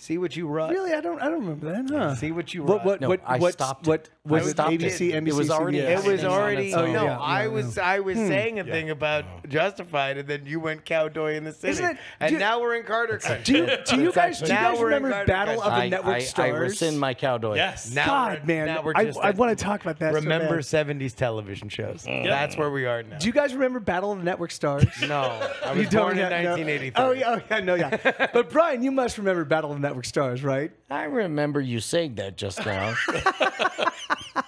See 0.00 0.16
what 0.16 0.36
you 0.36 0.46
wrote. 0.46 0.70
really, 0.70 0.92
I 0.92 1.00
don't, 1.00 1.20
I 1.20 1.24
don't 1.24 1.40
remember 1.40 1.72
that. 1.72 1.90
Huh. 1.92 2.14
See 2.14 2.30
what 2.30 2.54
you 2.54 2.62
What, 2.62 2.78
wrote. 2.78 2.84
what, 2.84 3.00
No, 3.00 3.08
what, 3.08 3.20
I 3.26 3.38
what, 3.38 3.52
stopped 3.52 3.86
what 3.86 4.00
it. 4.02 4.10
was 4.24 4.46
I 4.46 4.50
stopped 4.50 4.70
ABC, 4.72 5.12
it. 5.12 5.24
NBC, 5.24 5.26
It 5.28 5.34
was 5.34 5.50
already 5.50 5.78
CBS? 5.78 5.88
It 5.90 5.96
was 5.96 6.04
happening 6.04 6.26
on 6.26 6.32
already 6.32 6.66
its 6.68 6.76
no. 6.76 6.82
Oh, 6.82 6.84
yeah, 6.92 7.18
I 7.18 7.42
yeah, 7.42 7.48
was 7.48 7.76
yeah. 7.76 7.82
I 7.84 8.00
was 8.00 8.16
saying 8.16 8.58
a 8.60 8.64
thing 8.64 8.90
about 8.90 9.24
oh. 9.24 9.48
Justified, 9.48 10.18
and 10.18 10.28
then 10.28 10.46
you 10.46 10.60
went 10.60 10.84
Cowboy 10.84 11.34
in 11.34 11.44
the 11.44 11.52
City, 11.52 11.68
Isn't 11.72 11.84
it- 11.92 11.96
and 12.20 12.30
do- 12.32 12.38
now 12.38 12.60
we're 12.60 12.76
in 12.76 12.84
Carter 12.84 13.18
Country. 13.18 13.42
Do 13.54 13.58
you, 13.58 13.66
do 13.84 14.00
you 14.02 14.12
guys, 14.12 14.38
do 14.38 14.44
you 14.46 14.52
guys 14.52 14.78
we're 14.78 14.84
remember 14.84 15.10
Carter 15.10 15.26
Battle 15.26 15.62
of 15.62 15.72
the 15.72 15.78
I, 15.78 15.88
Network 15.88 16.14
I, 16.14 16.16
I 16.18 16.20
Stars? 16.20 16.60
rescind 16.70 17.00
my 17.00 17.14
cowboy. 17.14 17.56
Yes. 17.56 17.92
Now 17.92 18.06
God, 18.06 18.46
man, 18.46 18.66
now 18.66 18.82
we're 18.82 18.92
I, 18.94 19.04
just 19.06 19.18
I 19.18 19.30
at- 19.30 19.36
want 19.36 19.58
to 19.58 19.64
talk 19.64 19.80
about 19.82 19.98
that. 19.98 20.14
Remember 20.14 20.56
bad. 20.56 20.64
'70s 20.64 21.14
television 21.14 21.68
shows. 21.68 22.04
That's 22.04 22.56
where 22.56 22.70
we 22.70 22.86
are 22.86 23.02
now. 23.02 23.18
Do 23.18 23.26
you 23.26 23.32
guys 23.32 23.52
remember 23.52 23.80
Battle 23.80 24.12
of 24.12 24.18
the 24.18 24.24
Network 24.24 24.52
Stars? 24.52 24.84
no, 25.02 25.22
I 25.64 25.72
You 25.72 25.80
was 25.80 25.88
don't 25.88 26.02
born 26.02 26.12
in 26.12 26.18
yet 26.18 26.30
1983. 26.32 26.92
Oh 27.04 27.10
yeah, 27.12 27.34
oh 27.34 27.40
yeah, 27.50 27.60
no, 27.60 27.74
yeah. 27.74 28.28
But 28.32 28.50
Brian, 28.50 28.82
you 28.82 28.92
must 28.92 29.18
remember 29.18 29.44
Battle 29.44 29.70
of 29.72 29.76
the 29.76 29.87
Network 29.88 30.04
Stars, 30.04 30.42
right? 30.44 30.70
I 30.90 31.04
remember 31.04 31.60
you 31.60 31.80
saying 31.80 32.14
that 32.16 32.36
just 32.36 32.64
now. 32.64 32.94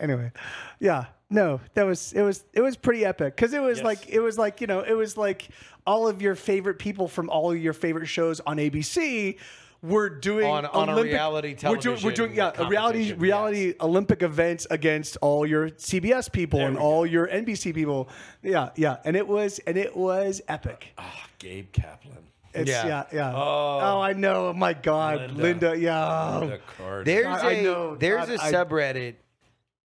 Anyway, 0.00 0.32
yeah, 0.80 1.04
no, 1.28 1.60
that 1.74 1.84
was 1.84 2.14
it 2.14 2.22
was 2.22 2.42
it 2.54 2.62
was 2.62 2.74
pretty 2.74 3.04
epic 3.04 3.36
because 3.36 3.52
it 3.52 3.60
was 3.60 3.78
Yes. 3.78 3.84
like 3.84 4.08
it 4.08 4.18
was 4.20 4.38
like 4.38 4.62
you 4.62 4.66
know 4.66 4.80
it 4.80 4.94
was 4.94 5.18
like 5.18 5.48
all 5.86 6.08
of 6.08 6.22
your 6.22 6.34
favorite 6.34 6.78
people 6.78 7.06
from 7.06 7.28
all 7.28 7.52
of 7.52 7.58
your 7.58 7.74
favorite 7.74 8.06
shows 8.06 8.40
on 8.40 8.56
ABC 8.56 9.36
were 9.82 10.08
doing 10.08 10.46
On- 10.46 10.64
on 10.64 10.88
a 10.88 10.92
Olympic, 10.92 11.12
reality 11.12 11.54
we're 11.62 11.76
doing, 11.76 12.02
we're 12.02 12.12
doing 12.12 12.34
yeah 12.34 12.52
a 12.56 12.66
reality 12.66 13.12
reality 13.12 13.74
Olympic 13.78 14.22
events 14.22 14.66
against 14.70 15.18
all 15.20 15.44
your 15.46 15.68
CBS 15.70 16.32
people 16.32 16.60
There 16.60 16.68
and 16.68 16.78
all 16.78 17.04
your 17.04 17.28
NBC 17.28 17.74
people. 17.74 18.08
Yeah, 18.42 18.70
yeah, 18.76 18.96
and 19.04 19.16
it 19.16 19.28
was 19.28 19.58
and 19.66 19.76
it 19.76 19.94
was 19.94 20.40
epic. 20.48 20.94
Ah, 20.96 21.26
Gabe 21.38 21.70
Kaplan. 21.72 22.16
It's, 22.54 22.70
yeah, 22.70 22.86
Yeah. 22.86 23.04
yeah. 23.12 23.32
Oh. 23.34 23.80
Oh, 23.82 24.00
I 24.00 24.12
know. 24.12 24.48
Oh 24.48 24.52
my 24.52 24.72
God, 24.74 25.30
Lynda. 25.30 25.58
Lynda. 25.60 25.80
yeah. 25.80 26.40
The 26.46 26.58
card. 26.78 27.06
There's 27.06 27.24
God, 27.24 27.44
I 27.44 27.50
a 27.52 27.62
know. 27.62 27.96
there's 27.96 28.28
God, 28.28 28.38
a 28.38 28.42
I- 28.42 28.52
subreddit, 28.52 29.14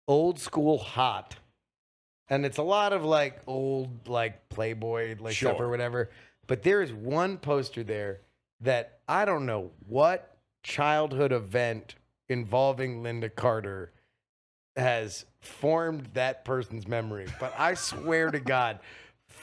old 0.07 0.39
school 0.39 0.77
hot, 0.77 1.35
and 2.29 2.45
it's 2.45 2.57
a 2.57 2.63
lot 2.63 2.93
of 2.93 3.03
like 3.03 3.41
old 3.47 4.07
like 4.07 4.49
Playboy 4.49 5.15
like 5.19 5.35
stuff 5.35 5.59
or 5.59 5.69
whatever. 5.69 6.09
But 6.47 6.63
there 6.63 6.81
is 6.81 6.91
one 6.93 7.37
poster 7.37 7.83
there 7.83 8.21
that 8.61 8.99
I 9.07 9.25
don't 9.25 9.45
know 9.45 9.71
what 9.87 10.37
childhood 10.63 11.31
event 11.31 11.95
involving 12.27 13.01
Lynda 13.01 13.33
Carter 13.33 13.91
has 14.75 15.25
formed 15.41 16.09
that 16.13 16.45
person's 16.45 16.87
memory. 16.87 17.27
But 17.39 17.53
I 17.57 17.73
swear 17.73 18.29
to 18.31 18.39
God. 18.39 18.79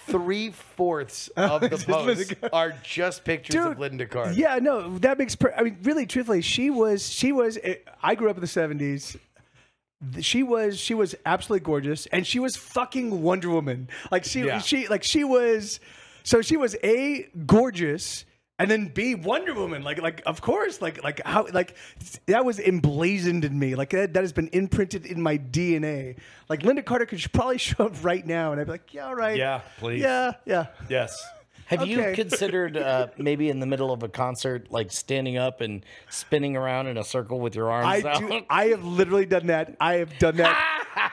Three 0.08 0.50
fourths 0.50 1.28
of 1.36 1.60
the 1.62 1.78
posts 1.78 2.34
are 2.52 2.74
just 2.82 3.24
pictures 3.24 3.56
of 3.56 3.78
Lynda 3.78 4.08
Carter. 4.08 4.32
Yeah, 4.32 4.58
no, 4.60 4.98
that 4.98 5.18
makes. 5.18 5.34
Per- 5.34 5.54
I 5.56 5.62
mean, 5.62 5.78
really, 5.82 6.06
truthfully, 6.06 6.42
she 6.42 6.70
was. 6.70 7.08
She 7.08 7.32
was. 7.32 7.58
eh, 7.62 7.76
I 8.02 8.14
grew 8.14 8.28
up 8.30 8.36
in 8.36 8.40
the 8.42 8.46
seventies. 8.46 9.16
She 10.20 10.42
was. 10.42 10.78
She 10.78 10.94
was 10.94 11.14
absolutely 11.24 11.64
gorgeous, 11.64 12.06
and 12.06 12.26
she 12.26 12.38
was 12.38 12.54
fucking 12.56 13.22
Wonder 13.22 13.48
Woman. 13.50 13.88
Like 14.10 14.24
she. 14.24 14.42
Yeah. 14.42 14.58
She. 14.58 14.86
Like 14.88 15.02
she 15.02 15.24
was. 15.24 15.80
So 16.22 16.42
she 16.42 16.56
was 16.56 16.76
a 16.84 17.28
gorgeous. 17.46 18.25
And 18.58 18.70
then 18.70 18.86
B 18.88 19.14
Wonder 19.14 19.52
Woman, 19.52 19.82
like 19.82 20.00
like 20.00 20.22
of 20.24 20.40
course, 20.40 20.80
like 20.80 21.04
like 21.04 21.20
how 21.26 21.46
like 21.52 21.76
that 22.24 22.44
was 22.44 22.58
emblazoned 22.58 23.44
in 23.44 23.58
me, 23.58 23.74
like 23.74 23.90
that, 23.90 24.14
that 24.14 24.22
has 24.22 24.32
been 24.32 24.48
imprinted 24.48 25.04
in 25.04 25.20
my 25.20 25.36
DNA. 25.36 26.16
Like 26.48 26.60
Lynda 26.60 26.82
Carter 26.84 27.04
could 27.04 27.22
probably 27.34 27.58
show 27.68 27.84
up 27.86 28.02
right 28.02 28.26
now, 28.26 28.52
and 28.52 28.60
I'd 28.60 28.64
be 28.64 28.70
like, 28.72 28.94
yeah, 28.94 29.06
all 29.08 29.14
right, 29.14 29.36
Yeah, 29.36 29.60
please. 29.78 30.00
yeah, 30.00 30.32
yeah. 30.46 30.66
Yes. 30.88 31.22
Have 31.66 31.86
you 31.86 32.12
considered 32.14 32.76
uh, 32.76 33.08
maybe 33.18 33.50
in 33.50 33.58
the 33.58 33.66
middle 33.66 33.92
of 33.92 34.02
a 34.04 34.08
concert, 34.08 34.70
like 34.70 34.90
standing 34.92 35.36
up 35.36 35.60
and 35.60 35.84
spinning 36.08 36.56
around 36.56 36.86
in 36.86 36.96
a 36.96 37.02
circle 37.04 37.40
with 37.40 37.56
your 37.56 37.70
arms 37.70 38.04
I 38.04 38.08
out? 38.08 38.20
do. 38.20 38.40
I 38.48 38.66
have 38.66 38.84
literally 38.84 39.26
done 39.26 39.48
that. 39.48 39.76
I 39.80 39.94
have 39.96 40.16
done 40.18 40.36
that. 40.36 40.56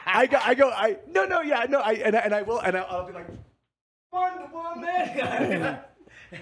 I 0.05 0.27
go. 0.27 0.37
I 0.41 0.53
go. 0.53 0.69
I 0.69 0.97
no, 1.09 1.25
no, 1.25 1.41
yeah, 1.41 1.65
no. 1.67 1.79
I 1.79 1.93
and 1.93 2.15
I, 2.15 2.19
and 2.19 2.33
I 2.35 2.41
will, 2.43 2.59
and 2.59 2.77
I'll, 2.77 2.85
I'll 2.89 3.05
be 3.07 3.13
like, 3.13 3.27
Wonder 4.13 4.47
Woman. 4.53 4.85
and, 4.87 5.63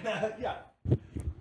uh, 0.06 0.28
yeah, 0.38 0.56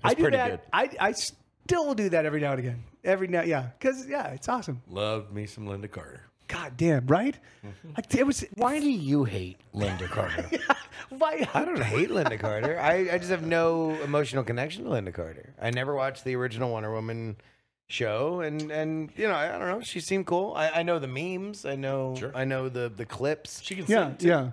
I 0.03 0.13
do 0.13 0.23
pretty 0.23 0.37
that. 0.37 0.49
good. 0.49 0.59
I 0.73 0.89
I 0.99 1.11
still 1.11 1.93
do 1.93 2.09
that 2.09 2.25
every 2.25 2.41
now 2.41 2.51
and 2.51 2.59
again. 2.59 2.83
Every 3.03 3.27
now, 3.27 3.41
yeah, 3.41 3.69
because 3.79 4.07
yeah, 4.07 4.27
it's 4.27 4.47
awesome. 4.49 4.81
Love 4.87 5.31
me 5.33 5.45
some 5.47 5.65
Lynda 5.65 5.89
Carter. 5.89 6.23
God 6.47 6.73
damn, 6.77 7.07
right? 7.07 7.37
Mm-hmm. 7.65 7.91
Like 7.95 8.13
it 8.13 8.25
was. 8.27 8.43
Why 8.55 8.79
do 8.79 8.89
you 8.89 9.23
hate 9.23 9.57
Lynda 9.73 10.07
Carter? 10.09 10.49
Why? 11.09 11.47
I 11.53 11.65
don't 11.65 11.81
hate 11.81 12.09
Lynda 12.09 12.39
Carter. 12.39 12.79
I, 12.79 13.09
I 13.11 13.17
just 13.17 13.31
have 13.31 13.45
no 13.45 13.91
emotional 14.03 14.43
connection 14.43 14.83
to 14.83 14.89
Lynda 14.91 15.13
Carter. 15.13 15.53
I 15.61 15.71
never 15.71 15.95
watched 15.95 16.23
the 16.25 16.35
original 16.35 16.71
Wonder 16.71 16.91
Woman 16.91 17.37
show, 17.87 18.41
and 18.41 18.69
and 18.71 19.11
you 19.15 19.27
know 19.27 19.33
I, 19.33 19.55
I 19.55 19.57
don't 19.59 19.67
know. 19.69 19.81
She 19.81 19.99
seemed 20.01 20.25
cool. 20.25 20.53
I, 20.55 20.69
I 20.69 20.83
know 20.83 20.99
the 20.99 21.07
memes. 21.07 21.65
I 21.65 21.75
know 21.75 22.15
Sure. 22.17 22.31
I 22.35 22.43
know 22.45 22.67
the 22.69 22.91
the 22.93 23.05
clips. 23.05 23.61
She 23.63 23.75
can 23.75 23.85
Yeah, 23.87 24.07
sing 24.09 24.17
too. 24.17 24.27
yeah. 24.27 24.51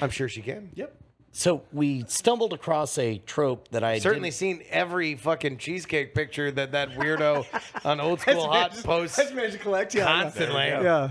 I'm 0.00 0.10
sure 0.10 0.28
she 0.28 0.42
can. 0.42 0.70
Yep. 0.74 0.94
So 1.36 1.62
we 1.70 2.02
stumbled 2.08 2.54
across 2.54 2.96
a 2.96 3.18
trope 3.18 3.68
that 3.68 3.84
I 3.84 3.98
Certainly 3.98 4.30
didn't- 4.30 4.38
seen 4.38 4.62
every 4.70 5.16
fucking 5.16 5.58
cheesecake 5.58 6.14
picture 6.14 6.50
that 6.50 6.72
that 6.72 6.92
weirdo 6.92 7.44
on 7.84 8.00
old 8.00 8.20
school 8.20 8.46
hot 8.50 8.72
posts 8.82 9.18
Has 9.18 9.32
managed 9.34 9.52
to 9.54 9.58
collect. 9.58 9.94
Yeah, 9.94 10.04
yeah. 10.04 10.22
constantly. 10.22 10.64
There 10.70 10.78
we 10.80 10.84
Yeah. 10.84 11.10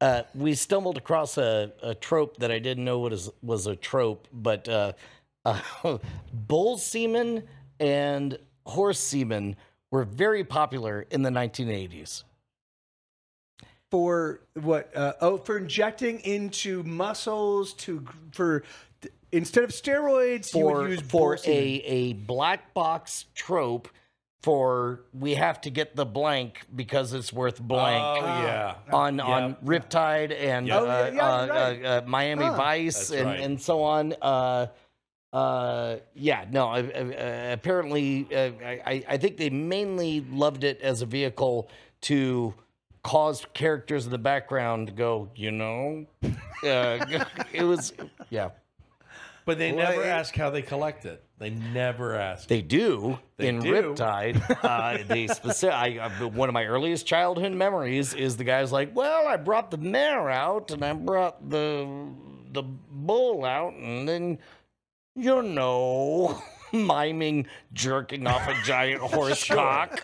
uh, 0.00 0.22
we 0.34 0.54
stumbled 0.54 0.96
across 0.96 1.38
a, 1.38 1.72
a 1.82 1.94
trope 1.94 2.38
that 2.38 2.50
I 2.50 2.58
didn't 2.58 2.84
know 2.84 2.98
was 2.98 3.30
was 3.40 3.66
a 3.68 3.76
trope, 3.76 4.26
but 4.32 4.68
uh, 4.68 4.92
uh, 5.44 5.98
bull 6.32 6.76
semen 6.76 7.44
and 7.78 8.36
horse 8.66 8.98
semen 8.98 9.54
were 9.92 10.04
very 10.04 10.42
popular 10.44 11.06
in 11.10 11.22
the 11.22 11.30
1980s. 11.30 12.24
for 13.90 14.40
what? 14.54 14.94
Uh, 14.94 15.14
oh, 15.20 15.38
for 15.38 15.56
injecting 15.58 16.18
into 16.20 16.82
muscles 16.82 17.72
to 17.74 18.04
for 18.32 18.62
instead 19.32 19.64
of 19.64 19.70
steroids, 19.70 20.54
you 20.54 20.64
would 20.66 20.90
use 20.90 21.00
for 21.02 21.38
a 21.44 21.50
a 21.84 22.12
black 22.14 22.72
box 22.74 23.26
trope 23.34 23.88
for 24.42 25.00
we 25.12 25.34
have 25.34 25.60
to 25.62 25.70
get 25.70 25.96
the 25.96 26.06
blank 26.06 26.64
because 26.74 27.12
it's 27.12 27.32
worth 27.32 27.60
blank. 27.60 28.02
Oh 28.02 28.24
yeah. 28.24 28.74
on 28.92 29.16
Yeah. 29.18 29.24
on 29.24 29.54
Riptide 29.64 30.32
and 30.38 30.70
Oh, 30.70 30.84
uh, 30.88 31.10
yeah, 31.12 31.14
yeah, 31.14 31.26
uh, 31.26 31.46
right. 31.48 31.84
uh, 31.84 31.88
uh, 31.88 32.02
Miami 32.06 32.44
Huh. 32.44 32.56
Vice 32.56 32.94
That's 33.08 33.10
and, 33.10 33.26
right. 33.26 33.40
and 33.40 33.60
so 33.60 33.82
on. 33.82 34.14
Uh, 34.22 34.66
uh, 35.32 35.96
yeah, 36.14 36.44
no. 36.50 36.68
Uh, 36.70 36.76
uh, 36.76 37.52
apparently, 37.52 38.26
uh, 38.34 38.50
I, 38.64 38.80
I- 38.86 39.04
I 39.08 39.16
think 39.18 39.36
they 39.36 39.50
mainly 39.50 40.20
loved 40.30 40.64
it 40.64 40.80
as 40.80 41.02
a 41.02 41.06
vehicle 41.06 41.68
to 42.02 42.54
cause 43.02 43.44
characters 43.54 44.04
in 44.06 44.10
the 44.12 44.18
background 44.18 44.86
to 44.86 44.92
go. 44.92 45.28
You 45.34 45.50
know, 45.50 46.06
uh, 46.22 46.28
it 47.52 47.64
was 47.64 47.92
yeah. 48.30 48.50
But 49.48 49.56
they 49.56 49.72
Well, 49.72 49.88
never 49.90 50.02
it- 50.02 50.08
ask 50.08 50.36
how 50.36 50.50
they 50.50 50.60
collect 50.60 51.06
it. 51.06 51.24
They 51.38 51.48
never 51.48 52.14
ask. 52.14 52.48
They 52.48 52.60
do 52.60 53.18
They 53.38 53.48
in 53.48 53.60
do. 53.60 53.72
Riptide. 53.72 54.36
Uh, 54.62 54.98
they 55.08 55.26
specific. 55.28 55.74
I, 55.74 55.96
uh, 55.96 56.28
one 56.28 56.50
of 56.50 56.52
my 56.52 56.66
earliest 56.66 57.06
childhood 57.06 57.52
memories 57.52 58.12
is 58.12 58.36
the 58.36 58.44
guy's 58.44 58.72
like, 58.72 58.94
"Well, 58.94 59.26
I 59.26 59.38
brought 59.38 59.70
the 59.70 59.78
mare 59.78 60.28
out, 60.28 60.70
and 60.70 60.84
I 60.84 60.92
brought 60.92 61.48
the 61.48 61.88
the 62.52 62.62
bull 62.62 63.46
out, 63.46 63.72
and 63.72 64.06
then 64.06 64.38
you 65.16 65.42
know." 65.42 66.42
Miming 66.70 67.46
jerking 67.72 68.26
off 68.26 68.46
a 68.46 68.52
giant 68.62 69.00
horse 69.14 69.42
cock, 69.42 70.02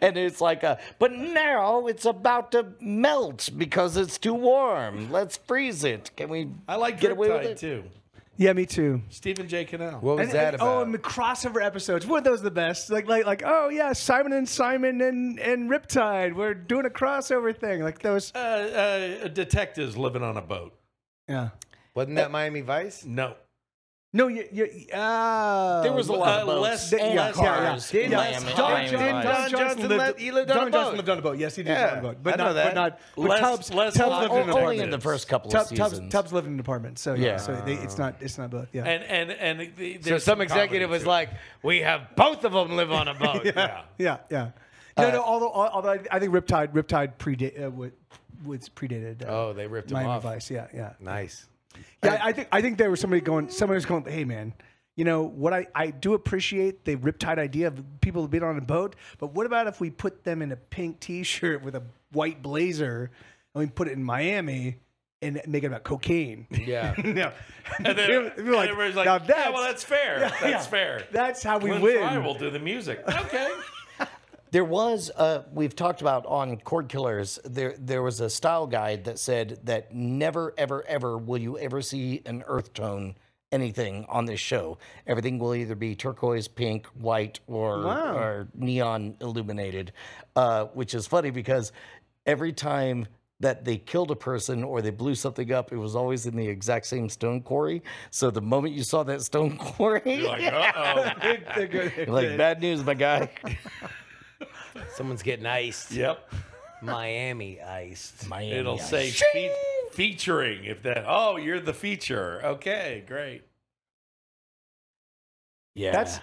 and 0.00 0.16
it's 0.16 0.40
like 0.40 0.62
a. 0.62 0.78
But 0.98 1.12
now 1.12 1.88
it's 1.88 2.06
about 2.06 2.52
to 2.52 2.68
melt 2.80 3.50
because 3.58 3.98
it's 3.98 4.16
too 4.16 4.32
warm. 4.32 5.12
Let's 5.12 5.36
freeze 5.36 5.84
it. 5.84 6.10
Can 6.16 6.30
we? 6.30 6.48
I 6.66 6.76
like 6.76 7.00
get 7.00 7.12
away 7.12 7.28
with 7.28 7.42
Riptide 7.42 7.50
it? 7.50 7.58
too. 7.58 7.84
Yeah, 8.40 8.54
me 8.54 8.64
too. 8.64 9.02
Stephen 9.10 9.46
J. 9.46 9.66
Cannell. 9.66 10.00
What 10.00 10.16
was 10.16 10.28
And- 10.28 10.32
that 10.32 10.54
and- 10.54 10.62
about? 10.62 10.78
Oh, 10.78 10.82
and 10.82 10.94
the 10.94 10.98
crossover 10.98 11.62
episodes. 11.62 12.06
Weren't 12.06 12.24
those 12.24 12.40
the 12.40 12.50
best? 12.50 12.88
Like, 12.90 13.06
like, 13.06 13.26
like. 13.26 13.42
Oh 13.44 13.68
yeah, 13.68 13.92
Simon 13.92 14.32
and 14.32 14.48
Simon 14.48 15.00
and 15.02 15.38
and 15.38 15.70
Riptide. 15.70 16.34
We're 16.34 16.54
doing 16.54 16.86
a 16.86 16.90
crossover 16.90 17.54
thing. 17.54 17.82
Like 17.82 18.00
those. 18.00 18.32
Uh, 18.34 18.38
uh, 19.24 19.28
detectives 19.28 19.96
living 19.96 20.22
on 20.22 20.36
a 20.38 20.42
boat. 20.42 20.72
Yeah. 21.28 21.50
Wasn't 21.94 22.16
that 22.16 22.30
Miami 22.30 22.62
Vice? 22.62 23.04
No. 23.04 23.34
No, 24.12 24.26
you. 24.26 24.44
you 24.50 24.64
uh, 24.92 25.82
There 25.82 25.92
was 25.92 26.08
a 26.08 26.12
lot 26.12 26.38
Uh, 26.38 26.40
of 26.40 26.46
boats 26.48 26.62
less- 26.62 26.92
and 26.94 27.00
yeah, 27.00 27.06
yeah, 27.14 27.26
yeah. 27.26 27.32
cars. 27.32 27.90
Didn't 27.92 28.10
Yeah, 28.10 28.16
Miami- 28.16 28.46
Don- 28.46 28.56
Don, 28.56 28.72
Miami 28.72 28.90
Don, 28.90 29.00
Don 29.00 29.22
Johnson 29.22 29.50
Johnson 29.60 29.78
lived. 29.88 29.98
lived- 30.02 30.18
he 30.18 30.30
lived 30.32 30.50
on 30.50 30.56
Don 30.56 30.66
a 30.66 30.70
Johnson 30.72 30.90
boat. 30.90 30.96
lived 30.96 31.08
on 31.10 31.18
a 31.18 31.22
boat. 31.22 31.38
Yes, 31.38 31.54
he 31.54 31.62
did 31.62 31.70
Yeah, 31.70 31.84
live 31.84 31.92
on 31.92 31.98
a 31.98 32.02
boat. 32.02 32.16
But 32.24 32.34
I 32.40 32.44
not. 32.44 32.54
But 32.54 32.74
not. 32.74 32.98
But 33.14 33.22
Less- 33.28 33.40
Tubbs, 33.40 33.72
less 33.74 33.94
Tubbs 33.94 34.10
lived 34.22 34.34
in 34.34 34.48
an 34.50 34.56
Only 34.56 34.80
in 34.80 34.90
the 34.90 34.98
first 34.98 35.28
couple 35.28 35.48
of 35.48 35.52
Tubbs, 35.52 35.70
Tubbs, 35.70 35.90
seasons. 35.92 36.12
Tubbs 36.12 36.32
lived 36.32 36.48
in 36.48 36.54
an 36.54 36.60
apartment. 36.60 36.98
So 36.98 37.14
yeah. 37.14 37.24
Yeah. 37.24 37.36
So 37.36 37.62
they, 37.64 37.74
it's 37.74 37.98
not. 37.98 38.16
It's 38.20 38.36
not 38.36 38.50
both. 38.50 38.66
Yeah. 38.72 38.82
And 38.84 39.04
and 39.04 39.30
and 39.60 39.76
the, 39.76 40.02
So 40.02 40.18
some 40.18 40.40
executive 40.40 40.90
was 40.90 41.02
too. 41.04 41.08
like, 41.08 41.28
"We 41.62 41.78
have 41.82 42.16
both 42.16 42.44
of 42.44 42.52
them 42.52 42.74
live 42.76 42.90
on 42.90 43.06
a 43.06 43.14
boat." 43.24 43.44
yeah. 43.44 43.82
yeah. 43.96 44.16
Yeah. 44.28 44.48
No, 44.98 45.10
no. 45.12 45.22
Although, 45.22 45.52
although 45.52 45.90
I- 45.92 46.00
I 46.10 46.18
think 46.18 46.32
Riptide, 46.32 46.72
Riptide 46.72 47.14
predate 47.16 47.64
uh, 47.64 47.70
was, 47.70 47.92
was 48.44 48.68
predated. 48.70 49.22
Uh, 49.22 49.26
Oh, 49.30 49.52
they 49.52 49.68
ripped 49.68 49.92
Miami 49.92 50.08
off. 50.10 50.24
Vice. 50.24 50.50
Yeah. 50.50 50.66
Yeah. 50.74 50.94
Nice. 50.98 51.46
Yeah, 52.02 52.20
I 52.22 52.32
think 52.32 52.48
I 52.50 52.60
think 52.62 52.78
there 52.78 52.90
was 52.90 53.00
somebody 53.00 53.20
going. 53.20 53.50
Somebody 53.50 53.76
was 53.76 53.86
going. 53.86 54.04
Hey, 54.04 54.24
man, 54.24 54.54
you 54.96 55.04
know 55.04 55.22
what? 55.22 55.52
I 55.52 55.66
I 55.74 55.90
do 55.90 56.14
appreciate 56.14 56.84
the 56.84 56.96
riptide 56.96 57.38
idea 57.38 57.68
of 57.68 57.82
people 58.00 58.26
being 58.26 58.42
on 58.42 58.56
a 58.56 58.62
boat, 58.62 58.96
but 59.18 59.34
what 59.34 59.46
about 59.46 59.66
if 59.66 59.80
we 59.80 59.90
put 59.90 60.24
them 60.24 60.42
in 60.42 60.52
a 60.52 60.56
pink 60.56 61.00
T-shirt 61.00 61.62
with 61.62 61.74
a 61.74 61.82
white 62.12 62.42
blazer, 62.42 63.10
and 63.54 63.64
we 63.64 63.70
put 63.70 63.88
it 63.88 63.92
in 63.92 64.02
Miami 64.02 64.76
and 65.22 65.40
make 65.46 65.62
it 65.62 65.66
about 65.66 65.84
cocaine? 65.84 66.46
Yeah. 66.50 66.94
yeah. 67.04 67.32
And 67.78 67.98
then 67.98 68.30
People- 68.36 68.58
and 68.60 68.70
everybody's 68.70 68.96
like, 68.96 69.06
now 69.06 69.20
yeah, 69.28 69.50
well, 69.50 69.62
that's 69.62 69.84
fair. 69.84 70.20
that's 70.40 70.42
yeah. 70.42 70.60
fair. 70.60 71.06
That's 71.12 71.42
how 71.42 71.58
we 71.58 71.70
Glenn 71.70 71.82
win. 71.82 72.08
Frey 72.08 72.18
will 72.18 72.34
do 72.34 72.50
the 72.50 72.58
music. 72.58 73.02
Okay. 73.06 73.50
There 74.52 74.64
was 74.64 75.10
uh, 75.16 75.44
we've 75.52 75.76
talked 75.76 76.00
about 76.00 76.26
on 76.26 76.56
Cord 76.58 76.88
Killers. 76.88 77.38
There 77.44 77.74
there 77.78 78.02
was 78.02 78.20
a 78.20 78.28
style 78.28 78.66
guide 78.66 79.04
that 79.04 79.18
said 79.18 79.60
that 79.64 79.94
never 79.94 80.52
ever 80.58 80.84
ever 80.88 81.16
will 81.16 81.38
you 81.38 81.56
ever 81.58 81.80
see 81.82 82.20
an 82.26 82.42
earth 82.46 82.72
tone 82.74 83.14
anything 83.52 84.06
on 84.08 84.24
this 84.26 84.40
show. 84.40 84.78
Everything 85.06 85.38
will 85.38 85.54
either 85.54 85.74
be 85.74 85.94
turquoise, 85.94 86.48
pink, 86.48 86.86
white, 86.98 87.40
or 87.46 87.82
Wow. 87.82 88.16
or 88.16 88.48
neon 88.54 89.16
illuminated. 89.20 89.92
Uh, 90.36 90.66
which 90.66 90.94
is 90.94 91.06
funny 91.06 91.30
because 91.30 91.72
every 92.26 92.52
time 92.52 93.06
that 93.40 93.64
they 93.64 93.76
killed 93.78 94.10
a 94.10 94.16
person 94.16 94.62
or 94.62 94.82
they 94.82 94.90
blew 94.90 95.14
something 95.14 95.50
up, 95.52 95.72
it 95.72 95.76
was 95.78 95.96
always 95.96 96.26
in 96.26 96.36
the 96.36 96.46
exact 96.46 96.86
same 96.86 97.08
stone 97.08 97.40
quarry. 97.40 97.82
So 98.10 98.30
the 98.30 98.42
moment 98.42 98.74
you 98.74 98.82
saw 98.82 99.02
that 99.04 99.22
stone 99.22 99.56
quarry, 99.58 100.02
You're 100.04 100.28
like, 100.28 100.52
uh 100.52 101.14
They're 101.56 101.66
good. 101.68 101.92
you're 101.96 102.06
like 102.06 102.36
bad 102.36 102.60
news, 102.60 102.84
my 102.84 102.94
guy. 102.94 103.30
Someone's 104.94 105.22
getting 105.22 105.46
iced. 105.46 105.90
Yep. 105.92 106.32
Miami 106.82 107.60
iced. 107.60 108.26
Miami 108.28 108.52
It'll 108.52 108.74
Ice. 108.76 108.88
say 108.88 109.10
fe- 109.10 109.54
featuring 109.92 110.64
if 110.64 110.82
that. 110.84 111.04
Oh, 111.06 111.36
you're 111.36 111.60
the 111.60 111.74
feature. 111.74 112.40
Okay, 112.44 113.04
great. 113.06 113.42
yeah. 115.74 115.92
That's 115.92 116.20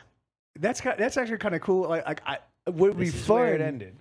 that's 0.60 0.82
that's 0.82 1.18
actually 1.18 1.38
kind 1.38 1.56
of 1.56 1.62
cool. 1.62 1.88
Like, 1.88 2.06
like 2.08 2.22
I, 2.26 2.40
would 2.70 2.98
be 2.98 3.06
This 3.06 3.16
is 3.16 3.26
fun? 3.28 3.38
where 3.38 3.54
it 3.56 3.62
ended. 3.62 3.96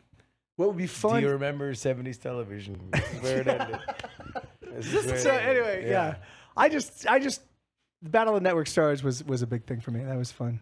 What 0.57 0.69
would 0.69 0.79
be 0.79 0.87
fun? 0.87 1.21
Do 1.21 1.27
you 1.27 1.33
remember 1.33 1.75
70s 1.75 2.19
television? 2.21 2.77
Where 3.21 3.41
it 3.41 3.49
ended. 3.49 3.79
This 4.77 4.93
is 4.93 5.07
where 5.07 5.19
so 5.19 5.31
it 5.33 5.41
ended. 5.43 5.57
anyway, 5.65 5.91
yeah. 5.91 6.17
I 6.55 6.69
just, 6.69 7.07
I 7.07 7.19
just, 7.19 7.41
the 8.03 8.11
Battle 8.11 8.37
of 8.37 8.43
the 8.43 8.47
Network 8.47 8.67
Stars 8.67 9.03
was 9.03 9.25
was 9.25 9.41
a 9.41 9.47
big 9.47 9.65
thing 9.65 9.81
for 9.81 9.91
me. 9.91 10.05
That 10.05 10.17
was 10.19 10.31
fun. 10.31 10.61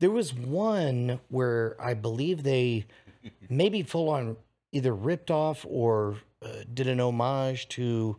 There 0.00 0.10
was 0.10 0.34
one 0.34 1.20
where 1.28 1.76
I 1.80 1.94
believe 1.94 2.42
they 2.42 2.86
maybe 3.48 3.82
full 3.82 4.10
on 4.10 4.36
either 4.72 4.94
ripped 4.94 5.30
off 5.30 5.64
or 5.68 6.16
uh, 6.42 6.48
did 6.72 6.88
an 6.88 7.00
homage 7.00 7.68
to 7.70 8.16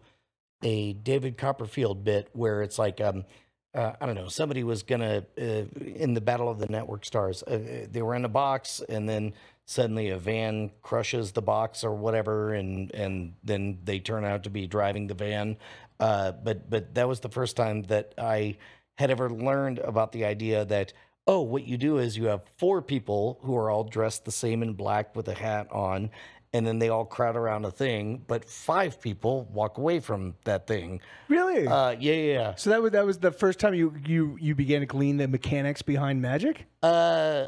a 0.64 0.94
David 0.94 1.38
Copperfield 1.38 2.04
bit 2.04 2.30
where 2.34 2.62
it's 2.62 2.80
like, 2.80 3.00
um, 3.02 3.26
uh, 3.74 3.92
I 4.00 4.06
don't 4.06 4.16
know, 4.16 4.30
somebody 4.30 4.64
was 4.64 4.84
gonna 4.84 5.26
uh, 5.38 5.42
in 5.42 6.14
the 6.14 6.22
Battle 6.22 6.50
of 6.50 6.60
the 6.60 6.68
Network 6.68 7.06
Stars. 7.06 7.44
Uh, 7.44 7.86
they 7.92 8.02
were 8.02 8.16
in 8.16 8.26
a 8.26 8.30
box, 8.30 8.82
and 8.88 9.08
then 9.08 9.34
suddenly 9.66 10.10
a 10.10 10.18
van 10.18 10.72
crushes 10.82 11.34
the 11.34 11.42
box 11.42 11.84
or 11.84 11.94
whatever, 11.94 12.54
and 12.54 12.94
and 12.96 13.34
then 13.44 13.80
they 13.84 14.00
turn 14.00 14.24
out 14.24 14.44
to 14.44 14.50
be 14.50 14.66
driving 14.66 15.08
the 15.08 15.14
van. 15.14 15.58
Uh, 16.00 16.32
but 16.32 16.70
but 16.70 16.96
that 16.96 17.08
was 17.08 17.20
the 17.20 17.30
first 17.30 17.58
time 17.58 17.84
that 17.84 18.14
I 18.18 18.58
had 18.98 19.12
ever 19.12 19.30
learned 19.30 19.80
about 19.80 20.14
the 20.14 20.24
idea 20.24 20.64
that 20.66 20.94
oh, 21.28 21.42
what 21.42 21.66
you 21.66 21.78
do 21.78 21.98
is 21.98 22.18
you 22.18 22.26
have 22.26 22.42
four 22.58 22.82
people 22.82 23.40
who 23.42 23.56
are 23.56 23.70
all 23.70 23.84
dressed 23.84 24.26
the 24.26 24.32
same 24.32 24.62
in 24.62 24.74
black 24.74 25.16
with 25.16 25.28
a 25.28 25.34
hat 25.34 25.68
on, 25.72 26.12
and 26.54 26.66
then 26.66 26.80
they 26.80 26.88
all 26.90 27.04
crowd 27.06 27.36
around 27.36 27.66
a 27.66 27.72
thing, 27.72 28.24
but 28.28 28.46
five 28.46 29.02
people 29.02 29.48
walk 29.52 29.78
away 29.78 30.00
from 30.00 30.36
that 30.46 30.68
thing. 30.68 31.02
Really? 31.28 31.68
Uh, 31.68 31.92
yeah, 31.92 32.14
yeah, 32.14 32.34
yeah. 32.34 32.56
so 32.56 32.70
that 32.70 32.82
was 32.82 32.92
that 32.92 33.06
was 33.06 33.18
the 33.18 33.32
first 33.32 33.60
time 33.60 33.74
you 33.74 33.94
you 34.06 34.38
you 34.40 34.56
began 34.56 34.80
to 34.82 34.86
glean 34.86 35.18
the 35.18 35.28
mechanics 35.28 35.82
behind 35.82 36.22
magic. 36.22 36.66
Uh, 36.82 37.48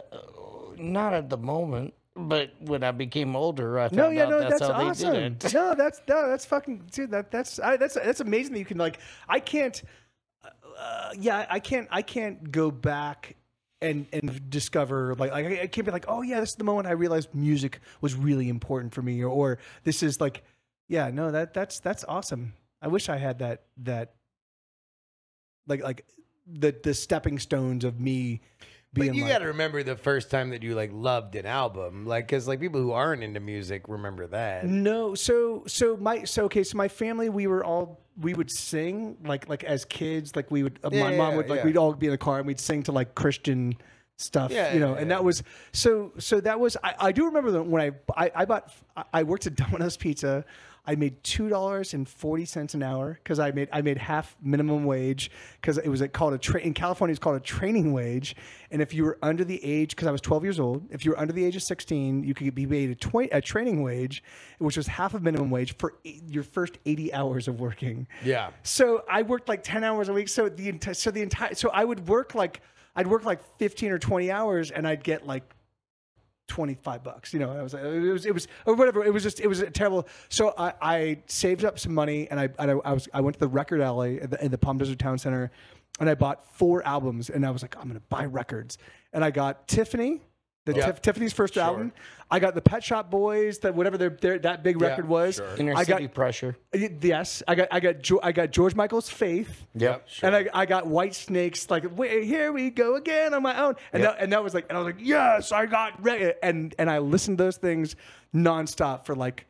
not 0.78 1.13
at 1.13 1.30
the 1.30 1.38
moment, 1.38 1.93
but 2.15 2.51
when 2.59 2.84
I 2.84 2.91
became 2.91 3.36
older, 3.36 3.80
I 3.80 3.84
found 3.88 3.95
No, 3.95 4.09
yeah, 4.09 4.23
out 4.23 4.30
no, 4.30 4.39
that's, 4.39 4.59
that's, 4.59 4.71
how 4.71 4.78
they 4.80 4.89
awesome. 4.89 5.13
did 5.13 5.45
it. 5.45 5.53
no, 5.53 5.73
that's 5.75 6.01
no, 6.09 6.28
that's 6.28 6.45
fucking 6.45 6.89
dude. 6.91 7.11
That 7.11 7.32
that's 7.32 7.59
I, 7.59 7.78
that's 7.78 7.93
that's 7.93 8.19
amazing 8.19 8.53
that 8.53 8.59
you 8.59 8.65
can 8.65 8.78
like. 8.78 8.99
I 9.30 9.39
can't. 9.39 9.82
Uh, 10.78 11.11
yeah, 11.17 11.45
I 11.49 11.59
can't. 11.59 11.88
I 11.91 12.01
can't 12.01 12.51
go 12.51 12.71
back 12.71 13.36
and 13.82 14.07
and 14.11 14.49
discover 14.49 15.15
like, 15.15 15.32
like 15.32 15.45
I 15.45 15.67
can't 15.67 15.86
be 15.86 15.91
like, 15.91 16.05
oh 16.07 16.21
yeah, 16.21 16.39
this 16.39 16.49
is 16.49 16.55
the 16.55 16.63
moment 16.63 16.88
I 16.88 16.91
realized 16.91 17.34
music 17.34 17.80
was 18.01 18.15
really 18.15 18.49
important 18.49 18.93
for 18.93 19.01
me, 19.01 19.23
or, 19.23 19.30
or 19.30 19.59
this 19.84 20.03
is 20.03 20.19
like, 20.19 20.43
yeah, 20.88 21.09
no, 21.09 21.32
that 21.32 21.53
that's 21.53 21.80
that's 21.80 22.03
awesome. 22.07 22.53
I 22.82 22.88
wish 22.88 23.09
I 23.09 23.17
had 23.17 23.39
that 23.39 23.63
that 23.78 24.15
like 25.67 25.84
like 25.84 26.05
the 26.47 26.75
the 26.84 26.93
stepping 26.93 27.39
stones 27.39 27.84
of 27.84 27.99
me 27.99 28.41
being 28.98 29.12
But 29.12 29.16
you 29.18 29.24
like, 29.24 29.34
got 29.34 29.39
to 29.39 29.45
remember 29.48 29.84
the 29.84 29.95
first 29.95 30.30
time 30.32 30.50
that 30.50 30.64
you 30.64 30.76
like 30.76 30.91
loved 30.93 31.36
an 31.36 31.45
album, 31.45 32.06
like 32.06 32.28
because 32.28 32.48
like 32.48 32.60
people 32.60 32.82
who 32.82 32.91
aren't 32.91 33.24
into 33.24 33.39
music 33.39 33.84
remember 33.88 34.28
that. 34.28 34.66
No, 34.66 35.16
so 35.16 35.64
so 35.68 35.98
my 35.98 36.24
so 36.24 36.45
okay, 36.45 36.64
so 36.64 36.78
my 36.78 36.88
family 36.88 37.30
we 37.30 37.48
were 37.48 37.64
all 37.64 38.02
we 38.20 38.34
would 38.34 38.50
sing 38.52 39.18
like 39.24 39.48
like 39.48 39.64
as 39.64 39.86
kids, 39.86 40.36
like 40.36 40.50
we 40.52 40.64
would 40.64 40.80
uh, 40.84 40.89
my 40.89 41.12
Yeah, 41.12 41.18
mom 41.18 41.36
would 41.36 41.50
like 41.50 41.60
yeah. 41.60 41.66
we'd 41.66 41.78
all 41.78 41.93
be 41.93 42.08
in 42.08 42.12
the 42.12 42.18
car 42.18 42.38
and 42.39 42.48
we'd 42.48 42.60
sing 42.60 42.84
to 42.84 42.91
like 42.91 43.16
Christian 43.16 43.76
stuff, 44.18 44.52
Yeah, 44.52 44.74
you 44.74 44.80
know, 44.80 44.93
yeah, 44.93 45.02
and 45.02 45.10
yeah. 45.10 45.18
that 45.18 45.24
was 45.24 45.43
so. 45.74 46.12
So 46.18 46.41
that 46.41 46.60
was. 46.60 46.76
I, 46.84 46.95
I 47.00 47.12
do 47.12 47.26
remember 47.26 47.62
when 47.62 47.82
I, 47.82 47.91
I 48.26 48.32
I 48.36 48.45
bought. 48.45 48.74
I 49.14 49.24
worked 49.24 49.45
at 49.48 49.56
Domino's 49.64 49.98
Pizza. 49.98 50.43
I 50.88 50.95
made 50.95 51.21
two 51.21 51.49
dollars 51.49 51.93
and 51.93 52.07
forty 52.07 52.45
cents 52.45 52.73
an 52.73 52.81
hour 52.81 53.19
because 53.21 53.39
I 53.39 53.51
made 53.51 53.67
I 53.73 53.81
made 53.81 53.97
half 53.97 54.38
minimum 54.41 54.85
wage 54.85 55.29
because 55.59 55.77
it 55.77 55.89
was 55.89 56.01
called 56.13 56.33
a 56.33 56.38
tra- 56.38 56.61
in 56.61 56.73
California 56.73 57.11
it's 57.11 57.19
called 57.19 57.35
a 57.35 57.41
training 57.41 57.91
wage, 57.91 58.35
and 58.71 58.81
if 58.81 58.93
you 58.93 59.03
were 59.03 59.19
under 59.21 59.43
the 59.43 59.63
age 59.63 59.89
because 59.89 60.07
I 60.07 60.11
was 60.11 60.21
twelve 60.21 60.43
years 60.43 60.59
old, 60.59 60.88
if 60.89 61.03
you 61.03 61.11
were 61.11 61.19
under 61.19 61.33
the 61.33 61.43
age 61.43 61.57
of 61.57 61.63
sixteen, 61.63 62.23
you 62.23 62.33
could 62.33 62.55
be 62.55 62.65
paid 62.65 62.89
a, 62.91 62.95
twi- 62.95 63.29
a 63.33 63.41
training 63.41 63.83
wage, 63.83 64.23
which 64.59 64.77
was 64.77 64.88
half 64.88 65.13
of 65.13 65.21
minimum 65.21 65.49
wage 65.49 65.75
for 65.77 65.95
eight, 66.05 66.23
your 66.25 66.43
first 66.43 66.77
eighty 66.85 67.13
hours 67.13 67.49
of 67.49 67.59
working. 67.59 68.07
Yeah. 68.23 68.51
So 68.63 69.03
I 69.09 69.23
worked 69.23 69.49
like 69.49 69.63
ten 69.63 69.83
hours 69.83 70.07
a 70.07 70.13
week. 70.13 70.29
So 70.29 70.47
the 70.47 70.69
entire 70.69 70.93
so 70.93 71.11
the 71.11 71.21
entire 71.21 71.53
so 71.53 71.69
I 71.69 71.83
would 71.83 72.07
work 72.07 72.33
like 72.33 72.61
I'd 72.95 73.07
work 73.07 73.25
like 73.25 73.41
fifteen 73.57 73.91
or 73.91 73.99
twenty 73.99 74.31
hours, 74.31 74.71
and 74.71 74.88
I'd 74.88 75.03
get 75.03 75.27
like 75.27 75.43
25 76.48 77.04
bucks 77.04 77.34
you 77.34 77.39
know 77.39 77.52
I 77.52 77.62
was 77.62 77.74
it 77.74 78.12
was 78.12 78.26
it 78.26 78.34
was 78.34 78.48
or 78.66 78.76
whatever 78.76 79.04
it 79.04 79.14
was 79.14 79.24
just 79.24 79.39
it 79.39 79.48
was 79.48 79.60
a 79.60 79.70
terrible 79.70 80.08
so 80.30 80.54
I, 80.58 80.74
I 80.82 81.18
saved 81.28 81.66
up 81.66 81.78
some 81.78 81.93
money 81.93 82.28
and 82.30 82.39
I, 82.39 82.50
and 82.60 82.72
I 82.72 82.74
I 82.86 82.93
was 82.93 83.08
I 83.14 83.22
went 83.22 83.36
to 83.36 83.39
the 83.39 83.48
record 83.48 83.82
alley 83.82 84.22
in 84.22 84.30
the, 84.30 84.43
in 84.43 84.52
the 84.52 84.58
Palm 84.58 84.78
Desert 84.78 85.00
Town 85.00 85.18
Center 85.18 85.52
and 86.00 86.10
I 86.10 86.16
bought 86.16 86.45
four 86.56 86.86
albums 86.86 87.30
and 87.30 87.45
I 87.45 87.52
was 87.52 87.62
like 87.62 87.76
I'm 87.78 87.88
gonna 87.88 88.02
buy 88.10 88.26
records. 88.26 88.78
And 89.14 89.24
I 89.24 89.32
got 89.32 89.68
Tiffany 89.68 90.22
the 90.68 90.78
Yeah. 90.80 90.91
Tif- 90.91 91.01
Tiffany's 91.01 91.34
first 91.34 91.57
album 91.57 91.91
I 92.30 92.39
got 92.39 92.55
the 92.55 92.61
Pet 92.61 92.84
Shop 92.84 93.09
Boys 93.09 93.59
that 93.59 93.74
whatever 93.74 93.97
their, 93.97 94.09
their 94.09 94.38
that 94.39 94.61
big 94.61 94.80
Yeah, 94.82 94.88
record 94.89 95.07
was 95.07 95.36
sure. 95.36 95.55
Inner 95.57 95.72
I 95.76 95.84
got 95.86 95.97
city 95.97 96.07
pressure. 96.09 96.57
yes 96.74 97.41
I 97.47 97.55
got 97.55 97.68
I 97.72 97.80
got 97.80 97.99
jo- 98.01 98.20
I 98.22 98.32
got 98.34 98.51
George 98.51 98.76
Michael's 98.76 99.09
Faith 99.09 99.65
Yep. 99.76 100.07
and 100.24 100.36
I, 100.36 100.45
I 100.53 100.65
got 100.65 100.86
Whitesnake's, 100.88 101.70
like, 101.70 101.86
wait, 101.97 102.26
here 102.26 102.51
we 102.51 102.70
go 102.70 102.95
again 102.95 103.34
on 103.34 103.41
my 103.43 103.57
own. 103.61 103.76
And, 103.93 104.03
Yep. 104.03 104.13
that, 104.18 104.24
and 104.24 104.34
that 104.34 104.43
was 104.43 104.53
like, 104.53 104.65
and 104.70 104.78
I 104.78 104.82
was 104.82 104.93
like, 104.93 105.01
yes, 105.05 105.51
I 105.51 105.65
got 105.68 106.03
re-. 106.03 106.34
And, 106.43 106.76
and 106.78 106.89
I 106.89 106.97
listened 106.99 107.38
to 107.38 107.43
those 107.45 107.57
things 107.57 107.95
nonstop 108.36 109.05
for 109.05 109.15
like, 109.15 109.45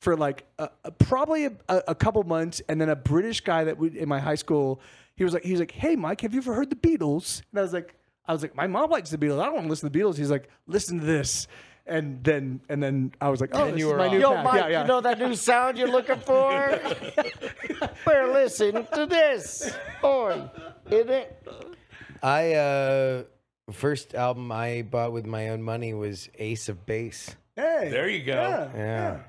for 0.00 0.16
like 0.16 0.44
a, 0.58 0.68
a- 0.84 0.90
probably 0.92 1.46
a, 1.46 1.52
a 1.68 1.94
couple 1.94 2.22
months. 2.24 2.62
And 2.68 2.80
then 2.80 2.88
a 2.88 2.96
British 2.96 3.40
guy 3.40 3.64
that 3.64 3.78
we, 3.78 3.98
in 3.98 4.08
my 4.08 4.20
high 4.20 4.34
school, 4.36 4.80
he 5.16 5.24
was 5.24 5.32
like, 5.34 5.44
he 5.44 5.50
was 5.52 5.60
like, 5.60 5.72
hey, 5.72 5.96
Mike, 5.96 6.20
have 6.22 6.34
you 6.34 6.40
ever 6.40 6.54
heard 6.54 6.70
the 6.70 6.76
Beatles? 6.76 7.42
And 7.50 7.58
I 7.58 7.62
was 7.62 7.72
like, 7.72 7.94
I 8.26 8.32
was 8.32 8.42
like, 8.42 8.54
my 8.54 8.66
mom 8.66 8.90
likes 8.90 9.10
the 9.10 9.18
Beatles. 9.18 9.40
I 9.40 9.46
don't 9.46 9.54
want 9.54 9.64
to 9.66 9.70
listen 9.70 9.90
to 9.90 9.98
the 9.98 10.04
Beatles. 10.04 10.16
He's 10.16 10.30
like, 10.30 10.48
listen 10.66 11.00
to 11.00 11.04
this. 11.06 11.48
And 11.84 12.22
then, 12.22 12.60
and 12.68 12.80
then 12.80 13.12
I 13.20 13.28
was 13.28 13.40
like, 13.40 13.50
oh, 13.54 13.70
this 13.72 13.80
you 13.80 13.86
is 13.88 13.92
were 13.92 13.98
my 13.98 14.06
off. 14.06 14.12
new 14.12 14.20
Yo, 14.20 14.32
pack. 14.34 14.44
Mike, 14.44 14.54
yeah, 14.62 14.68
yeah. 14.68 14.82
you 14.82 14.86
know 14.88 15.00
that 15.00 15.18
new 15.18 15.34
sound 15.34 15.76
you're 15.76 15.90
looking 15.90 16.18
for? 16.20 16.80
Better 18.06 18.32
listen 18.32 18.86
to 18.94 19.06
this. 19.06 19.74
Boy, 20.00 20.48
in 20.90 21.08
it. 21.08 21.46
I 22.22 22.52
uh 22.54 23.22
first 23.72 24.14
album 24.14 24.52
I 24.52 24.82
bought 24.82 25.12
with 25.12 25.26
my 25.26 25.48
own 25.48 25.62
money 25.62 25.92
was 25.92 26.28
Ace 26.38 26.68
of 26.68 26.86
Base. 26.86 27.34
hey, 27.56 27.88
There 27.90 28.08
you 28.08 28.22
go. 28.24 28.34
Yeah, 28.34 28.70
Yeah. 28.76 29.20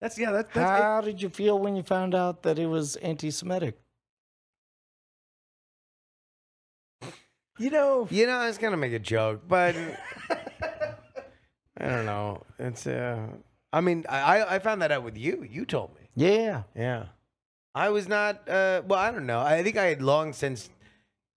That's 0.00 0.18
yeah. 0.18 0.32
That, 0.32 0.52
that's 0.52 0.82
How 0.82 1.00
did 1.00 1.22
you 1.22 1.28
feel 1.28 1.58
when 1.60 1.76
you 1.76 1.82
found 1.84 2.14
out 2.14 2.42
that 2.42 2.58
it 2.58 2.66
was 2.66 2.96
anti-Semitic? 2.96 3.78
You 7.58 7.70
know. 7.70 8.08
You 8.10 8.26
know, 8.26 8.36
I 8.36 8.46
was 8.46 8.58
gonna 8.58 8.76
make 8.76 8.92
a 8.92 8.98
joke, 8.98 9.42
but 9.46 9.74
I 11.78 11.86
don't 11.88 12.06
know. 12.06 12.42
It's 12.58 12.86
uh 12.86 13.26
I 13.72 13.80
mean, 13.80 14.04
I 14.08 14.56
I 14.56 14.58
found 14.58 14.82
that 14.82 14.92
out 14.92 15.02
with 15.02 15.16
you. 15.16 15.46
You 15.48 15.64
told 15.64 15.94
me. 15.94 16.08
Yeah. 16.14 16.62
Yeah. 16.76 17.06
I 17.74 17.90
was 17.90 18.08
not 18.08 18.48
uh 18.48 18.82
well, 18.86 18.98
I 18.98 19.10
don't 19.10 19.26
know. 19.26 19.40
I 19.40 19.62
think 19.62 19.76
I 19.76 19.86
had 19.86 20.02
long 20.02 20.32
since 20.32 20.70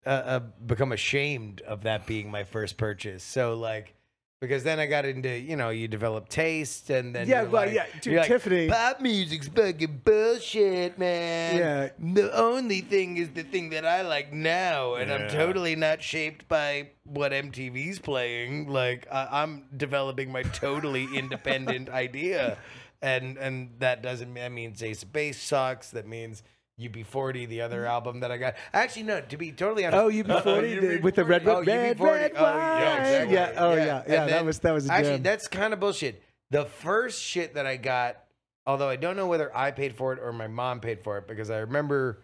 uh, 0.06 0.10
uh 0.10 0.40
become 0.66 0.92
ashamed 0.92 1.62
of 1.62 1.84
that 1.84 2.06
being 2.06 2.30
my 2.32 2.44
first 2.44 2.78
purchase. 2.78 3.24
So 3.24 3.56
like 3.56 3.96
because 4.40 4.64
then 4.64 4.80
I 4.80 4.86
got 4.86 5.06
into, 5.06 5.30
you 5.30 5.56
know, 5.56 5.70
you 5.70 5.88
develop 5.88 6.30
taste 6.30 6.90
and 6.92 7.14
then 7.16 7.28
Yeah, 7.28 7.42
you're 7.42 7.50
well, 7.50 7.66
like- 7.66 7.74
yeah, 7.74 7.86
dude, 8.02 8.06
you're 8.14 8.22
like, 8.22 8.28
Tiffany- 8.28 8.68
Pop 8.70 9.02
music's 9.02 9.48
fucking 9.48 10.02
bullshit, 10.06 11.00
man. 11.00 11.56
Yeah. 11.58 11.90
The 12.14 12.32
only 12.38 12.82
thing 12.82 13.18
is 13.18 13.30
the 13.30 13.44
thing 13.44 13.72
that 13.72 13.84
I 13.86 14.04
like 14.04 14.32
now, 14.32 14.94
and 14.96 15.12
I'm 15.12 15.28
totally 15.30 15.76
not 15.76 16.04
shaped 16.04 16.48
by 16.48 16.90
what 17.04 17.32
MTV's 17.32 17.98
playing. 18.00 18.68
Like 18.70 19.08
I, 19.12 19.42
I'm 19.44 19.64
developing 19.76 20.32
my 20.32 20.44
totally 20.44 21.08
independent 21.16 21.90
idea, 21.90 22.58
and 23.02 23.38
and 23.38 23.72
that 23.80 24.04
doesn't 24.04 24.34
that 24.36 24.52
means 24.52 24.84
Ace 24.84 25.02
of 25.02 25.12
Base 25.12 25.42
sucks. 25.42 25.90
That 25.92 26.08
means 26.08 26.44
UB40, 26.80 27.48
the 27.48 27.62
other 27.62 27.86
album 27.86 28.20
that 28.20 28.32
I 28.32 28.38
got. 28.38 28.56
Actually, 28.74 29.04
no. 29.04 29.22
To 29.22 29.38
be 29.38 29.52
totally 29.52 29.86
honest, 29.86 30.00
Oh, 30.04 30.10
UB40 30.10 30.78
uh, 30.78 30.82
the- 30.82 31.00
with 31.02 31.16
the 31.16 31.26
red, 31.26 31.48
oh, 31.48 31.60
red, 31.64 31.68
Oh, 31.68 31.72
red, 31.72 31.98
UB40. 31.98 32.04
red, 32.20 32.32
Oh, 32.36 32.44
wine. 32.44 32.56
yeah, 32.58 33.04
exactly. 33.04 33.34
yeah. 33.34 33.54
Oh, 33.58 33.74
yeah, 33.76 33.86
yeah. 34.08 34.22
And 34.24 34.32
that 34.32 34.46
was 34.46 34.60
that 34.60 34.72
was 34.74 34.90
a 34.90 34.94
actually 34.94 35.14
jam. 35.16 35.24
that's 35.24 35.48
kind 35.48 35.74
of 35.74 35.80
bullshit. 35.80 36.22
The 36.52 36.66
first 36.66 37.22
shit 37.22 37.56
that 37.56 37.66
I 37.66 37.78
got, 37.78 38.18
although 38.66 38.88
I 38.90 38.96
don't 38.96 39.16
know 39.18 39.28
whether 39.28 39.56
I 39.56 39.72
paid 39.72 39.96
for 39.96 40.14
it 40.14 40.20
or 40.22 40.32
my 40.32 40.48
mom 40.48 40.80
paid 40.80 41.04
for 41.04 41.18
it, 41.18 41.28
because 41.28 41.50
I 41.50 41.58
remember 41.60 42.22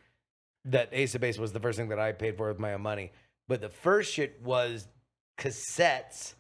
that 0.65 0.89
Ace 0.93 1.15
of 1.15 1.21
Base 1.21 1.37
was 1.37 1.51
the 1.51 1.59
first 1.59 1.77
thing 1.77 1.89
that 1.89 1.99
I 1.99 2.11
paid 2.13 2.37
for 2.37 2.47
with 2.47 2.59
my 2.59 2.73
own 2.73 2.81
money. 2.81 3.11
But 3.47 3.59
the 3.59 3.69
first 3.69 4.13
shit 4.13 4.39
was 4.43 4.87
cassettes 5.37 6.35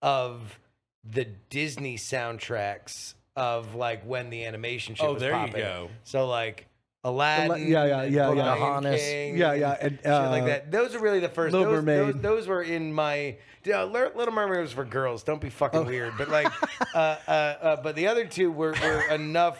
of 0.00 0.58
the 1.04 1.24
Disney 1.50 1.98
soundtracks 1.98 3.14
of 3.34 3.74
like 3.74 4.02
when 4.04 4.30
the 4.30 4.46
animation 4.46 4.94
shit 4.94 5.04
Oh, 5.04 5.12
was 5.14 5.20
there 5.20 5.46
you 5.46 5.52
go. 5.52 5.90
So 6.04 6.26
like 6.26 6.68
Aladdin, 7.08 7.68
yeah, 7.68 7.84
yeah, 7.84 8.02
yeah, 8.04 8.26
Lion 8.26 8.36
yeah. 8.38 8.44
Pocahontas. 8.54 9.00
King, 9.00 9.36
yeah, 9.36 9.52
yeah, 9.54 9.76
and 9.80 9.98
shit 9.98 10.06
like 10.06 10.42
uh, 10.42 10.46
that. 10.46 10.70
Those 10.72 10.94
are 10.94 10.98
really 10.98 11.20
the 11.20 11.28
first. 11.28 11.52
Little 11.52 11.72
those, 11.72 11.84
Mermaid. 11.84 12.14
Those, 12.16 12.22
those 12.22 12.48
were 12.48 12.62
in 12.62 12.92
my. 12.92 13.36
You 13.64 13.72
know, 13.72 13.86
Little 13.86 14.32
Mermaid 14.32 14.60
was 14.60 14.72
for 14.72 14.84
girls. 14.84 15.24
Don't 15.24 15.40
be 15.40 15.50
fucking 15.50 15.80
Oh. 15.80 15.84
weird. 15.84 16.14
But 16.16 16.28
like, 16.28 16.46
uh, 16.94 16.98
uh, 17.26 17.30
uh, 17.30 17.76
but 17.82 17.96
the 17.96 18.06
other 18.06 18.24
two 18.24 18.52
were, 18.52 18.74
were 18.80 19.02
enough 19.10 19.58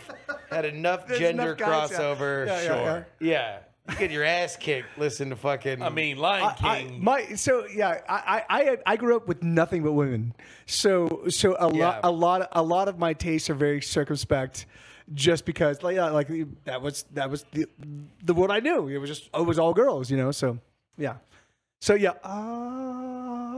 had 0.48 0.64
enough 0.64 1.08
There's 1.08 1.18
gender 1.18 1.54
enough 1.54 1.58
guys, 1.58 1.90
crossover. 1.90 2.46
Yeah, 2.46 2.62
yeah, 2.62 2.66
sure. 2.66 3.06
Yeah. 3.18 3.58
You 3.88 3.96
get 3.96 4.10
your 4.12 4.24
ass 4.24 4.56
kicked. 4.56 4.96
Listen 4.98 5.30
to 5.30 5.36
fucking. 5.36 5.80
I 5.82 5.90
mean, 5.90 6.18
Lion 6.18 6.44
I, 6.44 6.68
I, 6.68 6.82
King. 6.82 7.02
my 7.04 7.34
so 7.34 7.66
yeah, 7.66 8.00
I, 8.08 8.42
I 8.48 8.60
I 8.60 8.76
I 8.86 8.96
grew 8.96 9.14
up 9.16 9.28
with 9.28 9.42
nothing 9.44 9.82
but 9.84 9.92
women. 9.92 10.34
So 10.66 11.24
so 11.28 11.54
a 11.56 11.72
Yeah. 11.72 11.86
lot 11.86 12.00
a 12.04 12.10
lot 12.10 12.48
a 12.52 12.62
lot 12.62 12.88
of 12.88 12.98
my 12.98 13.12
tastes 13.12 13.48
are 13.50 13.54
very 13.54 13.80
circumspect, 13.80 14.66
just 15.14 15.44
because 15.44 15.82
like 15.82 15.96
like 15.96 16.28
that 16.64 16.82
was 16.82 17.04
that 17.14 17.30
was 17.30 17.44
the 17.52 17.66
the 18.24 18.34
what 18.34 18.50
I 18.50 18.60
knew. 18.60 18.88
It 18.88 18.98
was 18.98 19.08
just 19.10 19.28
it 19.34 19.46
was 19.46 19.58
all 19.58 19.72
girls, 19.74 20.10
you 20.10 20.16
know. 20.16 20.30
So 20.32 20.58
yeah, 20.98 21.14
so 21.80 21.94
yeah. 21.94 22.12
Uh, 22.22 23.52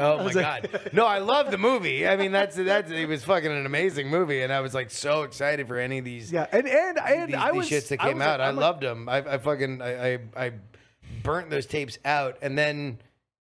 Oh 0.00 0.22
my 0.22 0.32
god! 0.32 0.68
No, 0.92 1.06
I 1.06 1.18
love 1.18 1.50
the 1.50 1.58
movie. 1.58 2.06
I 2.06 2.16
mean, 2.16 2.30
that's 2.30 2.54
that's 2.54 2.90
it 2.90 3.08
was 3.08 3.24
fucking 3.24 3.50
an 3.50 3.66
amazing 3.66 4.08
movie, 4.08 4.42
and 4.42 4.52
I 4.52 4.60
was 4.60 4.72
like 4.72 4.90
so 4.90 5.22
excited 5.22 5.66
for 5.66 5.76
any 5.76 5.98
of 5.98 6.04
these 6.04 6.30
Yeah, 6.30 6.46
and 6.52 6.68
and 6.68 6.98
and 6.98 7.28
these, 7.32 7.36
I 7.36 7.50
was, 7.50 7.68
these 7.68 7.82
shits 7.84 7.88
that 7.88 8.00
I 8.02 8.08
came 8.08 8.18
was 8.18 8.26
out. 8.26 8.38
like- 8.38 8.46
I 8.48 8.50
like- 8.50 8.60
loved 8.60 8.82
them. 8.82 9.08
I, 9.08 9.16
I 9.18 9.38
fucking 9.38 9.82
I, 9.82 10.14
I 10.14 10.18
I 10.36 10.52
burnt 11.24 11.50
those 11.50 11.66
tapes 11.66 11.98
out, 12.04 12.36
and 12.42 12.56
then 12.56 12.98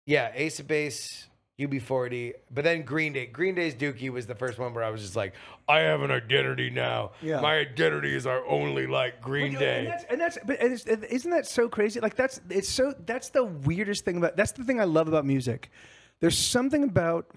yeah, 0.06 0.32
Ace 0.34 0.60
of 0.60 0.68
Base, 0.68 1.28
UB40, 1.60 2.34
but 2.52 2.66
then 2.66 2.82
Green 2.82 3.14
Day. 3.14 3.28
Green 3.28 3.56
Day's 3.56 3.76
Dookie 3.76 4.10
was 4.10 4.28
the 4.28 4.36
first 4.36 4.60
one 4.60 4.74
where 4.74 4.84
I 4.84 4.90
was 4.90 5.02
just 5.02 5.16
like, 5.16 5.34
I 5.70 5.80
have 5.80 6.02
an 6.02 6.12
identity 6.12 6.70
now. 6.70 7.12
Yeah. 7.22 7.40
My 7.40 7.56
identity 7.60 8.14
is 8.14 8.28
our 8.28 8.46
only 8.46 8.88
like 8.88 9.22
Green 9.22 9.54
Well, 9.54 9.62
Day. 9.62 9.80
And 9.80 9.88
that's, 9.88 10.04
and 10.10 10.22
that's 10.22 10.38
but 10.46 10.58
it's, 10.62 10.86
isn't 10.86 11.32
that 11.32 11.48
so 11.48 11.70
crazy? 11.70 12.02
Like 12.02 12.16
that's 12.16 12.42
it's 12.50 12.68
so 12.68 12.94
that's 13.06 13.30
the 13.30 13.46
weirdest 13.46 14.04
thing 14.04 14.18
about 14.18 14.36
that's 14.36 14.52
the 14.52 14.66
thing 14.66 14.82
I 14.82 14.84
love 14.84 15.08
about 15.08 15.26
music. 15.26 15.72
There's 16.20 16.38
something 16.38 16.84
about 16.84 17.32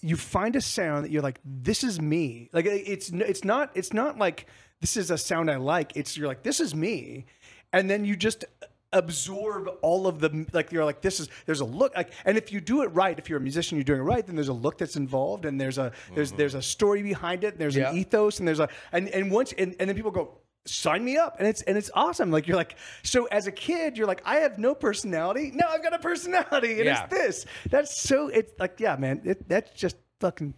you 0.00 0.16
find 0.16 0.56
a 0.56 0.60
sound 0.60 1.04
that 1.04 1.10
you're 1.10 1.22
like 1.22 1.40
this 1.44 1.82
is 1.82 2.00
me. 2.00 2.50
Like 2.52 2.66
it's 2.66 3.10
it's 3.10 3.44
not 3.44 3.70
it's 3.74 3.94
not 3.94 4.18
like 4.18 4.46
this 4.82 4.98
is 4.98 5.10
a 5.10 5.16
sound 5.16 5.50
I 5.50 5.56
like. 5.56 5.96
It's 5.96 6.18
you're 6.18 6.28
like 6.28 6.42
this 6.42 6.60
is 6.60 6.74
me, 6.74 7.24
and 7.72 7.88
then 7.88 8.04
you 8.04 8.14
just 8.14 8.44
absorb 8.92 9.68
all 9.82 10.06
of 10.08 10.18
the 10.18 10.46
like 10.52 10.72
you're 10.72 10.84
like 10.84 11.00
this 11.00 11.20
is 11.20 11.28
there's 11.46 11.60
a 11.60 11.64
look 11.64 11.94
like 11.96 12.10
and 12.24 12.36
if 12.36 12.50
you 12.52 12.60
do 12.60 12.82
it 12.82 12.88
right 12.88 13.18
if 13.20 13.28
you're 13.28 13.38
a 13.38 13.42
musician 13.42 13.76
you're 13.78 13.84
doing 13.84 14.00
it 14.00 14.04
right 14.04 14.26
then 14.26 14.34
there's 14.34 14.48
a 14.48 14.52
look 14.52 14.78
that's 14.78 14.96
involved 14.96 15.44
and 15.44 15.60
there's 15.60 15.78
a 15.78 15.92
there's 16.14 16.32
there's 16.32 16.54
a 16.54 16.62
story 16.62 17.00
behind 17.02 17.44
it 17.44 17.52
and 17.52 17.58
there's 17.60 17.76
Yeah. 17.76 17.90
an 17.90 17.96
ethos 17.96 18.40
and 18.40 18.48
there's 18.48 18.58
a 18.58 18.68
and 18.90 19.08
and 19.10 19.30
once 19.30 19.52
and, 19.56 19.76
and 19.78 19.88
then 19.88 19.94
people 19.94 20.10
go 20.10 20.38
sign 20.66 21.04
me 21.04 21.16
up 21.16 21.36
and 21.38 21.46
it's 21.46 21.62
and 21.62 21.78
it's 21.78 21.90
awesome 21.94 22.30
like 22.32 22.48
you're 22.48 22.56
like 22.56 22.76
so 23.04 23.26
as 23.26 23.46
a 23.46 23.52
kid 23.52 23.96
you're 23.96 24.08
like 24.08 24.22
i 24.24 24.36
have 24.36 24.58
no 24.58 24.74
personality 24.74 25.52
now 25.54 25.68
i've 25.70 25.82
got 25.84 25.94
a 25.94 25.98
personality 25.98 26.72
and 26.78 26.84
Yeah. 26.86 27.04
it's 27.04 27.14
this 27.14 27.46
that's 27.70 27.96
so 28.00 28.26
it's 28.28 28.52
like 28.58 28.80
yeah 28.80 28.96
man 28.96 29.20
it, 29.24 29.48
that's 29.48 29.70
just 29.72 29.96
fucking 30.18 30.52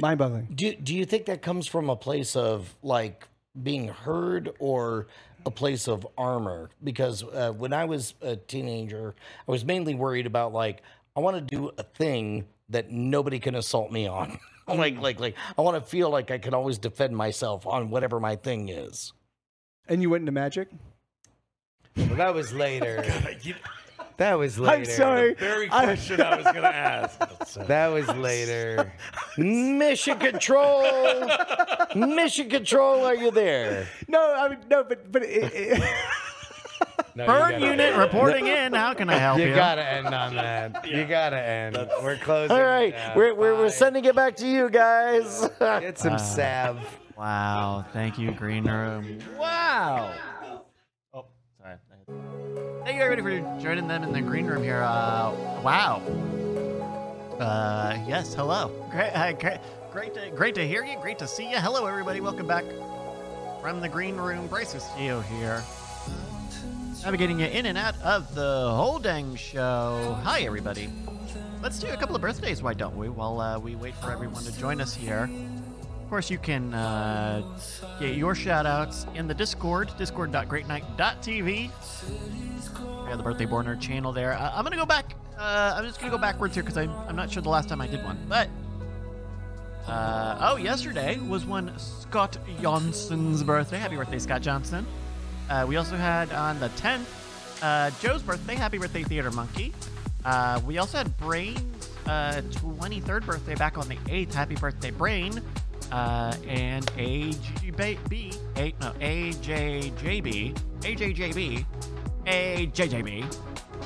mind-boggling 0.00 0.48
Do 0.54 0.74
do 0.76 0.94
you 0.94 1.04
think 1.04 1.26
that 1.26 1.42
comes 1.42 1.66
from 1.66 1.90
a 1.90 1.96
place 1.96 2.36
of 2.36 2.74
like 2.82 3.28
being 3.62 3.86
heard 3.88 4.50
or 4.58 5.06
a 5.46 5.50
place 5.50 5.88
of 5.88 6.06
armor? 6.16 6.70
Because 6.82 7.22
uh, 7.22 7.52
when 7.52 7.72
I 7.72 7.84
was 7.84 8.14
a 8.22 8.36
teenager, 8.36 9.14
I 9.46 9.50
was 9.50 9.64
mainly 9.64 9.94
worried 9.94 10.26
about 10.26 10.52
like 10.52 10.82
I 11.16 11.20
want 11.20 11.36
to 11.36 11.40
do 11.42 11.70
a 11.78 11.82
thing 11.82 12.46
that 12.70 12.90
nobody 12.90 13.38
can 13.38 13.54
assault 13.54 13.92
me 13.92 14.06
on. 14.06 14.38
like 14.68 14.98
like 14.98 15.20
like 15.20 15.36
I 15.58 15.62
want 15.62 15.82
to 15.82 15.90
feel 15.90 16.10
like 16.10 16.30
I 16.30 16.38
can 16.38 16.54
always 16.54 16.78
defend 16.78 17.16
myself 17.16 17.66
on 17.66 17.90
whatever 17.90 18.18
my 18.20 18.36
thing 18.36 18.68
is. 18.68 19.12
and 19.88 20.00
you 20.02 20.10
went 20.10 20.22
into 20.22 20.32
magic 20.32 20.68
well, 21.96 22.16
that 22.16 22.34
was 22.34 22.52
later. 22.52 23.04
You- 23.42 23.54
That 24.16 24.34
was 24.38 24.58
later. 24.58 24.76
I'm 24.76 24.84
sorry. 24.84 25.34
Very 25.34 25.68
question 25.68 26.20
I 26.20 26.36
was 26.36 26.44
going 26.44 26.56
to 26.62 26.74
ask. 26.74 27.18
That 27.66 27.88
was 27.88 28.08
later. 28.16 28.92
Mission 29.38 30.18
Control. 30.18 30.82
Mission 31.94 32.48
Control, 32.48 33.04
are 33.04 33.14
you 33.14 33.30
there? 33.30 33.86
No, 34.08 34.34
I 34.34 34.48
mean 34.48 34.58
no, 34.68 34.82
but 34.82 35.10
but 35.12 35.22
it, 35.22 35.52
it, 35.54 35.78
No, 37.16 37.22
you 37.24 37.28
Burn 37.28 37.52
gotta- 37.52 37.66
unit 37.66 37.96
reporting 37.96 38.46
in. 38.48 38.72
How 38.72 38.92
can 38.94 39.08
I 39.08 39.14
help 39.18 39.38
you? 39.38 39.46
You 39.48 39.54
gotta 39.54 39.86
end 39.88 40.08
on 40.08 40.34
that. 40.34 40.84
You 40.88 41.04
gotta 41.04 41.38
end. 41.40 41.76
We're 42.02 42.16
closing. 42.16 42.56
All 42.56 42.62
right, 42.62 42.92
it 42.92 43.16
we're, 43.16 43.34
we're, 43.34 43.54
we're 43.56 43.70
sending 43.70 44.04
it 44.04 44.16
back 44.16 44.34
to 44.36 44.46
you 44.48 44.68
guys. 44.68 45.48
Get 45.60 45.98
some 45.98 46.14
Uh, 46.14 46.18
salve. 46.18 46.80
Wow. 47.16 47.84
Thank 47.92 48.18
you, 48.18 48.32
Green 48.32 48.64
Room. 48.64 49.20
Wow. 49.38 50.12
Thank 52.84 52.98
you 52.98 53.02
everybody 53.02 53.40
for 53.40 53.60
joining 53.62 53.88
them 53.88 54.02
in 54.02 54.12
the 54.12 54.20
green 54.20 54.44
room 54.44 54.62
here. 54.62 54.82
Uh, 54.82 55.32
wow. 55.62 56.02
Uh, 57.40 57.98
yes. 58.06 58.34
Hello. 58.34 58.70
Great. 58.90 59.10
Uh, 59.12 59.32
great. 59.32 59.58
Great 59.90 60.12
to, 60.12 60.30
great 60.36 60.54
to 60.56 60.68
hear 60.68 60.84
you. 60.84 60.98
Great 61.00 61.18
to 61.20 61.26
see 61.26 61.50
you. 61.50 61.56
Hello, 61.56 61.86
everybody. 61.86 62.20
Welcome 62.20 62.46
back 62.46 62.64
from 63.62 63.80
the 63.80 63.88
green 63.88 64.16
room. 64.16 64.48
Bryce 64.48 64.74
Castillo 64.74 65.22
here. 65.22 65.64
I'll 67.06 67.12
be 67.12 67.16
getting 67.16 67.40
you 67.40 67.46
in 67.46 67.64
and 67.64 67.78
out 67.78 67.98
of 68.02 68.34
the 68.34 68.70
whole 68.74 68.98
dang 68.98 69.34
show. 69.34 70.18
Hi, 70.22 70.42
everybody. 70.42 70.90
Let's 71.62 71.78
do 71.78 71.86
a 71.86 71.96
couple 71.96 72.14
of 72.14 72.20
birthdays, 72.20 72.62
why 72.62 72.74
don't 72.74 72.98
we, 72.98 73.08
while 73.08 73.40
uh, 73.40 73.58
we 73.58 73.76
wait 73.76 73.94
for 73.94 74.12
everyone 74.12 74.44
to 74.44 74.52
join 74.58 74.82
us 74.82 74.94
here. 74.94 75.30
Of 76.02 76.10
course, 76.10 76.30
you 76.30 76.36
can 76.36 76.74
uh, 76.74 77.42
get 77.98 78.14
your 78.14 78.34
shout 78.34 78.66
outs 78.66 79.06
in 79.14 79.26
the 79.26 79.32
Discord, 79.32 79.90
discord.greatnight.tv. 79.96 81.70
Have 83.08 83.18
the 83.18 83.22
Birthday 83.22 83.46
Borner 83.46 83.80
channel 83.80 84.12
there. 84.12 84.32
Uh, 84.32 84.52
I'm 84.54 84.64
to 84.64 84.76
go 84.76 84.86
back. 84.86 85.14
Uh, 85.38 85.74
I'm 85.76 85.84
just 85.84 86.00
to 86.00 86.10
go 86.10 86.18
backwards 86.18 86.54
here 86.54 86.62
because 86.62 86.76
I'm, 86.76 86.90
I'm 87.08 87.16
not 87.16 87.30
sure 87.30 87.42
the 87.42 87.48
last 87.48 87.68
time 87.68 87.80
I 87.80 87.86
did 87.86 88.02
one. 88.04 88.18
But, 88.28 88.48
uh, 89.86 90.38
oh, 90.40 90.56
yesterday 90.56 91.18
was 91.18 91.44
one 91.44 91.72
Scott 91.78 92.36
Johnson's 92.60 93.42
birthday. 93.42 93.78
Happy 93.78 93.96
birthday, 93.96 94.18
Scott 94.18 94.42
Johnson. 94.42 94.86
Uh, 95.50 95.66
we 95.68 95.76
also 95.76 95.96
had 95.96 96.32
on 96.32 96.58
the 96.60 96.68
10th 96.70 97.06
uh, 97.62 97.90
Joe's 98.00 98.22
birthday. 98.22 98.54
Happy 98.54 98.78
birthday, 98.78 99.02
Theater 99.02 99.30
Monkey. 99.30 99.72
Uh, 100.24 100.60
we 100.66 100.78
also 100.78 100.98
had 100.98 101.16
Brain's 101.18 101.90
uh, 102.06 102.40
23rd 102.50 103.26
birthday 103.26 103.54
back 103.54 103.76
on 103.76 103.88
the 103.88 103.96
8th. 103.96 104.32
Happy 104.32 104.54
birthday, 104.54 104.90
Brain. 104.90 105.40
Uh, 105.92 106.34
and 106.48 106.86
AJB, 106.96 107.98
no, 108.80 108.92
AJJB, 108.92 110.54
AJJB, 110.80 111.64
AJJB, 112.26 113.24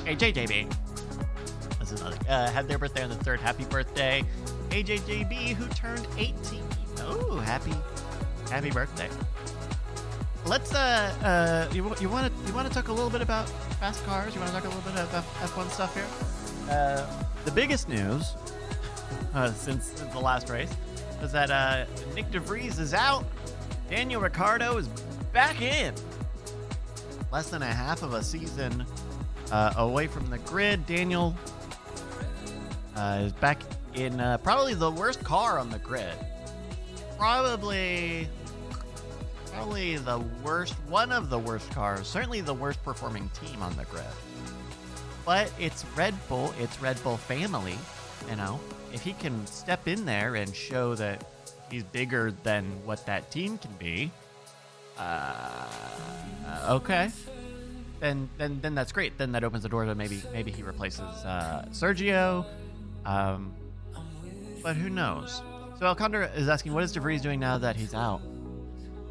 AJJB. 0.05 0.73
That's 1.77 1.91
another. 1.91 2.17
Uh, 2.27 2.49
had 2.51 2.67
their 2.67 2.77
birthday 2.77 3.03
on 3.03 3.09
the 3.09 3.15
3rd. 3.15 3.39
Happy 3.39 3.65
birthday, 3.65 4.23
AJJB, 4.69 5.55
who 5.55 5.67
turned 5.69 6.07
18. 6.17 6.63
Oh, 7.01 7.37
happy, 7.37 7.73
happy 8.49 8.71
birthday. 8.71 9.09
Let's 10.45 10.73
uh 10.73 11.67
uh 11.69 11.73
you 11.75 11.83
you 11.99 12.07
want 12.07 12.33
to 12.33 12.47
you 12.47 12.53
want 12.53 12.67
to 12.67 12.73
talk 12.73 12.87
a 12.87 12.93
little 12.93 13.09
bit 13.09 13.21
about 13.21 13.47
fast 13.79 14.03
cars? 14.05 14.33
You 14.33 14.39
want 14.39 14.53
to 14.53 14.61
talk 14.61 14.65
a 14.65 14.73
little 14.73 14.91
bit 14.91 14.99
of 14.99 15.13
F- 15.13 15.53
F1 15.53 15.69
stuff 15.69 15.93
here? 15.93 16.73
Uh, 16.73 17.05
the 17.45 17.51
biggest 17.51 17.89
news 17.89 18.35
uh, 19.33 19.51
since, 19.51 19.85
since 19.85 20.13
the 20.13 20.19
last 20.19 20.49
race 20.49 20.71
is 21.21 21.31
that 21.31 21.51
uh, 21.51 21.85
Nyck 22.15 22.31
de 22.31 22.39
Vries 22.39 22.79
is 22.79 22.93
out. 22.93 23.25
Daniel 23.89 24.21
Ricciardo 24.21 24.77
is 24.77 24.87
back 25.33 25.61
in. 25.61 25.93
Less 27.31 27.49
than 27.49 27.61
a 27.61 27.73
half 27.73 28.01
of 28.01 28.13
a 28.13 28.23
season 28.23 28.85
uh, 29.51 29.73
away 29.77 30.07
from 30.07 30.29
the 30.29 30.39
grid. 30.39 30.85
Daniel 30.87 31.35
uh, 32.95 33.21
is 33.23 33.33
back 33.33 33.61
in 33.93 34.19
uh, 34.19 34.37
probably 34.39 34.73
the 34.73 34.91
worst 34.91 35.23
car 35.23 35.59
on 35.59 35.69
the 35.69 35.79
grid. 35.79 36.13
Probably 37.17 38.27
probably 39.59 39.97
the 39.97 40.19
worst, 40.43 40.73
one 40.87 41.11
of 41.11 41.29
the 41.29 41.37
worst 41.37 41.69
cars, 41.71 42.07
certainly 42.07 42.39
the 42.39 42.53
worst 42.53 42.81
performing 42.83 43.29
team 43.29 43.61
on 43.61 43.75
the 43.75 43.83
grid. 43.85 44.05
But 45.25 45.51
it's 45.59 45.85
Red 45.97 46.15
Bull, 46.29 46.53
it's 46.59 46.81
Red 46.81 47.01
Bull 47.03 47.17
family, 47.17 47.77
you 48.29 48.35
know. 48.35 48.59
If 48.93 49.03
he 49.03 49.13
can 49.13 49.45
step 49.47 49.87
in 49.87 50.05
there 50.05 50.35
and 50.35 50.55
show 50.55 50.95
that 50.95 51.25
he's 51.69 51.83
bigger 51.83 52.31
than 52.43 52.63
what 52.85 53.05
that 53.05 53.31
team 53.31 53.57
can 53.57 53.71
be, 53.73 54.11
uh, 54.99 56.65
okay, 56.69 57.09
then 57.99 58.29
then 58.37 58.59
then 58.61 58.75
that's 58.75 58.91
great. 58.91 59.17
Then 59.17 59.31
that 59.33 59.43
opens 59.43 59.63
the 59.63 59.69
door 59.69 59.85
to 59.85 59.95
maybe 59.95 60.21
maybe 60.33 60.51
he 60.51 60.63
replaces 60.63 61.01
uh, 61.01 61.65
Sergio. 61.71 62.45
Um, 63.05 63.53
but 64.61 64.75
who 64.75 64.89
knows? 64.89 65.41
So 65.79 65.85
Alcondra 65.85 66.29
is 66.35 66.49
asking, 66.49 66.73
what 66.73 66.83
is 66.83 66.91
de 66.91 66.99
Vries 66.99 67.21
doing 67.21 67.39
now 67.39 67.57
that 67.57 67.77
he's 67.77 67.93
out? 67.93 68.21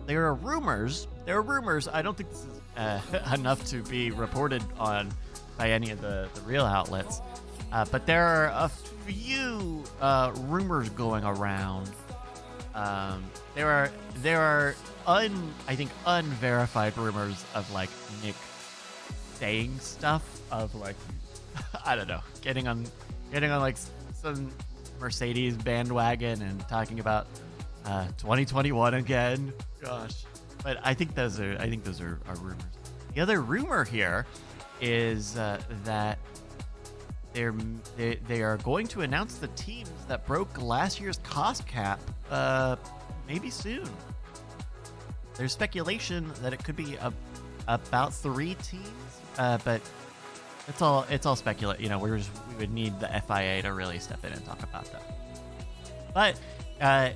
there 0.08 0.24
are 0.26 0.34
rumors. 0.34 1.06
There 1.26 1.36
are 1.36 1.42
rumors. 1.42 1.86
I 1.86 2.00
don't 2.00 2.16
think 2.16 2.30
this 2.30 2.40
is 2.40 2.60
uh, 2.78 3.00
enough 3.34 3.64
to 3.66 3.82
be 3.82 4.10
reported 4.10 4.62
on 4.78 5.12
by 5.58 5.70
any 5.70 5.90
of 5.90 6.00
the, 6.00 6.28
the 6.34 6.40
real 6.40 6.64
outlets. 6.64 7.20
Uh, 7.70 7.84
but 7.92 8.06
there 8.06 8.26
are 8.26 8.46
a 8.46 8.70
few 9.06 9.84
uh, 10.00 10.32
rumors 10.46 10.88
going 10.90 11.24
around. 11.24 11.90
Um, 12.74 13.22
there 13.54 13.68
are 13.68 13.90
there 14.22 14.40
are 14.40 14.74
un 15.08 15.54
I 15.66 15.74
think 15.74 15.90
unverified 16.06 16.96
rumors 16.98 17.44
of 17.54 17.70
like 17.72 17.88
Nick 18.22 18.34
saying 19.34 19.78
stuff 19.80 20.22
of 20.52 20.74
like 20.74 20.96
I 21.84 21.96
don't 21.96 22.08
know 22.08 22.20
getting 22.42 22.68
on 22.68 22.86
getting 23.32 23.50
on 23.50 23.60
like 23.60 23.78
some 24.12 24.50
Mercedes 25.00 25.56
bandwagon 25.56 26.42
and 26.42 26.60
talking 26.68 27.00
about 27.00 27.26
uh, 27.84 28.06
2021 28.18 28.94
again. 28.94 29.52
Gosh, 29.80 30.24
but 30.62 30.78
I 30.84 30.92
think 30.92 31.14
those 31.14 31.40
are 31.40 31.56
I 31.58 31.68
think 31.70 31.84
those 31.84 32.00
are, 32.00 32.20
are 32.28 32.36
rumors. 32.36 32.62
The 33.14 33.20
other 33.22 33.40
rumor 33.40 33.84
here 33.84 34.26
is 34.80 35.36
uh, 35.36 35.60
that 35.84 36.18
they're 37.32 37.54
they, 37.96 38.16
they 38.28 38.42
are 38.42 38.58
going 38.58 38.86
to 38.88 39.00
announce 39.00 39.36
the 39.38 39.48
teams 39.48 39.90
that 40.06 40.26
broke 40.26 40.60
last 40.60 41.00
year's 41.00 41.18
cost 41.18 41.66
cap 41.66 41.98
uh, 42.30 42.76
maybe 43.26 43.48
soon. 43.48 43.88
There's 45.38 45.52
speculation 45.52 46.30
that 46.42 46.52
it 46.52 46.62
could 46.62 46.76
be 46.76 46.96
a, 46.96 47.12
about 47.68 48.12
three 48.12 48.56
teams, 48.56 48.88
uh, 49.38 49.58
but 49.64 49.80
it's 50.66 50.82
all 50.82 51.06
it's 51.08 51.24
all 51.24 51.36
speculate. 51.36 51.80
You 51.80 51.88
know, 51.88 51.98
we're 51.98 52.16
we 52.16 52.54
would 52.58 52.72
need 52.72 52.98
the 53.00 53.08
FIA 53.26 53.62
to 53.62 53.72
really 53.72 53.98
step 54.00 54.24
in 54.24 54.32
and 54.32 54.44
talk 54.44 54.62
about 54.62 54.84
that. 54.92 55.02
But 56.12 56.40
uh, 56.80 57.10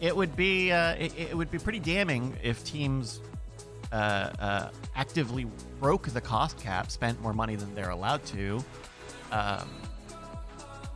it 0.00 0.14
would 0.14 0.34
be 0.36 0.72
uh, 0.72 0.94
it, 0.94 1.16
it 1.16 1.36
would 1.36 1.50
be 1.50 1.58
pretty 1.58 1.78
damning 1.78 2.36
if 2.42 2.64
teams 2.64 3.20
uh, 3.92 3.94
uh, 4.40 4.68
actively 4.96 5.46
broke 5.78 6.08
the 6.08 6.20
cost 6.20 6.58
cap, 6.58 6.90
spent 6.90 7.20
more 7.22 7.32
money 7.32 7.54
than 7.54 7.74
they're 7.74 7.90
allowed 7.90 8.24
to. 8.26 8.62
Um, 9.30 9.68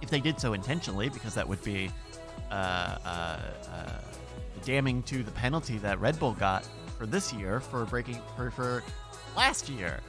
if 0.03 0.11
they 0.11 0.21
did 0.21 0.41
so 0.41 0.53
intentionally, 0.53 1.09
because 1.09 1.35
that 1.35 1.49
would 1.49 1.63
be 1.63 1.91
uh, 2.51 2.55
uh, 2.55 3.39
uh, 3.71 3.89
damning 4.67 5.03
to 5.05 5.23
the 5.23 5.31
penalty 5.31 5.79
that 5.79 5.99
Red 6.01 6.19
Bull 6.19 6.35
got 6.35 6.69
for 6.99 7.07
this 7.07 7.33
year 7.33 7.61
for 7.61 7.87
breaking 7.87 8.21
for, 8.37 8.51
for 8.51 8.83
last 9.35 9.71
year. 9.71 10.01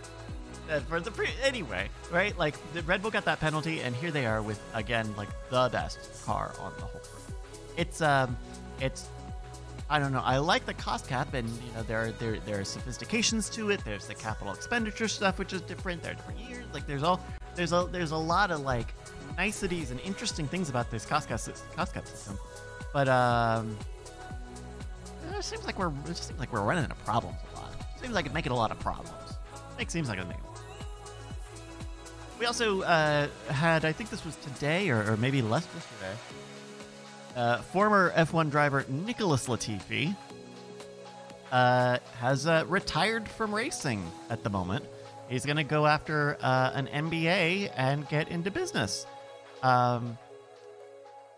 Uh, 0.69 0.81
for 0.81 0.99
the 0.99 1.11
pre- 1.11 1.29
anyway, 1.41 1.87
right? 2.11 2.37
Like 2.37 2.55
the 2.73 2.81
Red 2.81 3.01
Bull 3.01 3.11
got 3.11 3.23
that 3.23 3.39
penalty, 3.39 3.79
and 3.79 3.95
here 3.95 4.11
they 4.11 4.25
are 4.25 4.41
with 4.41 4.61
again 4.73 5.13
like 5.15 5.29
the 5.49 5.69
best 5.71 6.25
car 6.25 6.53
on 6.59 6.73
the 6.75 6.81
whole. 6.81 7.01
It's 7.77 8.01
um, 8.01 8.35
it's 8.81 9.07
I 9.89 9.99
don't 9.99 10.11
know. 10.11 10.23
I 10.25 10.39
like 10.39 10.65
the 10.65 10.73
cost 10.73 11.07
cap, 11.07 11.33
and 11.33 11.47
you 11.47 11.71
know 11.73 11.83
there 11.83 12.01
are 12.01 12.11
there 12.11 12.39
there 12.39 12.59
are 12.59 12.65
sophistications 12.65 13.49
to 13.51 13.69
it. 13.69 13.85
There's 13.85 14.07
the 14.07 14.15
capital 14.15 14.53
expenditure 14.53 15.07
stuff, 15.07 15.39
which 15.39 15.53
is 15.53 15.61
different. 15.61 16.03
There 16.03 16.11
are 16.11 16.15
different 16.15 16.41
years. 16.41 16.65
Like 16.73 16.85
there's 16.85 17.03
all 17.03 17.21
there's 17.55 17.71
a 17.71 17.87
there's 17.89 18.11
a 18.11 18.17
lot 18.17 18.51
of 18.51 18.61
like 18.61 18.93
niceties 19.37 19.91
and 19.91 20.01
interesting 20.01 20.47
things 20.47 20.69
about 20.69 20.91
this 20.91 21.05
cost 21.05 21.29
cap 21.29 21.39
cost 21.75 21.93
cap 21.93 22.07
system. 22.07 22.37
But 22.91 23.07
um, 23.07 23.77
it 25.35 25.43
seems 25.43 25.65
like 25.65 25.77
we're 25.79 25.91
it 26.09 26.17
seems 26.17 26.39
like 26.39 26.51
we're 26.53 26.61
running 26.61 26.83
into 26.83 26.95
problems 26.97 27.37
a 27.53 27.59
lot. 27.59 27.71
It 27.95 28.01
Seems 28.01 28.13
like 28.13 28.25
it's 28.25 28.33
making 28.33 28.51
a 28.51 28.55
lot 28.55 28.71
of 28.71 28.79
problems. 28.79 29.11
It 29.79 29.91
seems 29.91 30.09
like 30.09 30.19
it's 30.19 30.27
making. 30.27 30.43
We 32.39 32.45
also 32.45 32.81
uh, 32.81 33.27
had, 33.49 33.83
I 33.83 33.91
think 33.91 34.11
this 34.11 34.23
was 34.23 34.35
today 34.37 34.89
or, 34.89 35.11
or 35.13 35.17
maybe 35.17 35.41
less 35.41 35.67
yesterday, 35.73 36.19
uh, 37.35 37.57
former 37.63 38.11
F1 38.11 38.51
driver 38.51 38.85
Nicholas 38.87 39.47
Latifi 39.47 40.15
uh, 41.51 41.97
has 42.19 42.45
uh, 42.45 42.63
retired 42.67 43.27
from 43.27 43.53
racing 43.55 44.03
at 44.29 44.43
the 44.43 44.49
moment. 44.51 44.85
He's 45.29 45.45
going 45.45 45.57
to 45.57 45.63
go 45.63 45.87
after 45.87 46.37
uh, 46.41 46.71
an 46.73 46.87
MBA 46.87 47.71
and 47.75 48.07
get 48.07 48.29
into 48.29 48.51
business. 48.51 49.05
Um, 49.63 50.17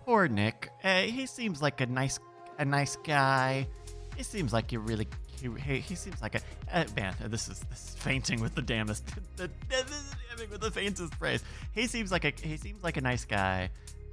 poor 0.05 0.27
Nick. 0.27 0.69
Uh, 0.83 1.01
he 1.01 1.25
seems 1.25 1.61
like 1.61 1.79
a 1.81 1.85
nice, 1.85 2.19
a 2.59 2.65
nice 2.65 2.97
guy. 2.97 3.67
He 4.15 4.23
seems 4.23 4.53
like 4.53 4.71
you 4.71 4.79
really. 4.79 5.07
He, 5.41 5.79
he, 5.79 5.95
seems 5.95 6.21
like 6.21 6.35
a 6.35 6.41
uh, 6.71 6.83
man. 6.97 7.15
This 7.27 7.47
is 7.47 7.59
this 7.69 7.85
is 7.85 7.95
fainting 7.95 8.41
with 8.41 8.53
the 8.53 8.61
damnest. 8.61 9.05
The, 9.37 9.47
the, 9.47 9.53
the, 9.69 9.83
describing 9.85 10.49
with 10.51 10.59
the 10.61 10.69
faintest 10.69 11.17
praise. 11.17 11.43
He 11.71 11.87
seems 11.87 12.11
like 12.11 12.25
a 12.25 12.33
he 12.41 12.57
seems 12.57 12.83
like 12.83 12.97
a 12.97 13.01
nice 13.01 13.23
guy, 13.23 13.69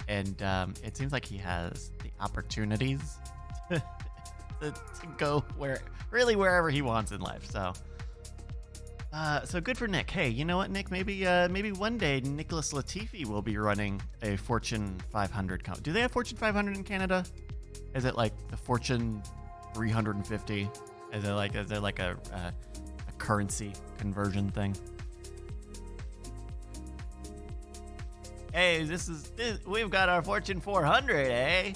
and 0.07 0.41
um, 0.41 0.73
it 0.83 0.95
seems 0.95 1.11
like 1.11 1.25
he 1.25 1.37
has 1.37 1.91
the 2.01 2.09
opportunities 2.21 3.17
to, 3.69 3.83
to, 4.61 4.71
to 4.71 5.07
go 5.17 5.43
where 5.57 5.81
really 6.11 6.37
wherever 6.37 6.69
he 6.69 6.81
wants 6.81 7.11
in 7.11 7.21
life. 7.21 7.45
So. 7.51 7.73
Uh, 9.13 9.43
so 9.45 9.59
good 9.59 9.77
for 9.77 9.87
Nick. 9.87 10.11
Hey, 10.11 10.29
you 10.29 10.43
know 10.43 10.57
what, 10.57 10.69
Nick? 10.69 10.91
Maybe, 10.91 11.25
uh, 11.25 11.47
maybe 11.47 11.71
one 11.71 11.97
day 11.97 12.19
Nicholas 12.19 12.73
Latifi 12.73 13.25
will 13.25 13.41
be 13.41 13.57
running 13.57 14.01
a 14.21 14.35
Fortune 14.35 14.95
500. 15.11 15.63
company. 15.63 15.81
Do 15.81 15.93
they 15.93 16.01
have 16.01 16.11
Fortune 16.11 16.37
500 16.37 16.75
in 16.75 16.83
Canada? 16.83 17.23
Is 17.95 18.05
it 18.05 18.15
like 18.15 18.33
the 18.49 18.57
Fortune 18.57 19.21
350? 19.73 20.69
Is 21.13 21.23
it 21.23 21.31
like 21.31 21.55
is 21.55 21.67
there 21.67 21.79
like 21.79 21.99
a, 21.99 22.17
a 22.33 22.53
a 23.07 23.11
currency 23.17 23.73
conversion 23.97 24.49
thing? 24.49 24.75
Hey, 28.53 28.83
this 28.83 29.07
is 29.07 29.23
this, 29.31 29.59
we've 29.65 29.89
got 29.89 30.09
our 30.09 30.23
Fortune 30.23 30.59
400, 30.59 31.27
eh? 31.27 31.73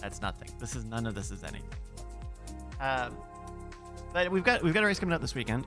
That's 0.00 0.22
nothing. 0.22 0.48
This 0.58 0.76
is 0.76 0.84
none 0.84 1.06
of 1.06 1.14
this 1.14 1.30
is 1.30 1.42
anything. 1.42 1.68
Um, 2.80 3.16
but 4.12 4.30
we've 4.30 4.44
got 4.44 4.62
we've 4.62 4.74
got 4.74 4.82
a 4.82 4.86
race 4.86 4.98
coming 4.98 5.12
up 5.12 5.20
this 5.20 5.34
weekend. 5.34 5.66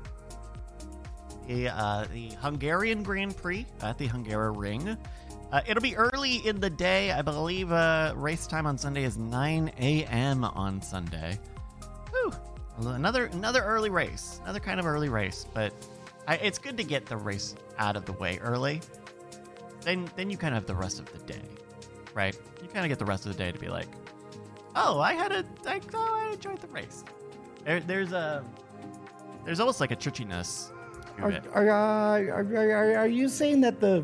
The 1.47 1.69
uh, 1.69 2.05
the 2.11 2.29
Hungarian 2.41 3.03
Grand 3.03 3.35
Prix 3.37 3.65
at 3.81 3.97
the 3.97 4.07
Hungaroring. 4.07 4.97
Uh, 5.53 5.61
it'll 5.67 5.83
be 5.83 5.95
early 5.95 6.37
in 6.47 6.59
the 6.59 6.69
day. 6.69 7.11
I 7.11 7.21
believe 7.21 7.71
uh, 7.71 8.13
race 8.15 8.47
time 8.47 8.65
on 8.65 8.75
Sunday 8.75 9.03
is 9.03 9.19
9 9.19 9.71
a.m. 9.77 10.43
on 10.43 10.81
Sunday. 10.81 11.39
Whew. 12.09 12.33
Another 12.79 13.25
another 13.25 13.63
early 13.63 13.91
race. 13.91 14.39
Another 14.45 14.59
kind 14.59 14.79
of 14.79 14.87
early 14.87 15.09
race, 15.09 15.45
but 15.53 15.71
I, 16.27 16.37
it's 16.37 16.57
good 16.57 16.75
to 16.77 16.83
get 16.83 17.05
the 17.05 17.17
race 17.17 17.53
out 17.77 17.95
of 17.95 18.05
the 18.05 18.13
way 18.13 18.39
early. 18.41 18.81
Then 19.81 20.09
then 20.15 20.31
you 20.31 20.37
kind 20.37 20.55
of 20.55 20.63
have 20.63 20.65
the 20.65 20.73
rest 20.73 20.97
of 20.97 21.05
the 21.11 21.19
day, 21.19 21.43
right? 22.15 22.35
You 22.63 22.67
kind 22.67 22.83
of 22.83 22.89
get 22.89 22.97
the 22.97 23.05
rest 23.05 23.27
of 23.27 23.31
the 23.31 23.37
day 23.37 23.51
to 23.51 23.59
be 23.59 23.69
like, 23.69 23.89
oh, 24.75 24.99
I 24.99 25.13
had 25.13 25.31
a, 25.31 25.45
I, 25.67 25.79
oh, 25.93 26.15
I 26.15 26.33
enjoyed 26.33 26.61
the 26.61 26.67
race. 26.69 27.03
There, 27.63 27.79
there's 27.79 28.11
a, 28.11 28.43
there's 29.45 29.59
almost 29.59 29.79
like 29.79 29.91
a 29.91 29.95
churchiness 29.95 30.71
Are, 31.19 31.31
are, 31.53 31.69
uh, 31.69 32.19
are, 32.31 32.57
are, 32.57 32.97
are 32.97 33.07
you 33.07 33.29
saying 33.29 33.61
that 33.61 33.79
the 33.79 34.03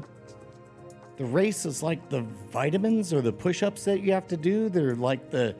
the 1.20 1.26
race 1.26 1.66
is 1.66 1.84
like 1.84 2.08
the 2.10 2.22
vitamins 2.50 3.14
or 3.14 3.22
the 3.22 3.34
push-ups 3.34 3.84
that 3.84 4.00
you 4.02 4.14
have 4.14 4.26
to 4.30 4.38
do? 4.38 4.70
They're 4.70 4.96
like 4.96 5.30
the 5.30 5.54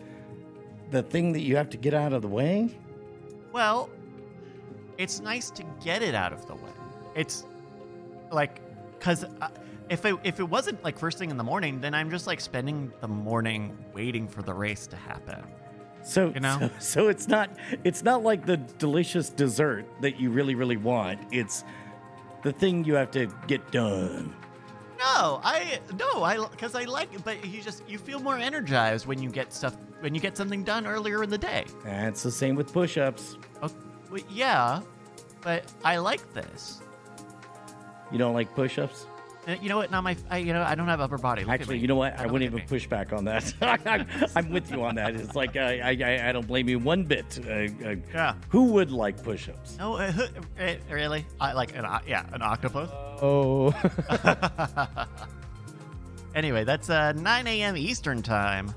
the 0.90 1.04
thing 1.04 1.34
that 1.34 1.42
you 1.42 1.56
have 1.58 1.70
to 1.70 1.78
get 1.78 1.94
out 1.94 2.14
of 2.14 2.22
the 2.22 2.28
way? 2.28 2.76
Well, 3.52 3.90
it's 4.98 5.20
nice 5.20 5.52
to 5.52 5.64
get 5.84 6.02
it 6.02 6.16
out 6.16 6.34
of 6.34 6.48
the 6.48 6.56
way. 6.56 6.72
It's 7.14 7.46
like, 8.32 8.62
cause 9.00 9.26
uh, 9.42 9.50
if 9.90 10.06
it 10.06 10.16
if 10.24 10.40
it 10.40 10.50
wasn't 10.50 10.82
like 10.82 10.98
first 10.98 11.18
thing 11.18 11.30
in 11.30 11.36
the 11.36 11.44
morning, 11.44 11.82
then 11.82 11.94
I'm 11.94 12.10
just 12.10 12.26
like 12.26 12.40
spending 12.40 12.92
the 13.02 13.10
morning 13.10 13.78
waiting 13.94 14.30
for 14.30 14.42
the 14.42 14.54
race 14.54 14.88
to 14.88 14.96
happen. 14.96 15.44
So, 16.04 16.32
You 16.34 16.40
know? 16.40 16.58
so 16.60 16.70
so 16.80 17.08
it's 17.10 17.28
not 17.28 17.50
it's 17.84 18.02
not 18.02 18.24
like 18.24 18.46
the 18.46 18.56
delicious 18.58 19.30
dessert 19.30 19.86
that 20.02 20.22
you 20.22 20.30
really 20.32 20.56
really 20.56 20.78
want. 20.78 21.20
It's 21.32 21.66
the 22.44 22.54
thing 22.54 22.86
you 22.86 22.94
have 22.94 23.12
to 23.12 23.28
get 23.48 23.72
done. 23.72 24.34
No, 25.00 25.40
I 25.44 25.80
no, 25.98 26.24
I 26.24 26.46
because 26.50 26.76
I 26.76 26.84
like 26.84 27.14
it, 27.14 27.24
but 27.24 27.46
you 27.46 27.62
just 27.62 27.88
you 27.88 27.98
feel 27.98 28.20
more 28.20 28.38
energized 28.38 29.06
when 29.08 29.22
you 29.24 29.30
get 29.30 29.54
stuff 29.54 29.76
when 30.02 30.14
you 30.14 30.20
get 30.22 30.36
something 30.36 30.64
done 30.64 30.86
earlier 30.86 31.24
in 31.24 31.30
the 31.30 31.38
day. 31.38 31.66
That's 31.84 32.22
the 32.22 32.32
same 32.32 32.56
with 32.56 32.74
push-ups. 32.74 33.38
Oh, 33.64 33.70
well, 34.12 34.22
yeah, 34.30 34.82
but 35.42 35.64
I 35.86 35.98
like 35.98 36.34
this. 36.34 36.82
You 38.12 38.18
don't 38.18 38.34
like 38.34 38.54
push-ups? 38.56 39.06
Uh, 39.48 39.56
You 39.62 39.70
know 39.70 39.78
what? 39.78 39.90
Not 39.90 40.04
my. 40.04 40.18
I, 40.30 40.38
you 40.40 40.52
know, 40.52 40.64
I 40.64 40.76
don't 40.76 40.88
have 40.88 41.00
upper 41.00 41.18
body. 41.18 41.44
Look 41.44 41.54
Actually, 41.54 41.78
you 41.78 41.88
know 41.88 41.96
what? 41.96 42.20
I 42.20 42.24
Don't 42.24 42.34
wouldn't 42.34 42.54
even 42.54 42.68
push 42.68 42.86
back 42.88 43.14
on 43.14 43.24
that. 43.26 43.54
I'm, 43.62 44.06
I'm 44.36 44.50
with 44.50 44.70
you 44.70 44.84
on 44.84 44.96
that. 44.96 45.16
It's 45.16 45.36
like 45.36 45.56
I, 45.56 45.80
I, 45.80 46.30
I 46.30 46.32
don't 46.34 46.46
blame 46.48 46.68
you 46.68 46.78
one 46.78 47.04
bit. 47.04 47.40
Uh, 47.48 47.52
uh, 47.88 47.96
Yeah. 48.14 48.34
Who 48.50 48.66
would 48.74 48.92
like 48.92 49.24
push-ups? 49.24 49.78
No, 49.78 49.94
uh, 49.94 50.12
who- 50.12 50.24
uh, 50.62 50.74
really? 50.90 51.26
I 51.40 51.54
like 51.54 51.76
an 51.78 51.86
yeah, 52.06 52.26
an 52.34 52.42
octopus. 52.42 52.90
Oh. 53.22 53.74
anyway, 56.36 56.64
that's 56.64 56.90
uh, 56.90 57.12
9 57.14 57.48
a.m. 57.48 57.78
Eastern 57.78 58.22
time. 58.22 58.74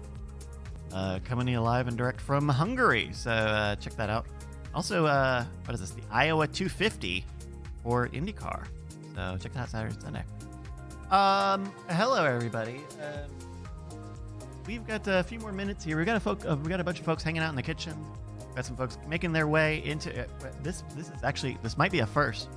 Uh, 0.93 1.21
coming 1.25 1.49
you 1.49 1.61
live 1.61 1.89
and 1.89 1.97
direct 1.97 2.21
from 2.21 2.49
Hungary. 2.49 3.11
So 3.13 3.31
uh, 3.31 3.77
check 3.77 3.95
that 3.95 4.11
out. 4.11 4.27
Also, 4.75 5.07
uh, 5.07 5.45
what 5.65 5.75
is 5.75 5.81
this? 5.81 5.91
The 5.91 6.03
Iowa 6.11 6.47
250 6.47 7.25
for 7.83 8.09
IndyCar. 8.09 8.67
So 9.15 9.39
check 9.41 9.53
that 9.55 9.61
out 9.61 9.71
Saturday, 9.71 9.95
Sunday. 10.01 10.25
Um, 11.11 11.71
hello 11.89 12.25
everybody. 12.25 12.81
Um, 13.03 13.31
we've 14.67 14.87
got 14.87 15.07
a 15.07 15.23
few 15.23 15.39
more 15.39 15.53
minutes 15.53 15.85
here. 15.85 15.97
We've 15.97 16.07
got 16.07 16.17
a 16.17 16.21
folk, 16.21 16.45
uh, 16.47 16.57
we 16.63 16.69
got 16.69 16.81
a 16.81 16.85
bunch 16.85 17.01
of 17.01 17.05
folks 17.05 17.23
hanging 17.23 17.43
out 17.43 17.51
in 17.51 17.57
the 17.57 17.63
kitchen. 17.63 17.95
Got 18.55 18.67
some 18.67 18.77
folks 18.77 18.99
making 19.07 19.33
their 19.33 19.47
way 19.47 19.83
into 19.85 20.23
uh, 20.23 20.27
this. 20.63 20.85
This 20.95 21.09
is 21.09 21.23
actually 21.23 21.59
this 21.63 21.79
might 21.79 21.93
be 21.93 22.01
a 22.01 22.07
first. 22.07 22.49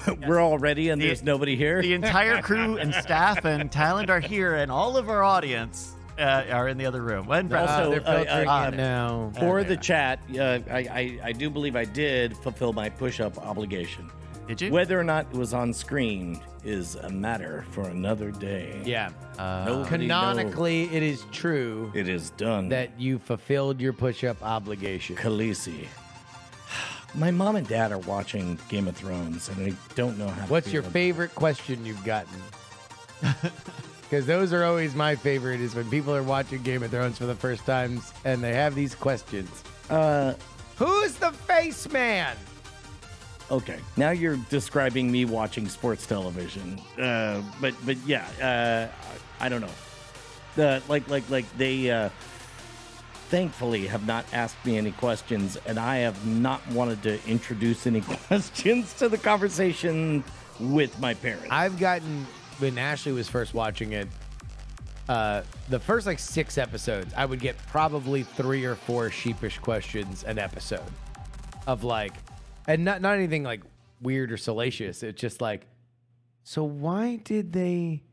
We're 0.26 0.40
all 0.40 0.58
ready 0.58 0.88
and 0.90 1.00
The- 1.00 1.06
there's 1.06 1.22
nobody 1.22 1.56
here. 1.56 1.80
The 1.82 1.94
entire 1.94 2.40
crew 2.42 2.76
and 2.78 2.94
staff 2.94 3.44
and 3.44 3.70
talent 3.70 4.10
are 4.10 4.20
here, 4.20 4.54
and 4.56 4.70
all 4.70 4.96
of 4.96 5.08
our 5.08 5.22
audience 5.22 5.92
uh, 6.18 6.44
are 6.50 6.68
in 6.68 6.78
the 6.78 6.86
other 6.86 7.02
room. 7.02 7.30
And 7.30 7.52
Also, 7.52 7.92
Uh, 7.94 8.24
uh, 8.28 8.44
uh, 8.64 8.68
in 8.70 8.76
now. 8.76 9.32
For 9.38 9.60
Okay. 9.60 9.68
the 9.68 9.76
chat, 9.76 10.18
uh, 10.38 10.58
I, 10.70 10.78
I, 10.78 11.18
I 11.24 11.32
do 11.32 11.50
believe 11.50 11.76
I 11.76 11.84
did 11.84 12.36
fulfill 12.38 12.72
my 12.72 12.88
push-up 12.88 13.36
obligation. 13.38 14.10
did 14.46 14.60
you? 14.62 14.70
Whether 14.72 14.98
or 14.98 15.04
not 15.04 15.26
it 15.32 15.36
was 15.36 15.52
on 15.52 15.72
screen 15.74 16.40
is 16.64 16.94
a 16.96 17.10
matter 17.10 17.64
for 17.70 17.82
another 17.88 18.30
day. 18.30 18.80
Yeah. 18.84 19.10
Uh, 19.38 19.64
Nobody 19.66 19.88
Canonically, 20.06 20.84
it 20.94 21.02
is 21.02 21.24
true 21.32 21.90
It 21.94 22.08
is 22.08 22.30
done. 22.30 22.68
that 22.70 22.98
you 22.98 23.18
fulfilled 23.18 23.80
your 23.80 23.92
push-up 23.92 24.36
obligation. 24.42 25.16
Khaleesi. 25.16 25.86
My 27.16 27.30
mom 27.30 27.56
and 27.56 27.66
dad 27.66 27.92
are 27.92 27.98
watching 27.98 28.58
Game 28.68 28.86
of 28.88 28.96
Thrones, 28.96 29.48
and 29.48 29.72
I 29.72 29.74
don't 29.94 30.18
know 30.18 30.28
how. 30.28 30.46
What's 30.46 30.66
feel 30.66 30.74
your 30.74 30.80
about- 30.82 30.92
favorite 30.92 31.34
question 31.34 31.84
you've 31.84 32.04
gotten? 32.04 32.40
Because 34.08 34.24
those 34.24 34.52
are 34.52 34.62
always 34.62 34.94
my 34.94 35.16
favorite. 35.16 35.60
Is 35.60 35.74
when 35.74 35.90
people 35.90 36.14
are 36.14 36.22
watching 36.22 36.62
Game 36.62 36.84
of 36.84 36.92
Thrones 36.92 37.18
for 37.18 37.26
the 37.26 37.34
first 37.34 37.66
times 37.66 38.12
and 38.24 38.40
they 38.40 38.54
have 38.54 38.76
these 38.76 38.94
questions. 38.94 39.64
Uh, 39.90 40.34
Who's 40.76 41.14
the 41.16 41.32
face 41.32 41.90
man? 41.90 42.36
okay, 43.50 43.80
now 43.96 44.10
you're 44.10 44.36
describing 44.48 45.10
me 45.10 45.24
watching 45.24 45.68
sports 45.68 46.06
television. 46.06 46.80
Uh, 46.96 47.42
but 47.60 47.74
but 47.84 47.96
yeah, 48.06 48.28
uh, 48.40 49.42
I 49.42 49.48
don't 49.48 49.60
know. 49.60 49.74
The 50.54 50.80
like 50.88 51.08
like 51.08 51.28
like 51.28 51.44
they. 51.58 51.90
Uh, 51.90 52.10
Thankfully, 53.28 53.88
have 53.88 54.06
not 54.06 54.24
asked 54.32 54.64
me 54.64 54.78
any 54.78 54.92
questions, 54.92 55.58
and 55.66 55.80
I 55.80 55.96
have 55.96 56.26
not 56.26 56.66
wanted 56.68 57.02
to 57.02 57.18
introduce 57.28 57.86
any 57.86 58.00
questions 58.28 58.94
to 58.94 59.08
the 59.08 59.18
conversation 59.18 60.22
with 60.60 60.98
my 61.00 61.14
parents. 61.14 61.48
I've 61.50 61.78
gotten 61.78 62.24
when 62.58 62.78
Ashley 62.78 63.12
was 63.12 63.28
first 63.28 63.52
watching 63.52 63.92
it. 63.92 64.08
Uh, 65.08 65.42
the 65.68 65.78
first 65.78 66.06
like 66.06 66.18
six 66.18 66.56
episodes, 66.56 67.12
I 67.16 67.26
would 67.26 67.40
get 67.40 67.56
probably 67.66 68.22
three 68.22 68.64
or 68.64 68.74
four 68.74 69.10
sheepish 69.10 69.58
questions 69.58 70.24
an 70.24 70.38
episode, 70.38 70.80
of 71.66 71.84
like, 71.84 72.12
and 72.68 72.84
not 72.84 73.00
not 73.00 73.16
anything 73.16 73.42
like 73.42 73.62
weird 74.00 74.30
or 74.30 74.36
salacious. 74.36 75.02
It's 75.02 75.20
just 75.20 75.40
like, 75.40 75.66
so 76.44 76.62
why 76.62 77.16
did 77.16 77.52
they, 77.52 78.04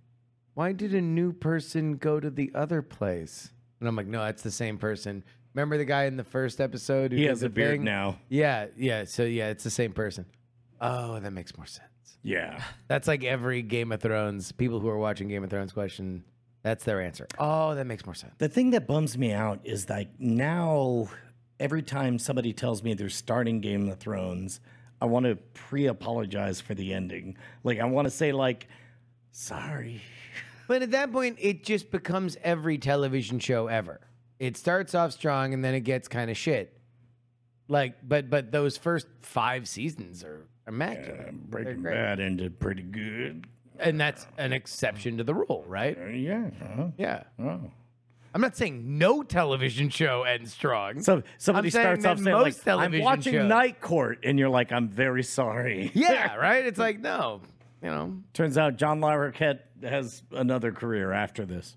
why 0.55 0.71
did 0.71 0.93
a 0.93 1.01
new 1.01 1.33
person 1.33 1.97
go 1.97 2.19
to 2.19 2.29
the 2.29 2.51
other 2.55 2.81
place? 2.81 3.51
And 3.83 3.89
I'm 3.89 3.97
like, 3.97 4.07
no, 4.07 4.23
it's 4.25 4.43
the 4.43 4.49
same 4.51 4.77
person. 4.77 5.25
Remember 5.53 5.77
the 5.77 5.83
guy 5.83 6.05
in 6.05 6.15
the 6.15 6.23
first 6.23 6.61
episode? 6.61 7.11
Who 7.11 7.17
he 7.17 7.23
did 7.23 7.29
has 7.31 7.41
the 7.41 7.47
a 7.47 7.49
beard 7.49 7.75
thing? 7.75 7.83
now. 7.83 8.17
Yeah, 8.29 8.67
yeah. 8.77 9.03
So 9.03 9.23
yeah, 9.23 9.49
it's 9.49 9.65
the 9.65 9.69
same 9.69 9.91
person. 9.91 10.25
Oh, 10.79 11.19
that 11.19 11.31
makes 11.31 11.57
more 11.57 11.65
sense. 11.65 11.89
Yeah. 12.23 12.63
That's 12.87 13.09
like 13.09 13.25
every 13.25 13.61
Game 13.61 13.91
of 13.91 14.01
Thrones. 14.01 14.53
People 14.53 14.79
who 14.79 14.87
are 14.87 14.97
watching 14.97 15.27
Game 15.27 15.43
of 15.43 15.49
Thrones 15.49 15.73
question. 15.73 16.23
That's 16.61 16.85
their 16.85 17.01
answer. 17.01 17.27
Oh, 17.37 17.75
that 17.75 17.85
makes 17.85 18.05
more 18.05 18.15
sense. 18.15 18.33
The 18.37 18.47
thing 18.47 18.69
that 18.69 18.87
bums 18.87 19.17
me 19.17 19.33
out 19.33 19.59
is 19.65 19.89
like 19.89 20.07
now, 20.17 21.09
every 21.59 21.81
time 21.81 22.19
somebody 22.19 22.53
tells 22.53 22.81
me 22.83 22.93
they're 22.93 23.09
starting 23.09 23.59
Game 23.59 23.89
of 23.89 23.99
Thrones, 23.99 24.61
I 25.01 25.07
want 25.07 25.25
to 25.25 25.35
pre-apologize 25.53 26.61
for 26.61 26.73
the 26.73 26.93
ending. 26.93 27.37
Like 27.65 27.79
I 27.81 27.85
want 27.85 28.05
to 28.05 28.11
say 28.11 28.31
like, 28.31 28.69
sorry. 29.31 30.01
But 30.73 30.81
at 30.81 30.89
that 30.89 31.11
point, 31.11 31.37
it 31.39 31.63
just 31.63 31.91
becomes 31.91 32.35
every 32.43 32.79
television 32.79 33.37
show 33.37 33.67
ever. 33.67 34.01
It 34.39 34.57
starts 34.57 34.95
off 34.95 35.11
strong 35.11 35.53
and 35.53 35.63
then 35.63 35.75
it 35.75 35.81
gets 35.81 36.07
kind 36.07 36.31
of 36.31 36.35
shit. 36.35 36.75
Like, 37.67 37.97
but 38.01 38.27
but 38.31 38.51
those 38.51 38.75
first 38.75 39.05
five 39.21 39.67
seasons 39.67 40.23
are 40.23 40.47
immaculate, 40.67 41.27
Uh, 41.29 41.31
Breaking 41.31 41.83
great. 41.83 41.93
Bad 41.93 42.19
ended 42.19 42.59
pretty 42.59 42.81
good. 42.81 43.45
and 43.79 44.01
that's 44.01 44.25
an 44.39 44.51
exception 44.51 45.17
to 45.17 45.23
the 45.23 45.35
rule, 45.35 45.63
right? 45.67 45.95
Uh, 45.95 46.07
yeah. 46.07 46.49
uh-huh. 46.59 46.87
Yeah. 46.97 47.21
Oh. 47.39 47.69
I'm 48.33 48.41
not 48.41 48.57
saying 48.57 48.97
no 48.97 49.21
television 49.21 49.89
show 49.89 50.23
ends 50.23 50.51
strong. 50.53 51.03
So 51.03 51.21
somebody 51.37 51.67
I'm 51.67 51.71
saying 51.71 51.83
starts 51.83 52.03
that 52.03 52.09
off 52.13 52.17
saying 52.17 52.35
like, 52.35 52.55
"I'm 52.55 52.63
television 52.63 53.05
watching 53.05 53.33
shows- 53.33 53.47
Night 53.47 53.79
Court," 53.79 54.21
and 54.23 54.39
you're 54.39 54.49
like, 54.49 54.71
"I'm 54.71 54.89
very 54.89 55.21
sorry." 55.21 55.91
yeah, 55.93 56.33
right. 56.49 56.65
It's 56.65 56.79
like 56.79 56.99
no, 56.99 57.41
you 57.83 57.89
know, 57.89 58.17
Turns 58.33 58.57
out 58.57 58.77
John 58.77 59.01
Larroquette 59.01 59.59
has 59.83 60.23
another 60.31 60.71
career 60.71 61.11
after 61.11 61.45
this. 61.45 61.75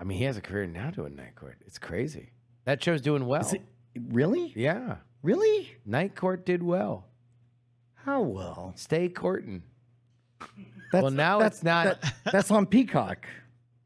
I 0.00 0.04
mean, 0.04 0.18
he 0.18 0.24
has 0.24 0.36
a 0.36 0.40
career 0.40 0.66
now 0.66 0.90
doing 0.90 1.16
Night 1.16 1.34
Court. 1.34 1.58
It's 1.66 1.78
crazy. 1.78 2.30
That 2.64 2.82
show's 2.82 3.00
doing 3.00 3.26
well. 3.26 3.40
Is 3.42 3.52
it- 3.54 3.62
really? 4.08 4.52
Yeah, 4.56 4.96
Really? 5.22 5.74
Night 5.86 6.14
Court 6.14 6.44
did 6.44 6.62
well. 6.62 7.06
How 7.94 8.20
well? 8.20 8.72
Stay 8.76 9.08
courting. 9.08 9.62
That's, 10.92 11.02
Well, 11.02 11.10
now 11.10 11.38
that's, 11.40 11.56
it's 11.56 11.64
not- 11.64 12.00
that- 12.02 12.14
that's 12.30 12.50
on 12.50 12.66
Peacock. 12.66 13.26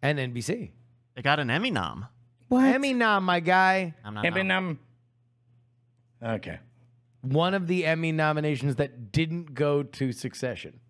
And 0.02 0.18
NBC. 0.18 0.70
They 1.14 1.22
got 1.22 1.38
an 1.40 1.48
Emmy 1.50 1.70
nom. 1.70 2.06
What? 2.48 2.64
Emmy 2.64 2.92
nom, 2.92 3.24
my 3.24 3.40
guy. 3.40 3.94
I'm 4.04 4.14
not. 4.14 4.24
Eminem. 4.24 4.78
Okay. 6.22 6.58
One 7.22 7.54
of 7.54 7.66
the 7.66 7.84
Emmy 7.86 8.12
nominations 8.12 8.76
that 8.76 9.10
didn't 9.12 9.54
go 9.54 9.82
to 9.82 10.12
Succession. 10.12 10.80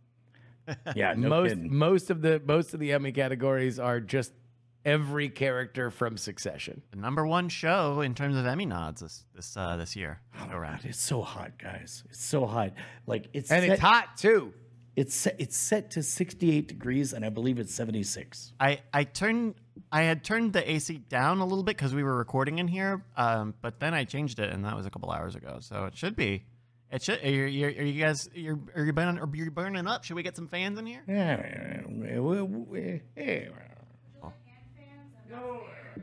Yeah. 0.95 1.15
No 1.17 1.29
most 1.29 1.51
kidding. 1.51 1.75
most 1.75 2.11
of 2.11 2.23
the 2.23 2.41
most 2.45 2.75
of 2.75 2.81
the 2.81 2.93
Emmy 2.93 3.13
categories 3.13 3.79
are 3.79 4.01
just 4.01 4.33
every 4.85 5.29
character 5.29 5.91
from 5.91 6.17
Succession. 6.17 6.83
the 6.91 6.97
number 6.97 7.27
one 7.27 7.49
show 7.49 8.01
in 8.01 8.15
terms 8.15 8.37
of 8.37 8.47
Emmy 8.47 8.65
nods 8.67 9.01
this 9.01 9.25
this 9.35 9.57
uh, 9.57 9.77
this 9.77 9.97
year. 9.97 10.21
Oh, 10.41 10.49
around. 10.57 10.83
God, 10.83 10.87
it's 10.91 11.01
so 11.01 11.21
hot, 11.23 11.59
guys. 11.59 12.05
It's 12.09 12.25
so 12.25 12.47
hot. 12.47 12.73
Like 13.07 13.29
it's 13.33 13.51
And 13.51 13.63
set, 13.63 13.71
it's 13.73 13.81
hot 13.81 14.17
too. 14.17 14.53
It's 14.97 15.15
set, 15.15 15.37
it's 15.39 15.57
set 15.57 15.93
to 15.93 16.03
68 16.03 16.67
degrees, 16.67 17.13
and 17.13 17.25
I 17.25 17.29
believe 17.29 17.59
it's 17.61 17.73
76. 17.75 18.53
I 18.59 18.81
I 18.93 19.05
turned 19.05 19.55
I 19.93 20.03
had 20.03 20.25
turned 20.25 20.53
the 20.53 20.69
AC 20.71 20.99
down 21.09 21.39
a 21.39 21.45
little 21.45 21.63
bit 21.63 21.77
because 21.77 21.95
we 21.95 22.03
were 22.03 22.17
recording 22.17 22.59
in 22.59 22.67
here, 22.69 23.05
um, 23.17 23.55
but 23.63 23.79
then 23.81 23.95
I 23.95 24.05
changed 24.05 24.39
it, 24.41 24.53
and 24.53 24.65
that 24.65 24.75
was 24.77 24.87
a 24.87 24.91
couple 24.91 25.11
hours 25.11 25.35
ago. 25.37 25.59
So 25.61 25.85
it 25.85 25.97
should 25.97 26.17
be. 26.17 26.45
It 26.91 27.03
should. 27.03 27.23
Are 27.23 27.29
you, 27.29 27.45
are 27.45 27.47
you- 27.49 27.67
are 27.67 27.85
you 27.85 28.03
guys? 28.03 28.31
You're 28.35 28.59
are 28.75 28.85
you 28.85 28.93
burning? 28.93 29.19
Are 29.21 29.29
you 29.35 29.51
burning 29.51 29.87
up? 29.87 30.05
Should 30.05 30.17
we 30.17 30.23
get 30.23 30.37
some 30.37 30.49
fans 30.49 30.79
in 30.79 30.87
here? 30.87 31.03
Yeah. 31.07 31.83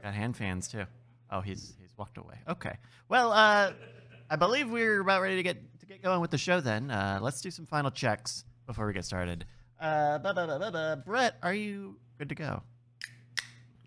Got 0.03 0.13
hand 0.13 0.37
fans 0.37 0.67
too. 0.67 0.83
Oh, 1.31 1.41
he's 1.41 1.73
he's 1.79 1.89
walked 1.97 2.17
away. 2.17 2.35
Okay. 2.47 2.77
Well, 3.09 3.31
uh, 3.31 3.71
I 4.29 4.35
believe 4.35 4.69
we're 4.69 5.01
about 5.01 5.21
ready 5.21 5.37
to 5.37 5.43
get 5.43 5.57
to 5.79 5.85
get 5.85 6.01
going 6.03 6.21
with 6.21 6.31
the 6.31 6.37
show. 6.37 6.59
Then 6.61 6.91
uh, 6.91 7.19
let's 7.21 7.41
do 7.41 7.49
some 7.49 7.65
final 7.65 7.91
checks 7.91 8.43
before 8.67 8.85
we 8.87 8.93
get 8.93 9.05
started. 9.05 9.45
Uh, 9.79 10.19
ba- 10.19 10.33
ba- 10.33 10.47
ba- 10.47 10.59
ba- 10.59 10.71
ba. 10.71 11.03
Brett, 11.05 11.35
are 11.41 11.53
you 11.53 11.97
good 12.17 12.29
to 12.29 12.35
go? 12.35 12.61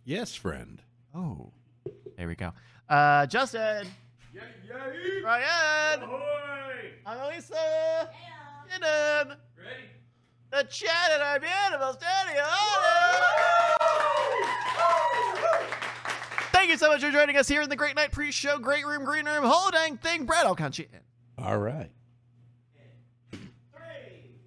Yes, 0.05 0.35
friend. 0.35 0.83
Oh, 1.15 1.53
there 2.17 2.27
we 2.29 2.35
go. 2.35 2.53
Uh, 2.89 3.27
Justin. 3.27 3.87
Ryan. 5.25 6.01
Annalisa. 7.07 8.09
Shannon. 8.69 9.37
Ready. 9.57 9.89
The 10.51 10.65
chat 10.65 11.13
in 11.15 11.23
our 11.23 11.39
beautiful 11.39 11.93
studio. 11.95 12.45
Thank 16.53 16.71
you 16.71 16.77
so 16.77 16.89
much 16.89 17.01
for 17.01 17.11
joining 17.11 17.37
us 17.37 17.49
here 17.49 17.63
in 17.63 17.69
the 17.69 17.77
Great 17.77 17.97
Night 17.97 18.13
Pre-Show, 18.13 18.59
Great 18.59 18.87
Room, 18.87 19.05
Green 19.05 19.27
Room, 19.27 19.45
whole 19.45 19.71
dang 19.71 19.97
thing. 19.97 20.27
Brad, 20.27 20.47
I'll 20.47 20.57
count 20.57 20.79
you 20.79 20.87
in. 20.93 21.45
All 21.45 21.59
right. 21.59 21.91